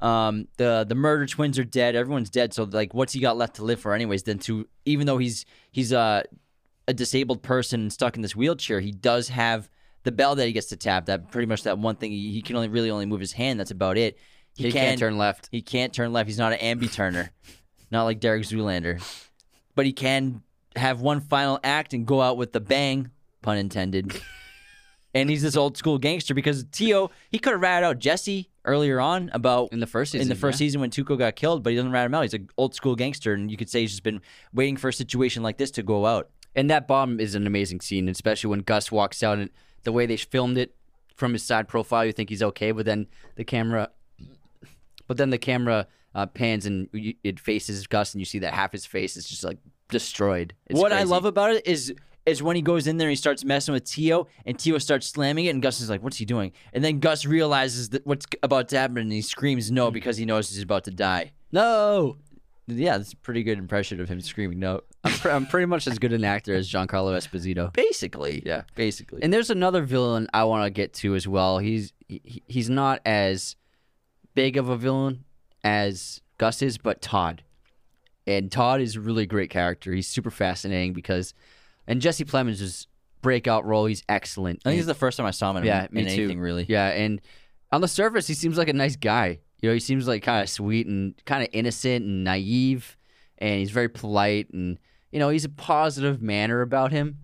[0.00, 1.94] um, the the murder twins are dead.
[1.94, 2.54] Everyone's dead.
[2.54, 4.22] So like, what's he got left to live for, anyways?
[4.22, 6.24] Then to even though he's he's a
[6.90, 9.70] a disabled person stuck in this wheelchair, he does have
[10.02, 11.06] the bell that he gets to tap.
[11.06, 13.60] That pretty much that one thing he, he can only really only move his hand.
[13.60, 14.18] That's about it.
[14.56, 15.48] He, can't turn left.
[15.52, 16.26] He can't turn left.
[16.26, 17.30] He's not an ambi turner,
[17.90, 19.00] not like Derek Zoolander.
[19.76, 20.42] But he can
[20.74, 23.10] have one final act and go out with the bang,
[23.40, 24.20] pun intended.
[25.14, 29.00] and he's this old school gangster because Tio, he could have ratted out Jesse earlier
[29.00, 30.66] on about In the first season, in the first yeah.
[30.66, 32.22] season when Tuco got killed, but he doesn't rat him out.
[32.22, 34.20] He's an old school gangster, and you could say he's just been
[34.52, 36.28] waiting for a situation like this to go out.
[36.54, 39.50] And that bomb is an amazing scene, especially when Gus walks out and
[39.84, 40.74] the way they filmed it
[41.16, 43.06] from his side profile, you think he's okay, but then
[43.36, 43.90] the camera,
[45.06, 48.54] but then the camera uh, pans and you- it faces Gus, and you see that
[48.54, 49.58] half his face is just like
[49.88, 50.54] destroyed.
[50.66, 51.94] It's what I love about it is
[52.26, 55.06] is when he goes in there and he starts messing with Tio, and Tio starts
[55.06, 58.26] slamming it, and Gus is like, "What's he doing?" And then Gus realizes that what's
[58.42, 61.32] about to happen, and he screams no because he knows he's about to die.
[61.52, 62.16] no.
[62.78, 64.80] Yeah, that's a pretty good impression of him screaming no.
[65.04, 67.72] I'm, I'm pretty much as good an actor as Giancarlo Esposito.
[67.72, 68.62] Basically, Yeah.
[68.74, 69.22] basically.
[69.22, 71.58] And there's another villain I want to get to as well.
[71.58, 73.56] He's he, he's not as
[74.34, 75.24] big of a villain
[75.64, 77.42] as Gus is, but Todd.
[78.26, 79.92] And Todd is a really great character.
[79.92, 81.34] He's super fascinating because,
[81.86, 82.86] and Jesse Plemons'
[83.22, 84.60] breakout role, he's excellent.
[84.64, 86.08] I think And- it's the first time I saw him in, yeah, in me too.
[86.22, 86.66] anything really.
[86.68, 87.20] Yeah, and
[87.72, 89.40] on the surface, he seems like a nice guy.
[89.60, 92.96] You know, he seems like kind of sweet and kind of innocent and naive,
[93.38, 94.78] and he's very polite, and
[95.12, 97.18] you know, he's a positive manner about him.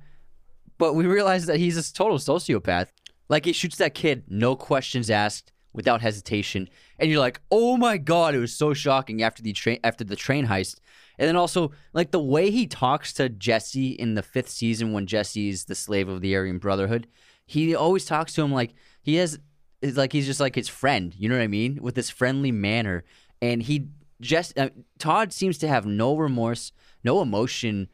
[0.78, 2.88] but we realize that he's a total sociopath.
[3.28, 6.68] Like he shoots that kid, no questions asked, without hesitation,
[6.98, 10.16] and you're like, "Oh my god!" It was so shocking after the train after the
[10.16, 10.78] train heist,
[11.18, 15.06] and then also like the way he talks to Jesse in the fifth season when
[15.06, 17.08] Jesse's the slave of the Aryan Brotherhood.
[17.46, 19.38] He always talks to him like he has,
[19.82, 21.14] it's like he's just like his friend.
[21.16, 21.78] You know what I mean?
[21.82, 23.04] With this friendly manner,
[23.40, 23.88] and he
[24.20, 26.72] just uh, Todd seems to have no remorse,
[27.04, 27.88] no emotion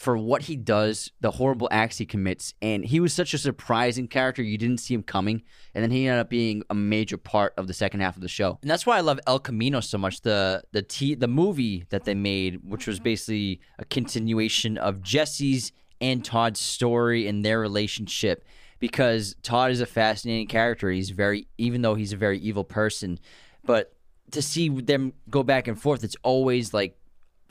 [0.00, 4.08] for what he does, the horrible acts he commits, and he was such a surprising
[4.08, 4.42] character.
[4.42, 5.42] You didn't see him coming,
[5.74, 8.28] and then he ended up being a major part of the second half of the
[8.28, 8.58] show.
[8.62, 10.22] And that's why I love El Camino so much.
[10.22, 15.70] The the t- the movie that they made, which was basically a continuation of Jesse's
[16.00, 18.44] and Todd's story and their relationship.
[18.80, 20.90] Because Todd is a fascinating character.
[20.90, 23.20] He's very, even though he's a very evil person,
[23.64, 23.94] but
[24.32, 26.96] to see them go back and forth, it's always like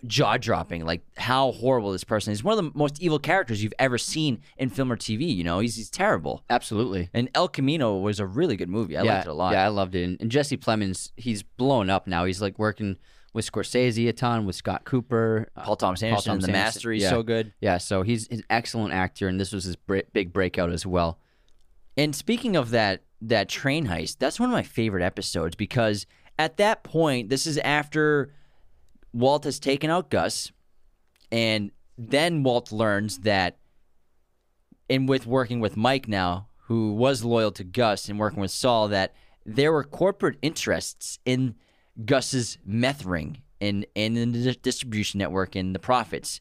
[0.06, 2.43] jaw dropping, like how horrible this person is.
[2.43, 5.34] One of the most evil characters you've ever seen in film or TV.
[5.35, 6.43] You know, he's he's terrible.
[6.49, 7.10] Absolutely.
[7.14, 8.97] And El Camino was a really good movie.
[8.97, 9.53] I yeah, liked it a lot.
[9.53, 10.03] Yeah, I loved it.
[10.03, 12.26] And, and Jesse Plemons, he's blown up now.
[12.26, 12.97] He's like working
[13.34, 16.91] with Scorsese a ton, with Scott Cooper, uh, Paul Thomas Anderson, Thomas The Anderson, Master,
[16.91, 17.10] he's yeah.
[17.10, 17.53] so good.
[17.61, 19.76] Yeah, so he's an excellent actor, and this was his
[20.14, 21.19] big breakout as well.
[21.97, 26.06] And speaking of that that train heist, that's one of my favorite episodes because
[26.38, 28.34] at that point, this is after
[29.14, 30.51] Walt has taken out Gus,
[31.31, 33.57] and then Walt learns that,
[34.89, 38.88] and with working with Mike now, who was loyal to Gus, and working with Saul,
[38.88, 39.14] that
[39.45, 41.56] there were corporate interests in
[42.05, 46.39] Gus's meth ring and and in the distribution network and the profits.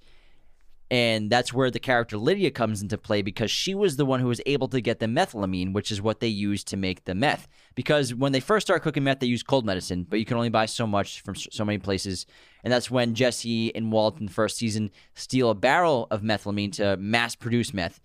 [0.91, 4.27] And that's where the character Lydia comes into play because she was the one who
[4.29, 7.47] was able to get the methylamine, which is what they use to make the meth.
[7.75, 10.49] Because when they first start cooking meth, they use cold medicine, but you can only
[10.49, 12.25] buy so much from so many places.
[12.65, 16.73] And that's when Jesse and Walt in the first season steal a barrel of methylamine
[16.77, 18.01] to mass produce meth.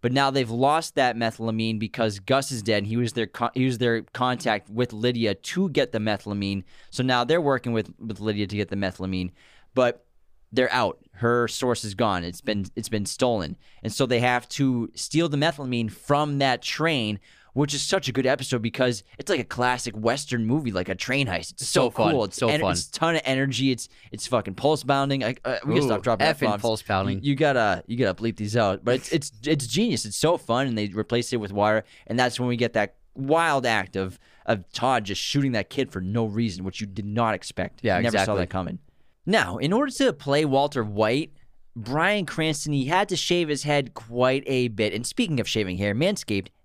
[0.00, 2.78] But now they've lost that methylamine because Gus is dead.
[2.78, 6.64] And he was their con- he was their contact with Lydia to get the methylamine.
[6.90, 9.32] So now they're working with with Lydia to get the methylamine,
[9.74, 10.06] but
[10.52, 10.98] they're out.
[11.12, 12.24] Her source is gone.
[12.24, 16.62] It's been it's been stolen, and so they have to steal the methylamine from that
[16.62, 17.20] train.
[17.52, 20.94] Which is such a good episode because it's like a classic Western movie, like a
[20.94, 21.52] train heist.
[21.52, 22.12] It's so, So fun.
[22.12, 22.24] cool.
[22.24, 22.72] It's So en- fun.
[22.72, 23.70] It's a ton of energy.
[23.72, 25.24] It's it's fucking pulse bounding.
[25.24, 27.22] I, uh, we can stop Ooh, dropping effing pulse pounding.
[27.22, 28.84] You, you gotta you gotta bleep these out.
[28.84, 30.04] But it's it's it's genius.
[30.04, 32.94] It's so fun, and they replace it with wire, and that's when we get that
[33.14, 37.04] wild act of of Todd just shooting that kid for no reason, which you did
[37.04, 37.80] not expect.
[37.82, 38.78] Yeah, You never saw that coming.
[39.26, 41.32] Now, in order to play Walter White,
[41.76, 44.92] Bryan Cranston he had to shave his head quite a bit.
[44.92, 45.94] And speaking of shaving hair,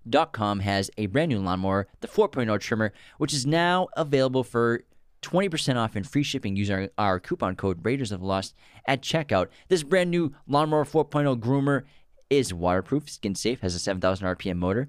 [0.06, 4.82] Manscaped.com has a brand new lawnmower, the 4.0 trimmer, which is now available for
[5.22, 8.54] 20% off and free shipping using our, our coupon code Raiders of Lost
[8.86, 9.48] at checkout.
[9.68, 11.82] This brand new Lawnmower 4.0 groomer
[12.30, 14.88] is waterproof, skin safe, has a 7,000 RPM motor,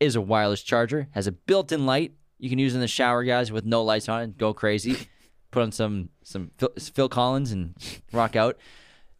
[0.00, 3.52] is a wireless charger, has a built-in light you can use in the shower, guys,
[3.52, 4.38] with no lights on it.
[4.38, 5.08] Go crazy.
[5.50, 7.74] Put on some some Phil, Phil Collins and
[8.12, 8.58] rock out.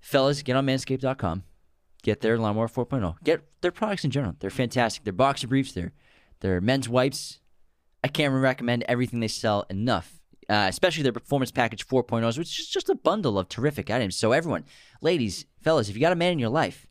[0.01, 1.45] Fellas, get on manscaped.com.
[2.05, 3.17] Get their lawnmower 4.0.
[3.25, 4.37] Get their products in general.
[4.39, 5.05] They're fantastic.
[5.05, 5.93] Their boxer briefs, their
[6.41, 7.41] their men's wipes.
[8.05, 10.21] I can't recommend everything they sell enough.
[10.47, 14.15] Uh, especially their performance package 4.0s, which is just a bundle of terrific items.
[14.15, 14.67] So everyone,
[15.01, 16.87] ladies, fellas, if you got a man in your life,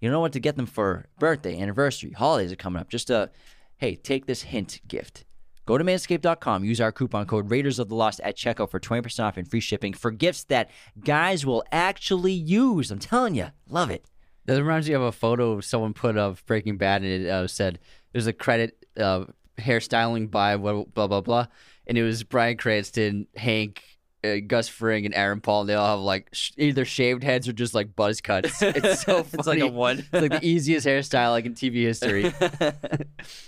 [0.00, 2.88] you know what to get them for birthday, anniversary, holidays are coming up.
[2.88, 3.30] Just a
[3.76, 5.24] hey, take this hint gift.
[5.66, 9.22] Go to manscaped.com, use our coupon code Raiders of the Lost at checkout for 20%
[9.22, 10.68] off and free shipping for gifts that
[11.04, 12.90] guys will actually use.
[12.90, 14.04] I'm telling you, love it.
[14.48, 17.78] That reminds me of a photo someone put of Breaking Bad, and it uh, said
[18.12, 19.26] there's a credit uh,
[19.58, 21.46] hairstyling by blah blah blah blah,
[21.86, 23.82] and it was Bryan Cranston, Hank,
[24.24, 25.60] uh, Gus Fring, and Aaron Paul.
[25.60, 28.62] And they all have like sh- either shaved heads or just like buzz cuts.
[28.62, 29.28] It's so funny.
[29.38, 29.98] It's like a one.
[29.98, 32.32] It's like the easiest hairstyle like in TV history.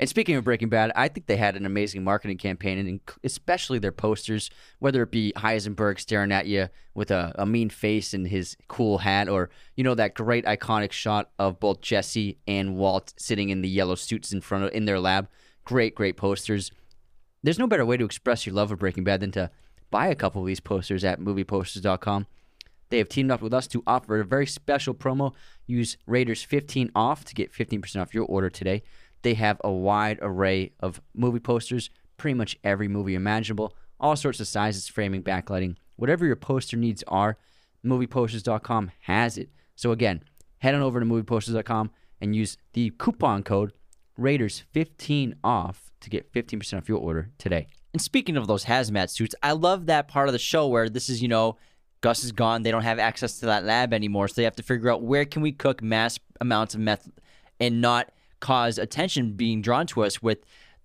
[0.00, 3.80] And speaking of Breaking Bad, I think they had an amazing marketing campaign, and especially
[3.80, 4.48] their posters,
[4.78, 8.98] whether it be Heisenberg staring at you with a, a mean face and his cool
[8.98, 13.62] hat, or you know that great iconic shot of both Jesse and Walt sitting in
[13.62, 15.28] the yellow suits in front of in their lab.
[15.64, 16.70] Great, great posters.
[17.42, 19.50] There's no better way to express your love of Breaking Bad than to
[19.90, 22.26] buy a couple of these posters at movieposters.com.
[22.90, 25.34] They have teamed up with us to offer a very special promo.
[25.66, 28.82] Use Raiders 15 off to get 15% off your order today.
[29.22, 34.40] They have a wide array of movie posters, pretty much every movie imaginable, all sorts
[34.40, 35.76] of sizes, framing, backlighting.
[35.96, 37.36] Whatever your poster needs are,
[37.84, 39.50] movieposters.com has it.
[39.74, 40.22] So again,
[40.58, 41.90] head on over to movieposters.com
[42.20, 43.72] and use the coupon code
[44.18, 47.68] Raiders15 off to get 15% off your order today.
[47.92, 51.08] And speaking of those hazmat suits, I love that part of the show where this
[51.08, 51.56] is, you know,
[52.00, 52.62] Gus is gone.
[52.62, 55.24] They don't have access to that lab anymore, so they have to figure out where
[55.24, 57.08] can we cook mass amounts of meth
[57.58, 60.38] and not cause attention being drawn to us with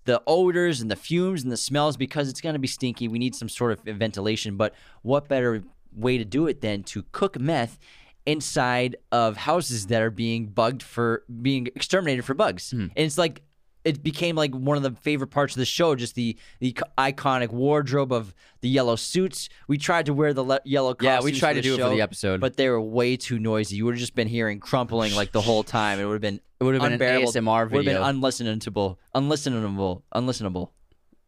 [0.06, 3.08] the odors and the fumes and the smells because it's going to be stinky.
[3.08, 4.58] We need some sort of ventilation.
[4.58, 5.64] But what better
[5.96, 7.80] way to do it than to cook meth
[8.26, 12.72] inside of houses that are being bugged for being exterminated for bugs?
[12.72, 12.82] Hmm.
[12.82, 13.44] And it's like
[13.86, 17.50] it became like one of the favorite parts of the show, just the the iconic
[17.52, 19.50] wardrobe of the yellow suits.
[19.68, 22.02] We tried to wear the le- yellow Yeah, we tried to do it for the
[22.02, 22.40] episode.
[22.40, 23.76] but they were way too noisy.
[23.76, 26.00] You would have just been hearing crumpling like the whole time.
[26.00, 27.32] It would have been It would have been an unbearable.
[27.32, 28.02] ASMR Would video.
[28.04, 30.70] have been unlistenable, unlistenable, unlistenable,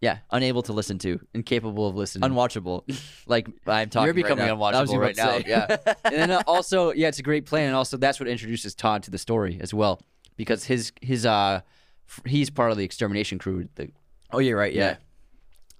[0.01, 2.29] yeah, unable to listen to, incapable of listening.
[2.29, 2.83] unwatchable.
[3.27, 4.05] like I'm talking.
[4.05, 4.63] You're becoming right now.
[4.63, 5.37] I was unwatchable right now.
[5.45, 8.75] Yeah, and then uh, also, yeah, it's a great plan, and also that's what introduces
[8.75, 10.01] Todd to the story as well,
[10.37, 11.61] because his his uh,
[12.25, 13.67] he's part of the extermination crew.
[13.75, 13.91] The,
[14.31, 14.73] oh, you're right.
[14.73, 14.81] Yeah.
[14.81, 14.95] Yeah.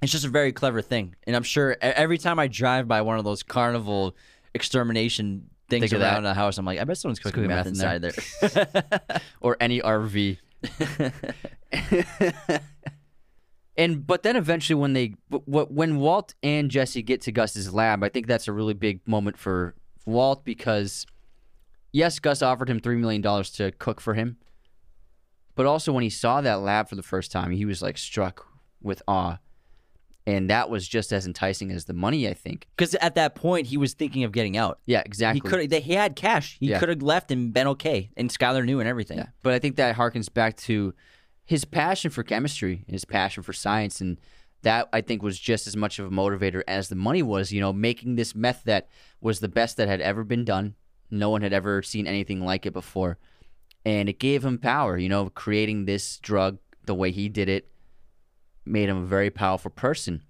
[0.02, 3.18] It's just a very clever thing, and I'm sure every time I drive by one
[3.18, 4.15] of those carnival
[4.53, 7.68] extermination things Think around the house, I'm like, I bet someone's cooking, cooking meth, meth
[7.68, 8.14] inside there.
[8.41, 9.22] there.
[9.41, 10.38] or any RV.
[13.77, 18.10] and but then eventually when they when Walt and Jesse get to Gus's lab, I
[18.10, 19.76] think that's a really big moment for
[20.06, 21.06] Walt because
[21.91, 24.38] yes, Gus offered him 3 million dollars to cook for him.
[25.56, 28.45] But also when he saw that lab for the first time, he was like struck
[28.82, 29.40] with awe.
[30.27, 32.68] And that was just as enticing as the money, I think.
[32.76, 34.80] Because at that point, he was thinking of getting out.
[34.86, 35.38] Yeah, exactly.
[35.38, 35.72] He could.
[35.84, 36.57] He had cash.
[36.60, 36.80] He Yeah.
[36.80, 38.10] could have left and been okay.
[38.18, 39.19] And Skyler knew and everything.
[39.19, 40.95] Yeah, but I think that harkens back to
[41.45, 44.19] his passion for chemistry, his passion for science, and
[44.64, 47.52] that I think was just as much of a motivator as the money was.
[47.53, 48.90] You know, making this meth that
[49.22, 50.73] was the best that had ever been done.
[51.11, 53.19] No one had ever seen anything like it before,
[53.85, 54.97] and it gave him power.
[54.97, 57.69] You know, creating this drug the way he did it
[58.65, 60.23] made him a very powerful person.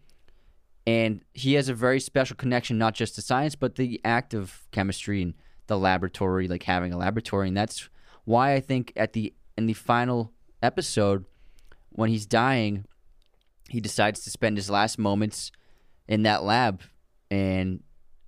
[0.86, 4.61] And he has a very special connection, not just to science, but the act of
[4.72, 5.34] chemistry and
[5.68, 7.48] the laboratory, like having a laboratory.
[7.48, 7.90] And that's
[8.26, 11.26] why I think at the in the final episode,
[11.90, 12.86] when he's dying,
[13.69, 15.52] he decides to spend his last moments
[16.07, 16.82] in that lab.
[17.32, 17.82] And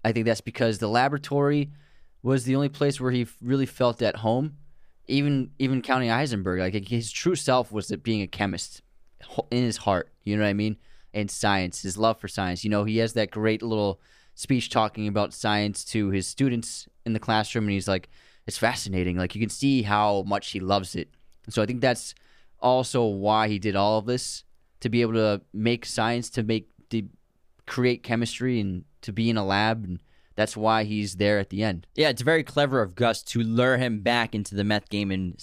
[0.03, 1.69] I think that's because the laboratory
[2.23, 4.57] was the only place where he really felt at home.
[5.07, 8.81] Even even counting Heisenberg, like his true self was being a chemist
[9.51, 10.09] in his heart.
[10.23, 10.77] You know what I mean?
[11.13, 12.63] And science, his love for science.
[12.63, 14.01] You know, he has that great little
[14.35, 18.09] speech talking about science to his students in the classroom, and he's like,
[18.45, 19.17] "It's fascinating.
[19.17, 21.09] Like you can see how much he loves it."
[21.49, 22.13] So I think that's
[22.59, 24.43] also why he did all of this
[24.81, 27.03] to be able to make science, to make to
[27.65, 30.03] create chemistry, and to be in a lab, and
[30.38, 31.88] that's why he's there at the end.
[31.95, 35.34] Yeah, it's very clever of Gus to lure him back into the meth game and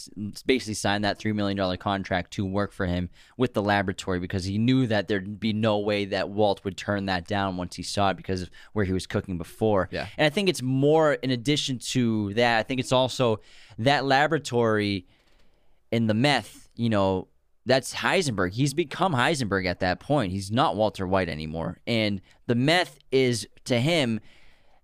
[0.47, 4.57] basically sign that $3 million contract to work for him with the laboratory because he
[4.57, 8.11] knew that there'd be no way that Walt would turn that down once he saw
[8.11, 9.89] it because of where he was cooking before.
[9.91, 10.07] Yeah.
[10.16, 13.41] And I think it's more, in addition to that, I think it's also
[13.79, 15.09] that laboratory
[15.91, 17.27] in the meth, you know,
[17.66, 18.53] that's Heisenberg.
[18.53, 20.31] He's become Heisenberg at that point.
[20.31, 21.81] He's not Walter White anymore.
[21.85, 24.21] And the meth is, to him,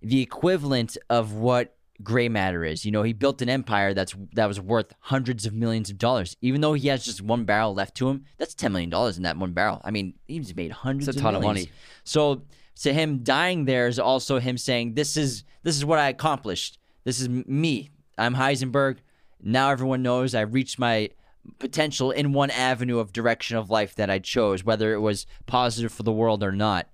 [0.02, 2.84] the equivalent of what gray matter is.
[2.84, 6.36] You know, he built an empire that's that was worth hundreds of millions of dollars.
[6.40, 9.22] Even though he has just one barrel left to him, that's ten million dollars in
[9.24, 9.80] that one barrel.
[9.84, 11.66] I mean, he's made hundreds It's a of ton of millions.
[11.66, 11.72] money.
[12.04, 12.42] So
[12.82, 16.78] to him dying there is also him saying, This is this is what I accomplished.
[17.04, 17.90] This is me.
[18.16, 18.98] I'm Heisenberg.
[19.42, 21.10] Now everyone knows I've reached my
[21.58, 25.92] potential in one avenue of direction of life that I chose, whether it was positive
[25.92, 26.88] for the world or not.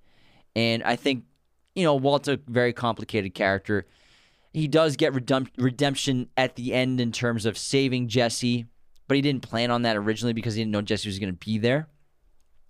[0.55, 1.25] And I think,
[1.77, 3.85] you know, Walt's a very complicated character.
[4.51, 8.65] He does get redemp- redemption at the end in terms of saving Jesse,
[9.07, 11.45] but he didn't plan on that originally because he didn't know Jesse was going to
[11.45, 11.87] be there.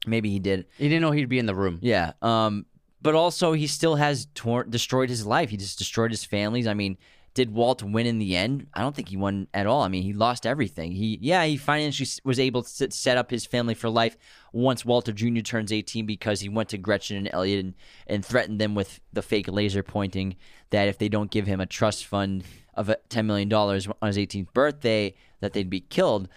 [0.06, 0.66] Maybe he did.
[0.78, 1.80] He didn't know he'd be in the room.
[1.82, 2.14] Yeah.
[2.22, 2.66] Um,
[3.02, 5.52] but also he still has torn destroyed his life.
[5.52, 6.68] He just destroyed his families.
[6.68, 6.98] I mean,
[7.38, 8.66] did Walt win in the end?
[8.74, 9.84] I don't think he won at all.
[9.84, 10.92] I mean, he lost everything.
[10.92, 14.18] He yeah, he financially was able to set up his family for life
[14.52, 15.42] once Walter Jr.
[15.42, 17.74] turns 18 because he went to Gretchen and Elliot and,
[18.08, 20.36] and threatened them with the fake laser pointing
[20.72, 22.44] that if they don't give him a trust fund
[22.74, 23.88] of $10 million on his
[24.18, 26.30] 18th birthday that they'd be killed.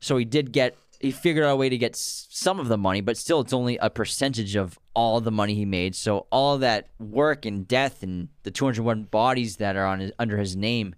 [0.00, 3.00] So he did get he figured out a way to get some of the money,
[3.00, 5.94] but still it's only a percentage of all the money he made.
[5.94, 10.36] So all that work and death and the 201 bodies that are on his, under
[10.36, 10.94] his name,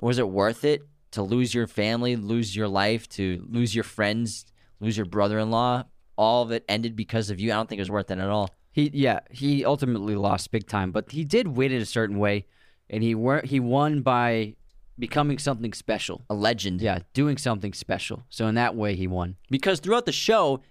[0.00, 4.46] was it worth it to lose your family, lose your life, to lose your friends,
[4.80, 5.84] lose your brother-in-law?
[6.16, 7.52] All of it ended because of you.
[7.52, 8.50] I don't think it was worth it at all.
[8.70, 12.46] He yeah, he ultimately lost big time, but he did win it a certain way,
[12.88, 14.56] and he were he won by
[14.98, 16.24] becoming something special.
[16.30, 16.80] A legend.
[16.80, 18.24] Yeah, doing something special.
[18.28, 19.36] So in that way, he won.
[19.50, 20.62] because throughout the show,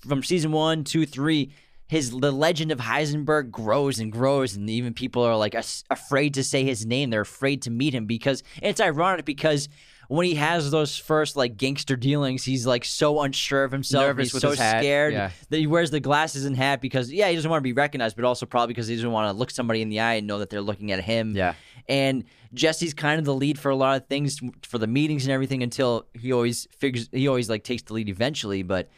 [0.00, 1.50] from season one, two, three,
[1.88, 6.34] his the legend of Heisenberg grows and grows, and even people are like as- afraid
[6.34, 7.10] to say his name.
[7.10, 9.68] They're afraid to meet him because it's ironic because
[10.10, 14.06] when he has those first like gangster dealings, he's like so unsure of himself.
[14.06, 15.30] Nervous he's so scared yeah.
[15.50, 18.16] that he wears the glasses and hat because yeah, he doesn't want to be recognized,
[18.16, 20.40] but also probably because he doesn't want to look somebody in the eye and know
[20.40, 21.36] that they're looking at him.
[21.36, 21.54] Yeah.
[21.88, 25.32] And Jesse's kind of the lead for a lot of things for the meetings and
[25.32, 28.90] everything until he always figures he always like takes the lead eventually, but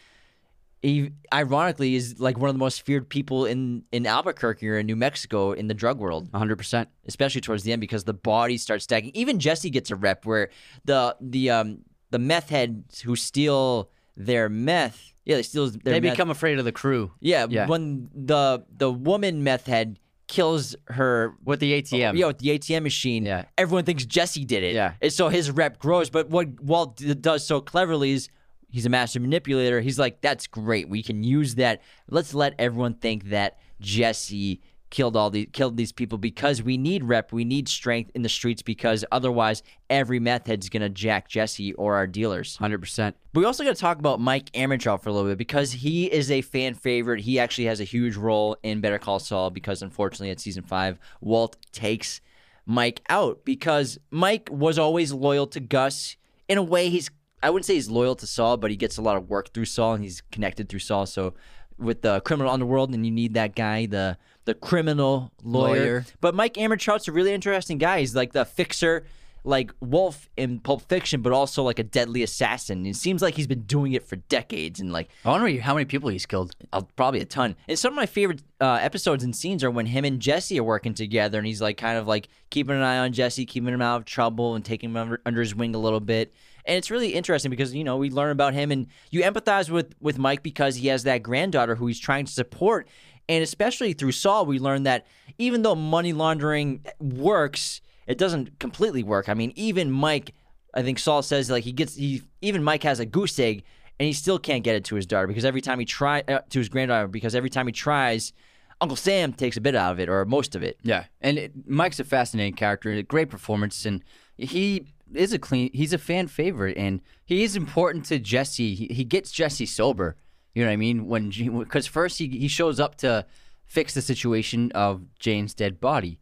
[0.83, 4.87] he ironically is like one of the most feared people in in Albuquerque or in
[4.87, 6.87] New Mexico in the drug world 100%.
[7.07, 9.13] especially towards the end because the bodies start stacking.
[9.15, 10.51] Even Jesse gets a rep where
[10.85, 11.79] the the um
[12.11, 16.13] the meth heads who steal their meth, yeah, they steal their They meth.
[16.13, 17.67] become afraid of the crew yeah, yeah.
[17.67, 19.99] when the the woman meth head
[20.29, 22.17] kills her with the ATM.
[22.17, 23.25] yeah, with the ATM machine.
[23.27, 23.45] Yeah.
[23.59, 24.75] Everyone thinks Jesse did it.
[24.75, 24.95] Yeah.
[25.03, 26.09] And so his rep grows.
[26.11, 28.29] But what Walt d- does so cleverly is
[28.73, 29.81] he's a master manipulator.
[29.81, 30.89] He's like, that's great.
[30.89, 31.83] We can use that.
[32.11, 37.03] Let's let everyone think that Jesse killed all these killed these people because we need
[37.03, 41.73] rep, we need strength in the streets because otherwise every meth head's gonna jack Jesse
[41.75, 42.59] or our dealers.
[42.59, 43.15] 100%.
[43.33, 46.13] But we also got to talk about Mike Ehrmantraut for a little bit because he
[46.13, 47.23] is a fan favorite.
[47.23, 50.99] He actually has a huge role in Better Call Saul because unfortunately at season five,
[51.23, 52.21] Walt takes
[52.67, 56.17] Mike out because Mike was always loyal to Gus.
[56.49, 57.11] In a way, he's
[57.43, 59.65] I wouldn't say he's loyal to Saul, but he gets a lot of work through
[59.67, 61.07] Saul and he's connected through Saul.
[61.07, 61.35] So
[61.79, 65.75] with the criminal underworld, and you need that guy, the the criminal lawyer.
[65.75, 66.07] Lawyer.
[66.21, 68.01] But Mike Ehrmantraut's a really interesting guy.
[68.01, 69.05] He's like the fixer,
[69.45, 72.87] like Wolf in Pulp Fiction, but also like a deadly assassin.
[72.87, 75.85] It seems like he's been doing it for decades, and like I wonder how many
[75.85, 76.55] people he's killed.
[76.73, 77.57] uh, probably a ton.
[77.69, 80.65] And some of my favorite uh, episodes and scenes are when him and Jesse are
[80.65, 83.83] working together, and he's like kind of like keeping an eye on Jesse, keeping him
[83.83, 86.33] out of trouble, and taking him under, under his wing a little bit.
[86.65, 89.95] And it's really interesting because you know we learn about him, and you empathize with
[90.01, 92.89] with Mike because he has that granddaughter who he's trying to support.
[93.29, 95.07] And especially through Saul, we learn that
[95.39, 99.29] even though money laundering works, it doesn't completely work.
[99.29, 100.35] I mean, even Mike,
[100.75, 103.65] I think Saul says like he gets he even Mike has a goose egg
[103.99, 106.41] and he still can't get it to his daughter because every time he try uh,
[106.51, 108.33] to his granddaughter because every time he tries,
[108.81, 110.79] Uncle Sam takes a bit out of it or most of it.
[110.83, 114.03] Yeah, and it, Mike's a fascinating character, a great performance, and
[114.37, 115.71] he is a clean.
[115.73, 118.75] He's a fan favorite, and he is important to Jesse.
[118.75, 120.17] He, he gets Jesse sober.
[120.55, 121.07] You know what I mean?
[121.07, 123.27] When because first he he shows up to
[123.65, 126.19] fix the situation of Jane's dead body,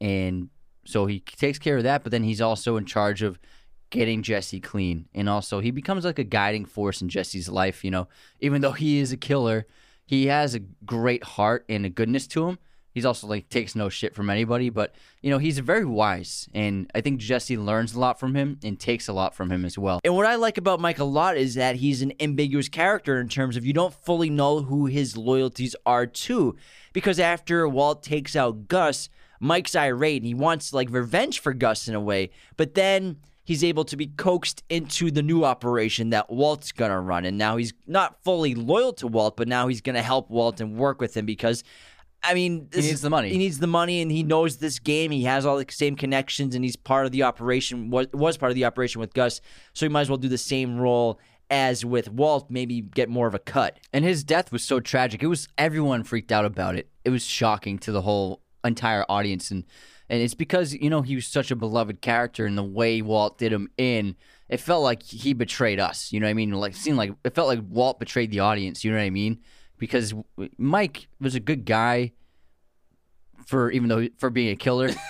[0.00, 0.50] and
[0.84, 2.02] so he takes care of that.
[2.02, 3.38] But then he's also in charge of
[3.90, 7.84] getting Jesse clean, and also he becomes like a guiding force in Jesse's life.
[7.84, 8.08] You know,
[8.40, 9.66] even though he is a killer,
[10.06, 12.58] he has a great heart and a goodness to him.
[12.92, 16.90] He's also like takes no shit from anybody, but you know he's very wise, and
[16.94, 19.78] I think Jesse learns a lot from him and takes a lot from him as
[19.78, 20.00] well.
[20.04, 23.28] And what I like about Mike a lot is that he's an ambiguous character in
[23.28, 26.56] terms of you don't fully know who his loyalties are to.
[26.92, 29.08] Because after Walt takes out Gus,
[29.40, 32.30] Mike's irate and he wants like revenge for Gus in a way.
[32.56, 37.24] But then he's able to be coaxed into the new operation that Walt's gonna run.
[37.24, 40.76] And now he's not fully loyal to Walt, but now he's gonna help Walt and
[40.76, 41.64] work with him because
[42.24, 43.30] I mean, this needs is- the money.
[43.30, 45.10] He needs the money, and he knows this game.
[45.10, 47.90] He has all the same connections, and he's part of the operation.
[47.90, 49.40] Was was part of the operation with Gus,
[49.72, 51.18] so he might as well do the same role
[51.50, 52.50] as with Walt.
[52.50, 53.78] Maybe get more of a cut.
[53.92, 55.22] And his death was so tragic.
[55.22, 56.88] It was everyone freaked out about it.
[57.04, 59.64] It was shocking to the whole entire audience and
[60.08, 63.38] and it's because, you know, he was such a beloved character and the way Walt
[63.38, 64.14] did him in,
[64.50, 66.12] it felt like he betrayed us.
[66.12, 66.50] You know what I mean?
[66.52, 69.40] Like seemed like it felt like Walt betrayed the audience, you know what I mean?
[69.82, 70.14] Because
[70.58, 72.12] Mike was a good guy
[73.46, 74.90] for even though for being a killer.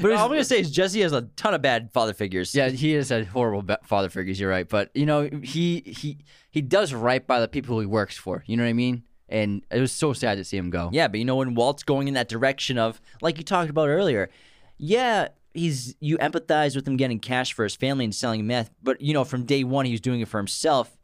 [0.00, 2.54] But all I'm gonna say is Jesse has a ton of bad father figures.
[2.54, 4.40] Yeah, he is a horrible father figures.
[4.40, 6.18] You're right, but you know he he
[6.50, 8.42] he does right by the people he works for.
[8.46, 9.02] You know what I mean?
[9.28, 10.88] And it was so sad to see him go.
[10.94, 13.88] Yeah, but you know when Walt's going in that direction of like you talked about
[13.90, 14.30] earlier,
[14.78, 18.98] yeah, he's you empathize with him getting cash for his family and selling meth, but
[19.02, 20.96] you know from day one he was doing it for himself.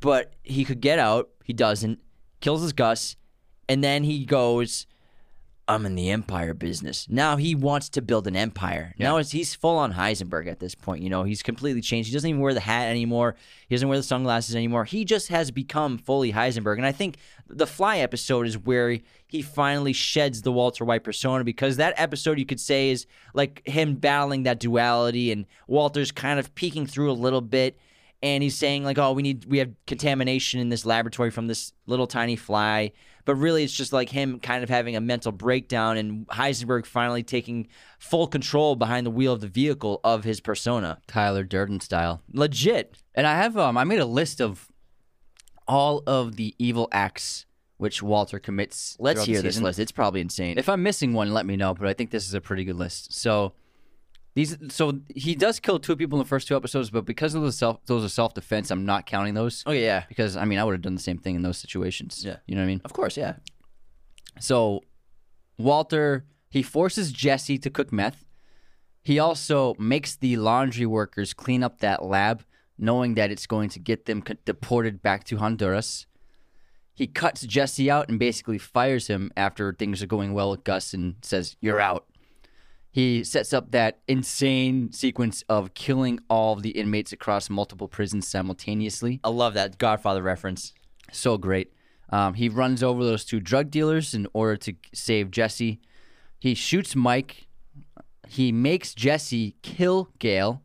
[0.00, 1.98] But he could get out, he doesn't,
[2.40, 3.16] kills his Gus,
[3.68, 4.86] and then he goes,
[5.68, 7.06] I'm in the empire business.
[7.10, 8.94] Now he wants to build an empire.
[8.98, 11.02] Now he's full on Heisenberg at this point.
[11.02, 12.08] You know, he's completely changed.
[12.08, 13.36] He doesn't even wear the hat anymore.
[13.68, 14.86] He doesn't wear the sunglasses anymore.
[14.86, 16.78] He just has become fully Heisenberg.
[16.78, 21.44] And I think the Fly episode is where he finally sheds the Walter White persona
[21.44, 26.38] because that episode you could say is like him battling that duality and Walter's kind
[26.38, 27.78] of peeking through a little bit
[28.22, 31.72] and he's saying like oh we need we have contamination in this laboratory from this
[31.86, 32.92] little tiny fly
[33.24, 37.22] but really it's just like him kind of having a mental breakdown and heisenberg finally
[37.22, 37.68] taking
[37.98, 42.22] full control behind the wheel of the vehicle of his persona Tyler Durden style.
[42.32, 44.68] legit And I have um I made a list of
[45.66, 47.44] all of the evil acts
[47.78, 48.96] which Walter commits.
[48.98, 49.78] Let's hear this list.
[49.78, 50.58] It's probably insane.
[50.58, 51.74] If I'm missing one, let me know.
[51.74, 53.12] But I think this is a pretty good list.
[53.12, 53.52] So
[54.38, 57.42] these, so he does kill two people in the first two episodes, but because of
[57.42, 60.44] the self, those are self defense, I'm not counting those oh, okay, yeah, because I
[60.44, 62.24] mean I would have done the same thing in those situations.
[62.24, 62.36] Yeah.
[62.46, 62.80] you know what I mean.
[62.84, 63.34] of course, yeah.
[64.38, 64.82] So
[65.58, 68.24] Walter he forces Jesse to cook meth.
[69.02, 72.44] He also makes the laundry workers clean up that lab,
[72.78, 76.06] knowing that it's going to get them deported back to Honduras.
[76.94, 80.94] He cuts Jesse out and basically fires him after things are going well with Gus
[80.94, 82.06] and says, You're out.
[82.98, 88.26] He sets up that insane sequence of killing all of the inmates across multiple prisons
[88.26, 89.20] simultaneously.
[89.22, 90.74] I love that Godfather reference.
[91.12, 91.72] So great.
[92.10, 95.80] Um, he runs over those two drug dealers in order to save Jesse.
[96.40, 97.46] He shoots Mike.
[98.26, 100.64] He makes Jesse kill Gale.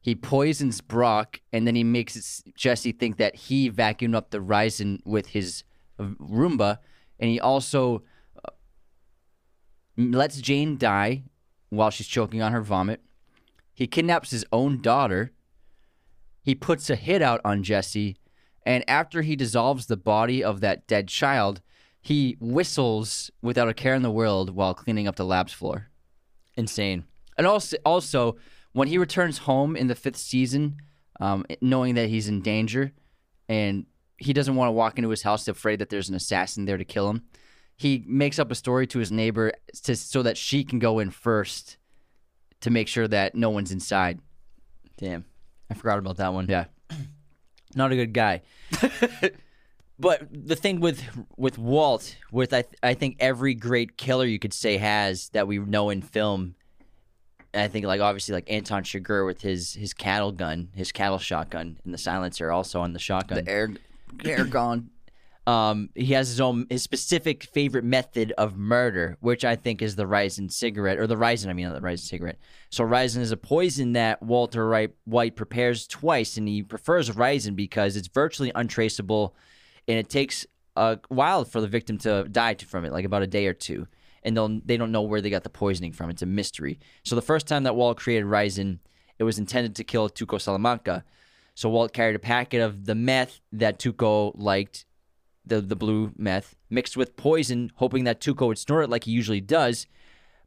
[0.00, 5.00] He poisons Brock, and then he makes Jesse think that he vacuumed up the ricin
[5.04, 5.64] with his
[5.98, 6.78] uh, Roomba,
[7.18, 8.04] and he also
[8.44, 8.52] uh,
[9.96, 11.24] lets Jane die
[11.70, 13.02] while she's choking on her vomit.
[13.74, 15.32] He kidnaps his own daughter.
[16.42, 18.16] He puts a hit out on Jesse,
[18.64, 21.60] and after he dissolves the body of that dead child,
[22.00, 25.88] he whistles without a care in the world while cleaning up the lab's floor.
[26.56, 27.04] Insane.
[27.36, 28.36] And also, also
[28.72, 30.78] when he returns home in the fifth season,
[31.20, 32.92] um, knowing that he's in danger
[33.48, 33.86] and
[34.16, 36.84] he doesn't want to walk into his house afraid that there's an assassin there to
[36.84, 37.22] kill him,
[37.78, 39.52] he makes up a story to his neighbor
[39.84, 41.78] to, so that she can go in first
[42.60, 44.18] to make sure that no one's inside.
[44.96, 45.24] Damn,
[45.70, 46.46] I forgot about that one.
[46.48, 46.64] Yeah.
[47.76, 48.42] not a good guy.
[49.98, 51.04] but the thing with
[51.36, 55.58] with Walt, with I I think every great killer you could say has that we
[55.58, 56.56] know in film.
[57.54, 61.78] I think like obviously like Anton Chigurh with his his cattle gun, his cattle shotgun,
[61.84, 63.44] and the silencer also on the shotgun.
[63.44, 63.70] The air,
[64.24, 64.90] air gone.
[65.48, 69.96] Um, he has his own his specific favorite method of murder, which I think is
[69.96, 71.48] the ricin cigarette or the ricin.
[71.48, 72.38] I mean, not the ricin cigarette.
[72.68, 77.96] So ricin is a poison that Walter White prepares twice, and he prefers ricin because
[77.96, 79.34] it's virtually untraceable,
[79.88, 80.46] and it takes
[80.76, 83.86] a while for the victim to die from it, like about a day or two.
[84.22, 86.10] And they'll they don't know where they got the poisoning from.
[86.10, 86.78] It's a mystery.
[87.04, 88.80] So the first time that Walt created ricin,
[89.18, 91.04] it was intended to kill Tuco Salamanca.
[91.54, 94.84] So Walt carried a packet of the meth that Tuco liked
[95.48, 99.12] the the blue meth mixed with poison, hoping that Tuco would snort it like he
[99.12, 99.86] usually does.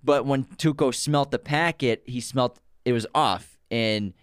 [0.03, 4.13] But when Tuco smelt the packet, he smelt it was off, and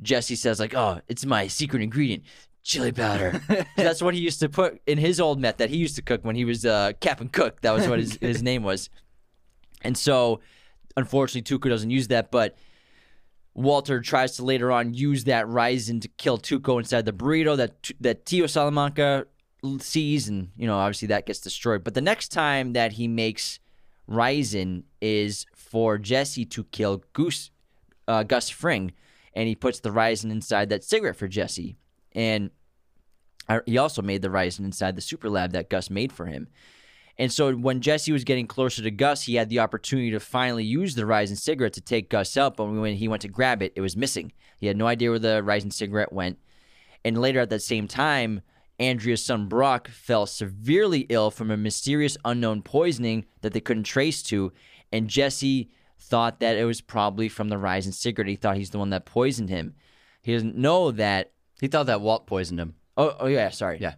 [0.00, 2.24] Jesse says like, "Oh, it's my secret ingredient,
[2.62, 3.40] chili powder."
[3.76, 6.24] That's what he used to put in his old meth that he used to cook
[6.24, 7.60] when he was uh, Captain Cook.
[7.62, 8.88] That was what his his name was.
[9.82, 10.40] And so,
[10.96, 12.56] unfortunately, Tuco doesn't use that, but.
[13.54, 17.90] Walter tries to later on use that ricin to kill Tuco inside the burrito that
[17.98, 19.26] that Tio Salamanca
[19.80, 21.84] sees, and you know obviously that gets destroyed.
[21.84, 23.58] But the next time that he makes
[24.08, 27.50] ricin is for Jesse to kill Goose
[28.06, 28.92] uh, Gus Fring,
[29.34, 31.76] and he puts the ricin inside that cigarette for Jesse,
[32.12, 32.50] and
[33.48, 36.48] uh, he also made the ricin inside the super lab that Gus made for him.
[37.20, 40.64] And so when Jesse was getting closer to Gus, he had the opportunity to finally
[40.64, 42.56] use the ricin cigarette to take Gus out.
[42.56, 44.32] But when he went to grab it, it was missing.
[44.58, 46.38] He had no idea where the ricin cigarette went.
[47.04, 48.42] And later at that same time,
[48.78, 54.22] Andrea's son Brock fell severely ill from a mysterious unknown poisoning that they couldn't trace
[54.24, 54.52] to.
[54.92, 58.28] And Jesse thought that it was probably from the ricin cigarette.
[58.28, 59.74] He thought he's the one that poisoned him.
[60.22, 61.32] He doesn't know that.
[61.60, 62.74] He thought that Walt poisoned him.
[62.96, 63.78] Oh, oh yeah, sorry.
[63.80, 63.94] Yeah.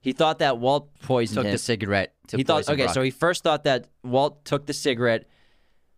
[0.00, 2.94] He thought that Walt poisoned Took him the cigarette to he thought okay, Brock.
[2.94, 5.26] so he first thought that Walt took the cigarette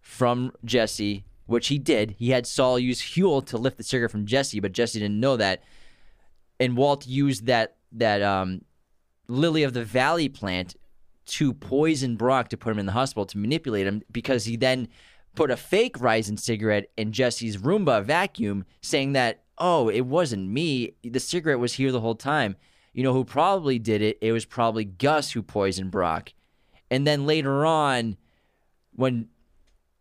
[0.01, 2.13] from Jesse, which he did.
[2.19, 5.37] He had Saul use Huell to lift the cigarette from Jesse, but Jesse didn't know
[5.37, 5.63] that.
[6.59, 8.63] And Walt used that that um,
[9.29, 10.77] lily of the valley plant
[11.27, 14.89] to poison Brock to put him in the hospital to manipulate him because he then
[15.35, 20.95] put a fake ricin cigarette in Jesse's Roomba vacuum, saying that oh, it wasn't me.
[21.05, 22.57] The cigarette was here the whole time.
[22.95, 24.19] You know who probably did it?
[24.21, 26.33] It was probably Gus who poisoned Brock.
[26.91, 28.17] And then later on,
[28.97, 29.29] when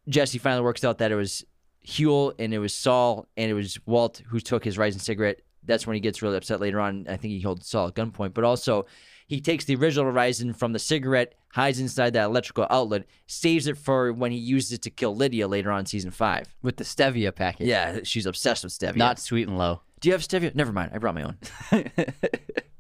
[0.08, 1.46] Jesse finally works out that it was
[1.86, 5.88] Huell and it was Saul and it was Walt who took his ricin cigarette, that's
[5.88, 7.06] when he gets really upset later on.
[7.08, 8.34] I think he holds Saul at gunpoint.
[8.34, 8.86] But also,
[9.28, 13.78] he takes the original ricin from the cigarette, hides inside that electrical outlet, saves it
[13.78, 16.54] for when he uses it to kill Lydia later on in season five.
[16.62, 17.68] with the stevia packet.
[17.68, 18.98] Yeah, she's obsessed with stevia.
[18.98, 19.82] Not sweet and low.
[20.00, 20.56] Do you have stevia?
[20.56, 20.92] Never mind.
[20.94, 21.38] I brought my own.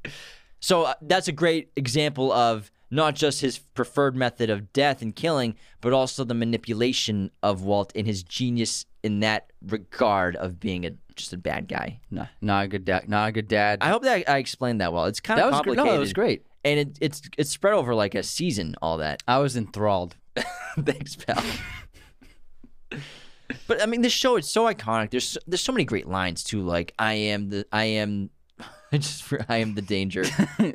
[0.60, 5.16] so uh, that's a great example of not just his preferred method of death and
[5.16, 10.86] killing, but also the manipulation of Walt and his genius in that regard of being
[10.86, 12.00] a just a bad guy.
[12.10, 13.08] Nah, not a good dad.
[13.08, 13.80] Not a good dad.
[13.82, 15.06] I hope that I explained that well.
[15.06, 15.86] It's kind that of was complicated.
[15.86, 16.46] No, that was great.
[16.64, 18.76] and it, it's it's spread over like a season.
[18.82, 19.22] All that.
[19.28, 20.16] I was enthralled.
[20.80, 21.44] Thanks, pal.
[23.68, 25.12] but I mean, this show is so iconic.
[25.12, 26.62] There's so, there's so many great lines too.
[26.62, 28.30] Like I am the I am,
[28.92, 30.24] I just I am the danger.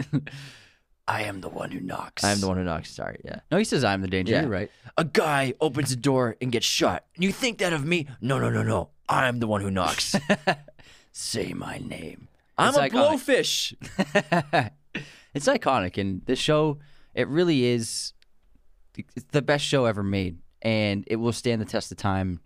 [1.06, 2.24] I am the one who knocks.
[2.24, 2.90] I am the one who knocks.
[2.90, 3.40] Sorry, yeah.
[3.50, 4.32] No, he says I'm the danger.
[4.32, 4.42] Yeah.
[4.42, 4.70] You're right.
[4.96, 7.04] A guy opens the door and gets shot.
[7.16, 8.08] You think that of me?
[8.20, 8.90] No, no, no, no.
[9.08, 10.16] I'm the one who knocks.
[11.12, 12.28] Say my name.
[12.56, 12.90] I'm a iconic.
[12.90, 14.70] blowfish.
[15.34, 16.78] it's iconic, and this show
[17.14, 18.12] it really is
[18.96, 22.40] it's the best show ever made, and it will stand the test of time,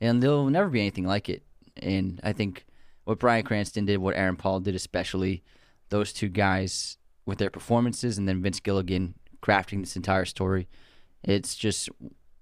[0.00, 1.42] and there'll never be anything like it.
[1.76, 2.66] And I think
[3.04, 5.42] what Bryan Cranston did, what Aaron Paul did, especially
[5.88, 10.68] those two guys with their performances, and then Vince Gilligan crafting this entire story,
[11.22, 11.88] it's just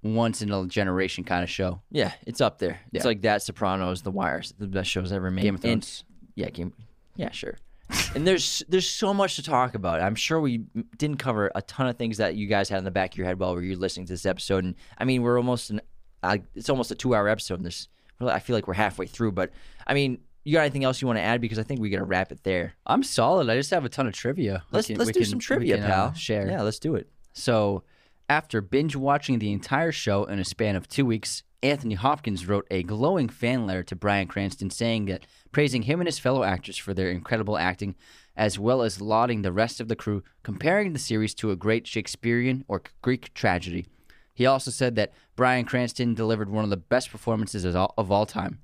[0.02, 1.80] once in a generation kind of show.
[1.90, 2.80] Yeah, it's up there.
[2.92, 3.42] It's like that.
[3.42, 5.42] Sopranos, The Wires, the best shows ever made.
[5.42, 6.04] Game of And- Thrones.
[6.34, 6.72] yeah, Game.
[7.16, 7.58] Yeah, sure.
[8.14, 10.00] and there's there's so much to talk about.
[10.00, 10.64] I'm sure we
[10.96, 13.26] didn't cover a ton of things that you guys had in the back of your
[13.26, 14.64] head while we were listening to this episode.
[14.64, 15.80] And I mean, we're almost an
[16.22, 17.56] uh, it's almost a two hour episode.
[17.56, 17.88] And this
[18.20, 19.32] I feel like we're halfway through.
[19.32, 19.50] But
[19.86, 21.40] I mean, you got anything else you want to add?
[21.40, 22.74] Because I think we got to wrap it there.
[22.86, 23.48] I'm solid.
[23.48, 24.64] I just have a ton of trivia.
[24.70, 26.14] Let's can- let's do can- some trivia, can, uh, pal.
[26.14, 26.48] share.
[26.48, 27.08] Yeah, let's do it.
[27.32, 27.84] So,
[28.28, 32.66] after binge watching the entire show in a span of two weeks, Anthony Hopkins wrote
[32.70, 36.76] a glowing fan letter to Bryan Cranston saying that praising him and his fellow actors
[36.76, 37.94] for their incredible acting,
[38.36, 41.86] as well as lauding the rest of the crew, comparing the series to a great
[41.86, 43.86] Shakespearean or Greek tragedy.
[44.34, 48.10] He also said that Bryan Cranston delivered one of the best performances of all, of
[48.10, 48.58] all time.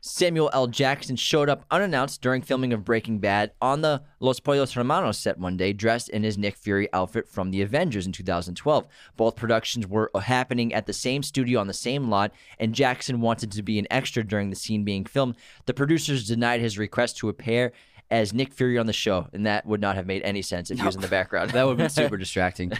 [0.00, 0.66] Samuel L.
[0.66, 5.38] Jackson showed up unannounced during filming of Breaking Bad on the Los Pollos Hermanos set
[5.38, 8.86] one day, dressed in his Nick Fury outfit from the Avengers in 2012.
[9.16, 13.20] Both productions were uh, happening at the same studio on the same lot, and Jackson
[13.20, 15.36] wanted to be an extra during the scene being filmed.
[15.66, 17.72] The producers denied his request to appear
[18.10, 20.78] as Nick Fury on the show, and that would not have made any sense if
[20.78, 21.50] he was in the background.
[21.50, 22.72] That would have been super distracting.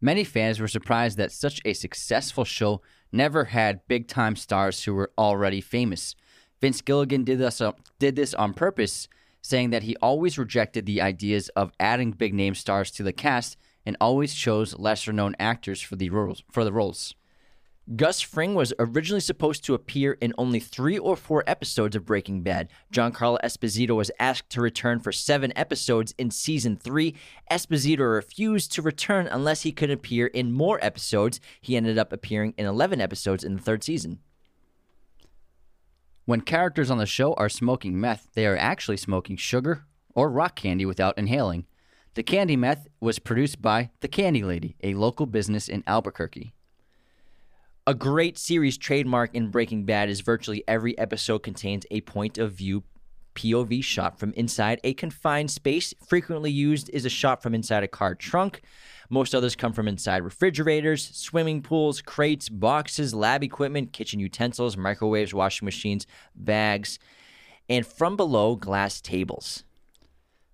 [0.00, 2.82] Many fans were surprised that such a successful show
[3.12, 6.14] never had big time stars who were already famous.
[6.60, 9.08] Vince Gilligan did this, uh, did this on purpose,
[9.40, 13.56] saying that he always rejected the ideas of adding big name stars to the cast
[13.86, 16.42] and always chose lesser known actors for the roles.
[16.50, 17.14] For the roles.
[17.96, 22.42] Gus Fring was originally supposed to appear in only three or four episodes of Breaking
[22.42, 22.68] Bad.
[22.92, 27.14] Giancarlo Esposito was asked to return for seven episodes in season three.
[27.50, 31.40] Esposito refused to return unless he could appear in more episodes.
[31.62, 34.18] He ended up appearing in 11 episodes in the third season.
[36.26, 40.56] When characters on the show are smoking meth, they are actually smoking sugar or rock
[40.56, 41.64] candy without inhaling.
[42.12, 46.52] The candy meth was produced by The Candy Lady, a local business in Albuquerque.
[47.88, 52.52] A great series trademark in Breaking Bad is virtually every episode contains a point of
[52.52, 52.84] view
[53.34, 55.94] POV shot from inside a confined space.
[56.06, 58.60] Frequently used is a shot from inside a car trunk.
[59.08, 65.32] Most others come from inside refrigerators, swimming pools, crates, boxes, lab equipment, kitchen utensils, microwaves,
[65.32, 66.98] washing machines, bags,
[67.70, 69.64] and from below glass tables.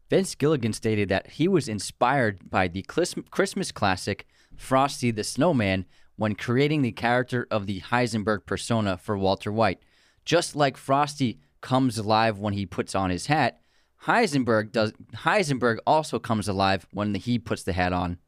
[0.09, 4.25] Vince Gilligan stated that he was inspired by the Christmas classic
[4.57, 5.85] Frosty the Snowman
[6.17, 9.81] when creating the character of the Heisenberg persona for Walter White.
[10.25, 13.61] Just like Frosty comes alive when he puts on his hat,
[14.05, 18.19] Heisenberg does Heisenberg also comes alive when he puts the hat on.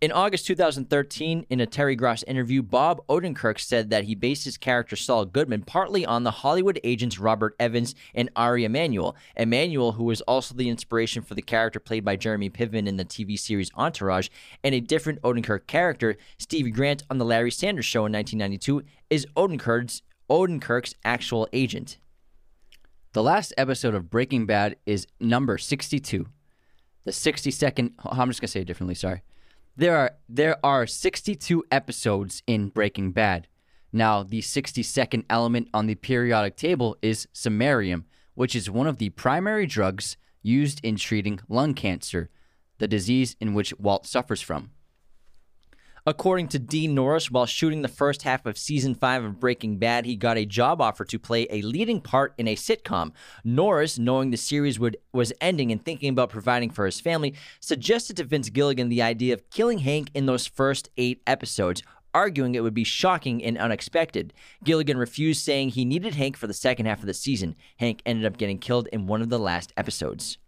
[0.00, 4.56] In August 2013, in a Terry Gross interview, Bob Odenkirk said that he based his
[4.56, 9.14] character Saul Goodman partly on the Hollywood agents Robert Evans and Ari Emanuel.
[9.36, 13.04] Emanuel, who was also the inspiration for the character played by Jeremy Piven in the
[13.04, 14.30] TV series Entourage,
[14.64, 19.26] and a different Odenkirk character, Stevie Grant on the Larry Sanders Show in 1992, is
[19.36, 20.00] Odenkirk's,
[20.30, 21.98] Odenkirk's actual agent.
[23.12, 26.26] The last episode of Breaking Bad is number 62.
[27.04, 29.20] The 62nd I'm just going to say it differently, sorry.
[29.76, 33.46] There are there are 62 episodes in Breaking Bad.
[33.92, 39.10] Now, the 62nd element on the periodic table is samarium, which is one of the
[39.10, 42.30] primary drugs used in treating lung cancer,
[42.78, 44.70] the disease in which Walt suffers from.
[46.06, 50.06] According to Dean Norris, while shooting the first half of season five of Breaking Bad,
[50.06, 53.12] he got a job offer to play a leading part in a sitcom.
[53.44, 58.16] Norris, knowing the series would was ending and thinking about providing for his family, suggested
[58.16, 61.82] to Vince Gilligan the idea of killing Hank in those first eight episodes.
[62.12, 64.32] Arguing it would be shocking and unexpected.
[64.64, 67.54] Gilligan refused, saying he needed Hank for the second half of the season.
[67.76, 70.38] Hank ended up getting killed in one of the last episodes.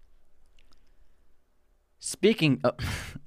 [2.00, 2.74] Speaking of,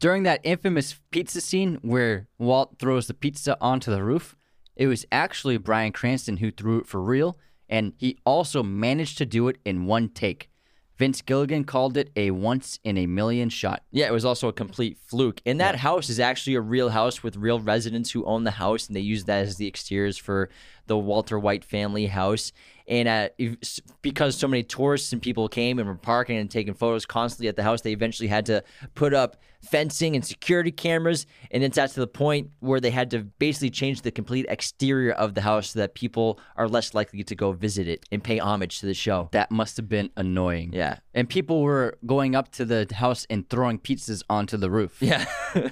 [0.00, 4.36] during that infamous pizza scene where Walt throws the pizza onto the roof,
[4.74, 9.26] it was actually Bryan Cranston who threw it for real, and he also managed to
[9.26, 10.50] do it in one take.
[10.98, 13.82] Vince Gilligan called it a once in a million shot.
[13.90, 15.42] Yeah, it was also a complete fluke.
[15.44, 18.86] And that house is actually a real house with real residents who own the house,
[18.86, 20.48] and they use that as the exteriors for
[20.86, 22.52] the Walter White family house.
[22.88, 26.74] And uh, if- because so many tourists and people came and were parking and taking
[26.74, 28.62] photos constantly at the house, they eventually had to
[28.94, 31.26] put up fencing and security cameras.
[31.50, 35.12] And it's at to the point where they had to basically change the complete exterior
[35.12, 38.38] of the house so that people are less likely to go visit it and pay
[38.38, 39.28] homage to the show.
[39.32, 40.72] That must have been annoying.
[40.72, 40.98] Yeah.
[41.14, 44.98] And people were going up to the house and throwing pizzas onto the roof.
[45.00, 45.24] Yeah.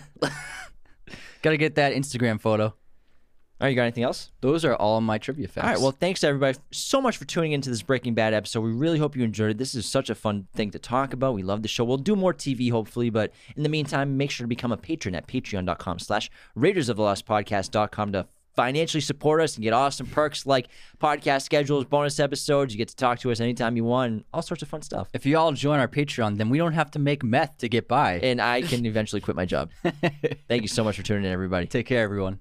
[1.42, 2.74] Gotta get that Instagram photo.
[3.60, 4.32] All right, you got anything else?
[4.40, 5.64] Those are all my trivia facts.
[5.64, 5.80] All right.
[5.80, 8.62] Well, thanks everybody so much for tuning into this Breaking Bad episode.
[8.62, 9.58] We really hope you enjoyed it.
[9.58, 11.34] This is such a fun thing to talk about.
[11.34, 11.84] We love the show.
[11.84, 15.14] We'll do more TV hopefully, but in the meantime, make sure to become a patron
[15.14, 18.26] at patreon.com slash Raiders of the Lost Podcast.com to
[18.56, 20.68] financially support us and get awesome perks like
[21.00, 22.74] podcast schedules, bonus episodes.
[22.74, 25.08] You get to talk to us anytime you want, and all sorts of fun stuff.
[25.12, 27.86] if you all join our Patreon, then we don't have to make meth to get
[27.86, 28.14] by.
[28.14, 29.70] And I can eventually quit my job.
[30.48, 31.66] Thank you so much for tuning in, everybody.
[31.66, 32.40] Take care, everyone.